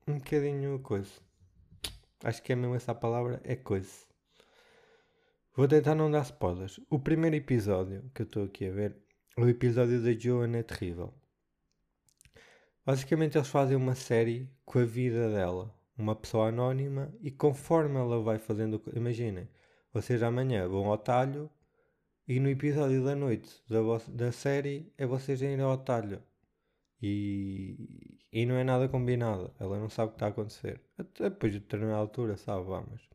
um 0.07 0.17
bocadinho 0.17 0.79
coisa 0.79 1.29
Acho 2.21 2.43
que 2.43 2.51
é 2.51 2.55
mesmo 2.55 2.75
essa 2.75 2.93
palavra, 2.93 3.39
é 3.45 3.55
coisa. 3.55 3.89
Vou 5.55 5.67
tentar 5.69 5.95
não 5.95 6.11
dar 6.11 6.23
spoilers. 6.23 6.79
O 6.89 6.99
primeiro 6.99 7.37
episódio 7.37 8.11
que 8.13 8.23
eu 8.23 8.25
estou 8.25 8.43
aqui 8.43 8.67
a 8.67 8.71
ver 8.71 8.97
é 9.37 9.41
o 9.41 9.47
episódio 9.47 10.03
da 10.03 10.11
Joan 10.11 10.57
é 10.57 10.63
terrível. 10.63 11.13
Basicamente 12.85 13.37
eles 13.37 13.47
fazem 13.47 13.77
uma 13.77 13.95
série 13.95 14.49
com 14.65 14.79
a 14.79 14.85
vida 14.85 15.29
dela. 15.29 15.73
Uma 15.97 16.13
pessoa 16.13 16.49
anónima 16.49 17.13
e 17.21 17.31
conforme 17.31 17.95
ela 17.95 18.21
vai 18.21 18.37
fazendo... 18.37 18.81
Imaginem, 18.93 19.47
vocês 19.93 20.21
amanhã 20.21 20.67
vão 20.67 20.87
ao 20.87 20.97
talho 20.97 21.49
e 22.27 22.37
no 22.39 22.49
episódio 22.49 23.03
da 23.03 23.15
noite 23.15 23.63
da, 23.69 23.79
da 24.09 24.31
série 24.33 24.91
é 24.97 25.05
vocês 25.05 25.41
irem 25.41 25.61
ao 25.61 25.77
talho. 25.77 26.21
E, 27.01 28.19
e 28.31 28.45
não 28.45 28.55
é 28.55 28.63
nada 28.63 28.87
combinado. 28.89 29.53
Ela 29.59 29.79
não 29.79 29.89
sabe 29.89 30.07
o 30.07 30.11
que 30.11 30.15
está 30.17 30.27
a 30.27 30.29
acontecer. 30.29 30.81
Até 30.97 31.29
depois 31.29 31.53
de 31.53 31.59
determinada 31.59 31.99
altura, 31.99 32.37
sabe? 32.37 32.65
Vamos. 32.65 33.09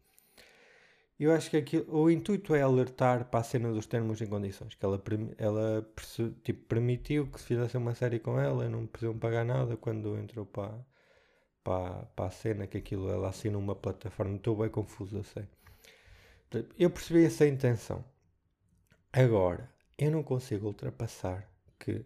Eu 1.18 1.32
acho 1.32 1.49
que 1.49 1.57
aqui, 1.57 1.85
o 1.89 2.11
intuito 2.11 2.55
é 2.55 2.62
alertar 2.62 3.26
para 3.26 3.41
a 3.41 3.45
cena 3.45 3.72
dos 3.72 3.87
termos 3.87 4.20
e 4.20 4.26
condições. 4.26 4.74
Que 4.74 4.85
ela, 4.85 5.03
ela 5.39 5.87
tipo, 6.43 6.66
permitiu 6.66 7.26
que 7.28 7.41
se 7.41 7.47
fizesse 7.47 7.76
uma 7.76 7.95
série 7.95 8.18
com 8.18 8.39
ela, 8.41 8.68
não 8.68 8.87
precisam 8.87 9.16
pagar 9.18 9.45
nada 9.45 9.76
quando 9.76 10.18
entrou 10.18 10.45
para, 10.47 10.74
para, 11.62 12.05
para 12.16 12.26
a 12.26 12.30
cena, 12.30 12.66
que 12.66 12.78
aquilo 12.78 13.09
ela 13.11 13.28
assina 13.28 13.57
uma 13.59 13.76
plataforma. 13.76 14.37
Estou 14.37 14.57
bem 14.57 14.68
confuso, 14.70 15.18
eu 15.18 15.24
sei. 15.24 15.47
Eu 16.78 16.91
percebi 16.91 17.24
essa 17.24 17.47
intenção. 17.47 18.05
Agora, 19.12 19.70
eu 19.97 20.11
não 20.11 20.22
consigo 20.22 20.66
ultrapassar 20.66 21.49
que 21.78 22.05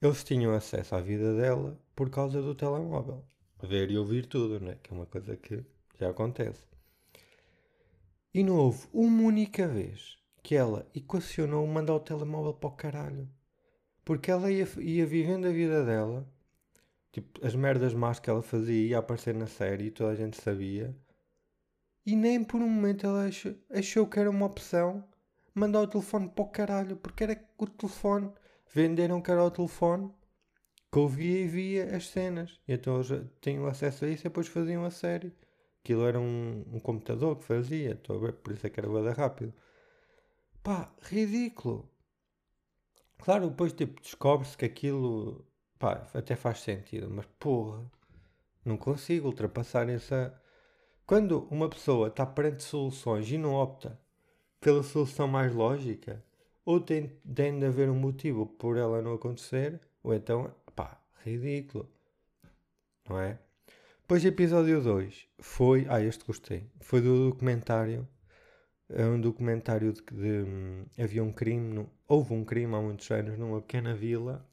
eles 0.00 0.22
tinham 0.22 0.54
acesso 0.54 0.94
à 0.94 1.00
vida 1.00 1.34
dela 1.36 1.78
por 1.94 2.10
causa 2.10 2.42
do 2.42 2.54
telemóvel. 2.54 3.24
Ver 3.62 3.90
e 3.90 3.96
ouvir 3.98 4.26
tudo, 4.26 4.60
né? 4.60 4.76
Que 4.82 4.92
é 4.92 4.96
uma 4.96 5.06
coisa 5.06 5.36
que 5.36 5.64
já 5.98 6.10
acontece. 6.10 6.64
E 8.34 8.42
não 8.42 8.56
houve 8.56 8.86
uma 8.92 9.22
única 9.22 9.66
vez 9.66 10.18
que 10.42 10.54
ela 10.54 10.86
equacionou 10.94 11.66
mandar 11.66 11.94
o 11.94 12.00
telemóvel 12.00 12.52
para 12.52 12.68
o 12.68 12.72
caralho. 12.72 13.28
Porque 14.04 14.30
ela 14.30 14.50
ia, 14.50 14.68
ia 14.78 15.06
vivendo 15.06 15.46
a 15.46 15.50
vida 15.50 15.84
dela, 15.84 16.28
tipo, 17.10 17.44
as 17.44 17.54
merdas 17.54 17.94
más 17.94 18.20
que 18.20 18.30
ela 18.30 18.42
fazia 18.42 18.88
ia 18.88 18.98
aparecer 18.98 19.34
na 19.34 19.46
série 19.46 19.86
e 19.86 19.90
toda 19.90 20.10
a 20.10 20.14
gente 20.14 20.40
sabia. 20.40 20.94
E 22.04 22.14
nem 22.14 22.44
por 22.44 22.60
um 22.60 22.68
momento 22.68 23.06
ela 23.06 23.24
achou, 23.24 23.54
achou 23.70 24.06
que 24.06 24.20
era 24.20 24.30
uma 24.30 24.46
opção 24.46 25.02
mandar 25.54 25.80
o 25.80 25.88
telefone 25.88 26.28
para 26.28 26.44
o 26.44 26.48
caralho, 26.48 26.96
porque 26.98 27.24
era 27.24 27.44
o 27.58 27.66
telefone 27.66 28.30
venderam 28.72 29.20
que 29.20 29.30
era 29.30 29.44
o 29.44 29.50
telefone 29.50 30.12
que 30.90 30.98
ouvia 30.98 31.40
e 31.40 31.46
via 31.46 31.96
as 31.96 32.08
cenas. 32.08 32.58
E 32.66 32.72
então 32.72 32.96
eles 32.96 33.26
tinham 33.40 33.66
acesso 33.66 34.04
a 34.04 34.08
isso 34.08 34.22
e 34.22 34.30
depois 34.30 34.48
faziam 34.48 34.84
a 34.84 34.90
série. 34.90 35.32
Aquilo 35.82 36.06
era 36.06 36.18
um, 36.18 36.64
um 36.72 36.80
computador 36.80 37.36
que 37.36 37.44
fazia, 37.44 37.92
estou 37.92 38.16
a 38.16 38.20
ver, 38.20 38.32
por 38.34 38.52
isso 38.52 38.66
é 38.66 38.70
que 38.70 38.80
era 38.80 38.88
bada 38.88 39.12
rápido. 39.12 39.52
Pá, 40.62 40.92
ridículo. 41.02 41.88
Claro, 43.18 43.50
depois 43.50 43.72
tipo, 43.72 44.00
descobre-se 44.00 44.56
que 44.56 44.64
aquilo 44.64 45.46
pá, 45.78 46.08
até 46.14 46.34
faz 46.34 46.60
sentido, 46.60 47.10
mas 47.10 47.26
porra, 47.38 47.84
não 48.64 48.76
consigo 48.76 49.28
ultrapassar 49.28 49.88
essa. 49.88 50.34
Quando 51.06 51.46
uma 51.50 51.68
pessoa 51.68 52.08
está 52.08 52.26
perante 52.26 52.64
soluções 52.64 53.30
e 53.30 53.38
não 53.38 53.54
opta 53.54 54.00
pela 54.60 54.82
solução 54.82 55.28
mais 55.28 55.54
lógica, 55.54 56.24
ou 56.66 56.80
tem, 56.80 57.08
tem 57.34 57.58
de 57.58 57.64
haver 57.64 57.88
um 57.88 57.94
motivo 57.94 58.44
por 58.44 58.76
ela 58.76 59.00
não 59.00 59.14
acontecer, 59.14 59.80
ou 60.02 60.12
então, 60.12 60.52
pá, 60.74 61.00
ridículo. 61.24 61.88
Não 63.08 63.20
é? 63.20 63.38
Depois, 64.00 64.24
episódio 64.24 64.82
2 64.82 65.28
foi. 65.38 65.86
Ah, 65.88 66.00
este 66.00 66.24
gostei. 66.24 66.68
Foi 66.80 67.00
do 67.00 67.30
documentário. 67.30 68.06
É 68.88 69.04
um 69.06 69.20
documentário 69.20 69.92
de 69.92 70.02
hum, 70.12 70.86
havia 70.98 71.22
um 71.22 71.32
crime. 71.32 71.74
No, 71.74 71.90
houve 72.08 72.34
um 72.34 72.44
crime 72.44 72.74
há 72.74 72.80
muitos 72.80 73.08
anos 73.10 73.38
numa 73.38 73.60
pequena 73.60 73.94
vila. 73.94 74.44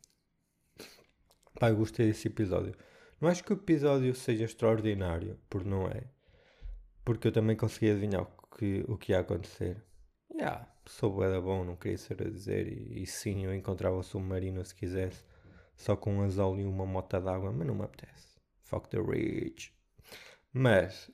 Pá, 1.59 1.70
eu 1.70 1.78
gostei 1.78 2.07
desse 2.07 2.28
episódio. 2.28 2.76
Não 3.20 3.30
acho 3.30 3.43
que 3.43 3.53
o 3.53 3.55
episódio 3.55 4.14
seja 4.16 4.45
extraordinário, 4.45 5.39
porque 5.49 5.70
não 5.70 5.88
é. 5.88 6.03
Porque 7.05 7.28
eu 7.28 7.32
também 7.32 7.55
consegui 7.55 7.91
adivinhar 7.91 8.24
o 8.24 8.57
que, 8.57 8.86
o 8.88 8.97
que 8.97 9.11
ia 9.11 9.20
acontecer. 9.20 9.84
Yeah, 10.32 10.68
sou 10.86 11.12
bué 11.12 11.40
bom, 11.40 11.64
não 11.64 11.76
queria 11.76 11.98
ser 11.98 12.22
a 12.22 12.30
dizer. 12.30 12.68
E, 12.68 13.04
e, 13.04 13.06
sim, 13.06 13.46
eu 13.46 13.54
encontrava 13.54 13.96
o 13.96 14.04
submarino 14.04 14.64
se 14.64 14.76
quisesse, 14.76 15.24
só 15.76 15.96
com 15.96 16.16
um 16.18 16.24
azul 16.24 16.60
e 16.60 16.66
uma 16.66 16.86
mota 16.86 17.20
d'água, 17.20 17.52
mas 17.52 17.68
não 17.68 17.76
me 17.76 17.84
apetece. 17.84 18.38
Fuck 18.64 18.90
the 18.90 19.00
rich. 19.00 19.74
Mas 20.52 21.12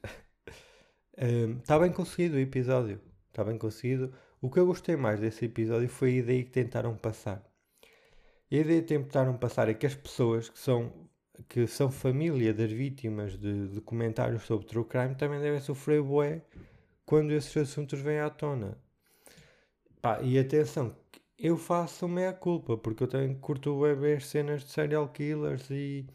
está 1.61 1.77
um, 1.77 1.81
bem 1.81 1.91
conseguido 1.91 2.35
o 2.35 2.39
episódio. 2.39 3.01
Está 3.29 3.43
bem 3.43 3.57
conseguido. 3.57 4.13
O 4.41 4.49
que 4.49 4.59
eu 4.59 4.65
gostei 4.65 4.95
mais 4.95 5.19
desse 5.19 5.45
episódio 5.45 5.89
foi 5.89 6.11
a 6.11 6.17
ideia 6.17 6.43
que 6.43 6.51
tentaram 6.51 6.95
passar. 6.95 7.43
E 8.51 8.57
a 8.57 8.61
ideia 8.61 8.81
que 8.81 8.87
tentaram 8.87 9.37
passar 9.37 9.69
é 9.69 9.73
que 9.73 9.85
as 9.85 9.95
pessoas 9.95 10.49
que 10.49 10.57
são, 10.57 10.91
que 11.47 11.67
são 11.67 11.91
família 11.91 12.53
das 12.53 12.71
vítimas 12.71 13.37
de 13.37 13.67
documentários 13.67 14.43
sobre 14.43 14.65
true 14.65 14.85
crime 14.85 15.15
também 15.15 15.39
devem 15.39 15.59
sofrer 15.59 16.01
bué 16.01 16.41
quando 17.05 17.31
esses 17.31 17.55
assuntos 17.57 17.99
vêm 17.99 18.19
à 18.19 18.29
tona. 18.29 18.77
Pá, 20.01 20.21
e 20.21 20.39
atenção, 20.39 20.95
eu 21.37 21.57
faço 21.57 22.07
meia 22.07 22.33
culpa, 22.33 22.77
porque 22.77 23.03
eu 23.03 23.07
também 23.07 23.35
curto 23.39 23.79
ver 23.79 24.21
cenas 24.21 24.63
de 24.63 24.71
serial 24.71 25.09
killers 25.09 25.69
e, 25.69 26.05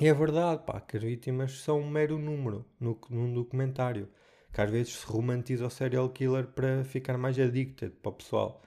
e 0.00 0.06
é 0.06 0.12
verdade, 0.14 0.64
pá, 0.66 0.80
que 0.80 0.96
as 0.96 1.02
vítimas 1.02 1.60
são 1.60 1.80
um 1.80 1.88
mero 1.88 2.18
número 2.18 2.64
no, 2.78 2.98
num 3.10 3.32
documentário. 3.32 4.08
Que 4.52 4.60
às 4.60 4.70
vezes 4.70 4.94
se 4.96 5.06
romantiza 5.06 5.66
o 5.66 5.70
serial 5.70 6.08
killer 6.10 6.46
para 6.48 6.84
ficar 6.84 7.18
mais 7.18 7.38
addicted 7.38 7.90
para 8.02 8.10
o 8.10 8.14
pessoal. 8.14 8.62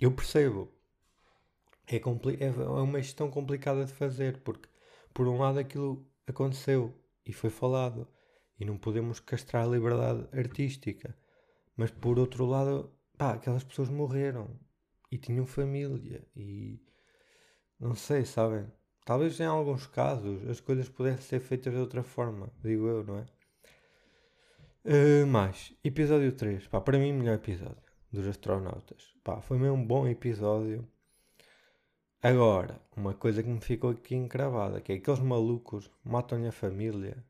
Eu 0.00 0.12
percebo. 0.12 0.72
É, 1.86 1.96
é, 1.96 2.46
é 2.46 2.82
uma 2.82 3.02
gestão 3.02 3.30
complicada 3.30 3.84
de 3.84 3.92
fazer, 3.92 4.38
porque 4.38 4.68
por 5.12 5.28
um 5.28 5.38
lado 5.38 5.58
aquilo 5.58 6.06
aconteceu 6.26 6.94
e 7.26 7.32
foi 7.32 7.50
falado 7.50 8.08
e 8.58 8.64
não 8.64 8.78
podemos 8.78 9.20
castrar 9.20 9.64
a 9.64 9.68
liberdade 9.68 10.26
artística, 10.32 11.16
mas 11.76 11.90
por 11.90 12.18
outro 12.18 12.46
lado 12.46 12.90
pá, 13.20 13.32
aquelas 13.32 13.62
pessoas 13.62 13.90
morreram 13.90 14.48
e 15.12 15.18
tinham 15.18 15.44
família 15.44 16.26
e 16.34 16.80
não 17.78 17.94
sei, 17.94 18.24
sabem? 18.24 18.66
Talvez 19.04 19.38
em 19.38 19.44
alguns 19.44 19.86
casos 19.86 20.48
as 20.48 20.58
coisas 20.58 20.88
pudessem 20.88 21.20
ser 21.20 21.40
feitas 21.40 21.74
de 21.74 21.78
outra 21.78 22.02
forma, 22.02 22.50
digo 22.62 22.88
eu, 22.88 23.04
não 23.04 23.18
é? 23.18 23.26
Uh, 24.86 25.26
mais, 25.26 25.76
episódio 25.84 26.32
3, 26.32 26.66
pá, 26.68 26.80
para 26.80 26.98
mim, 26.98 27.12
melhor 27.12 27.34
episódio 27.34 27.82
dos 28.10 28.26
astronautas. 28.26 29.14
Pá, 29.22 29.42
foi 29.42 29.58
mesmo 29.58 29.76
um 29.76 29.86
bom 29.86 30.08
episódio. 30.08 30.88
Agora, 32.22 32.80
uma 32.96 33.12
coisa 33.12 33.42
que 33.42 33.50
me 33.50 33.60
ficou 33.60 33.90
aqui 33.90 34.14
encravada, 34.14 34.80
que 34.80 34.92
é 34.92 34.96
aqueles 34.96 35.20
malucos 35.20 35.90
matam-lhe 36.02 36.48
a 36.48 36.52
família. 36.52 37.22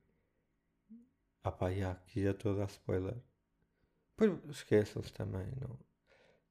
Ah 1.42 1.50
pá, 1.50 1.72
já, 1.72 1.90
aqui 1.90 2.22
já 2.22 2.30
estou 2.30 2.52
a 2.52 2.58
dar 2.58 2.66
spoiler. 2.66 3.16
Pois 4.20 4.32
esqueçam-se 4.50 5.10
também, 5.14 5.46
não. 5.58 5.78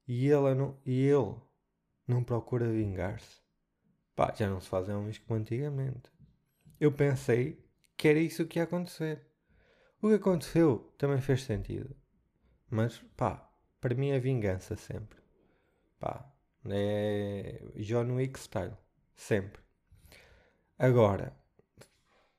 E 0.08 0.26
ele 0.26 0.54
não, 0.56 0.76
e 0.84 1.06
ele 1.06 1.36
não 2.04 2.24
procura 2.24 2.68
vingar-se. 2.68 3.40
Pá, 4.16 4.34
já 4.36 4.50
não 4.50 4.60
se 4.60 4.68
fazem 4.68 4.92
homens 4.92 5.18
como 5.18 5.38
antigamente. 5.38 6.10
Eu 6.80 6.90
pensei 6.90 7.64
que 7.96 8.08
era 8.08 8.18
isso 8.18 8.44
que 8.48 8.58
ia 8.58 8.64
acontecer. 8.64 9.24
O 10.02 10.08
que 10.08 10.14
aconteceu 10.14 10.92
também 10.98 11.20
fez 11.20 11.44
sentido. 11.44 11.94
Mas, 12.68 12.98
pá, 13.16 13.48
para 13.80 13.94
mim 13.94 14.08
é 14.08 14.18
vingança 14.18 14.74
sempre. 14.74 15.20
Pá, 16.00 16.28
é 16.68 17.62
John 17.76 18.16
Wick 18.16 18.36
style. 18.40 18.76
Sempre. 19.14 19.62
Agora, 20.76 21.32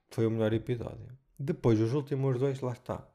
foi 0.09 0.27
o 0.27 0.31
melhor 0.31 0.51
episódio. 0.51 1.17
Depois, 1.39 1.79
os 1.79 1.93
últimos 1.93 2.37
dois, 2.37 2.59
lá 2.59 2.73
está 2.73 3.10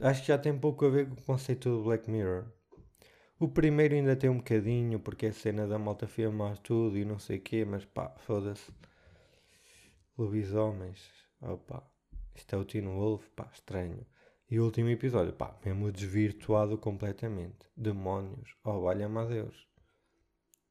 acho 0.00 0.22
que 0.22 0.28
já 0.28 0.38
tem 0.38 0.58
pouco 0.58 0.86
a 0.86 0.90
ver 0.90 1.08
com 1.08 1.14
o 1.14 1.24
conceito 1.24 1.68
do 1.68 1.84
Black 1.84 2.10
Mirror. 2.10 2.46
O 3.38 3.48
primeiro 3.48 3.94
ainda 3.94 4.16
tem 4.16 4.30
um 4.30 4.38
bocadinho, 4.38 4.98
porque 4.98 5.26
é 5.26 5.28
a 5.28 5.32
cena 5.32 5.66
da 5.66 5.78
malta 5.78 6.06
filmar 6.06 6.56
tudo 6.58 6.96
e 6.96 7.04
não 7.04 7.18
sei 7.18 7.38
o 7.38 7.40
quê, 7.42 7.64
mas 7.64 7.84
pá, 7.84 8.14
foda-se. 8.18 8.72
Lobisomens, 10.16 11.10
opa, 11.42 11.86
isto 12.34 12.54
é 12.54 12.58
o 12.58 12.64
Teen 12.64 12.86
Wolf, 12.86 13.28
pá, 13.36 13.50
estranho. 13.52 14.06
E 14.50 14.58
o 14.58 14.64
último 14.64 14.88
episódio, 14.88 15.32
pá, 15.32 15.58
mesmo 15.64 15.92
desvirtuado 15.92 16.78
completamente. 16.78 17.68
Demónios, 17.76 18.56
oh, 18.64 18.80
valha-me 18.80 19.18
a 19.18 19.24
Deus. 19.24 19.66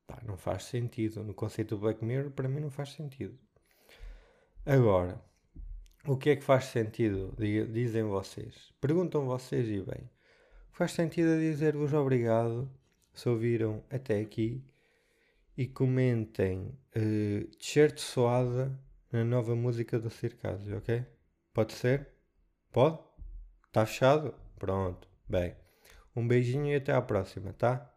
Pá, 0.07 0.21
não 0.25 0.37
faz 0.37 0.63
sentido. 0.63 1.23
No 1.23 1.33
conceito 1.33 1.75
do 1.75 1.81
Black 1.81 2.03
Mirror, 2.03 2.31
para 2.31 2.47
mim 2.47 2.61
não 2.61 2.71
faz 2.71 2.93
sentido. 2.93 3.37
Agora, 4.65 5.21
o 6.07 6.17
que 6.17 6.31
é 6.31 6.35
que 6.35 6.43
faz 6.43 6.65
sentido? 6.65 7.35
Dizem 7.37 8.03
vocês. 8.03 8.73
Perguntam 8.79 9.25
vocês 9.25 9.67
e 9.67 9.81
bem. 9.81 10.09
Faz 10.71 10.91
sentido 10.91 11.33
a 11.33 11.37
dizer-vos 11.37 11.93
obrigado 11.93 12.69
se 13.13 13.29
ouviram 13.29 13.81
até 13.89 14.19
aqui 14.19 14.61
e 15.57 15.65
comentem 15.65 16.77
uh, 16.95 17.45
t-shirt 17.57 17.97
soada 17.97 18.77
na 19.11 19.23
nova 19.23 19.55
música 19.55 19.97
do 19.97 20.09
Circásio, 20.09 20.77
ok? 20.77 21.05
Pode 21.53 21.73
ser? 21.73 22.09
Pode? 22.71 22.99
Está 23.67 23.85
fechado? 23.85 24.35
Pronto. 24.59 25.07
Bem, 25.27 25.55
um 26.13 26.27
beijinho 26.27 26.67
e 26.67 26.75
até 26.75 26.91
à 26.91 27.01
próxima, 27.01 27.53
tá? 27.53 27.89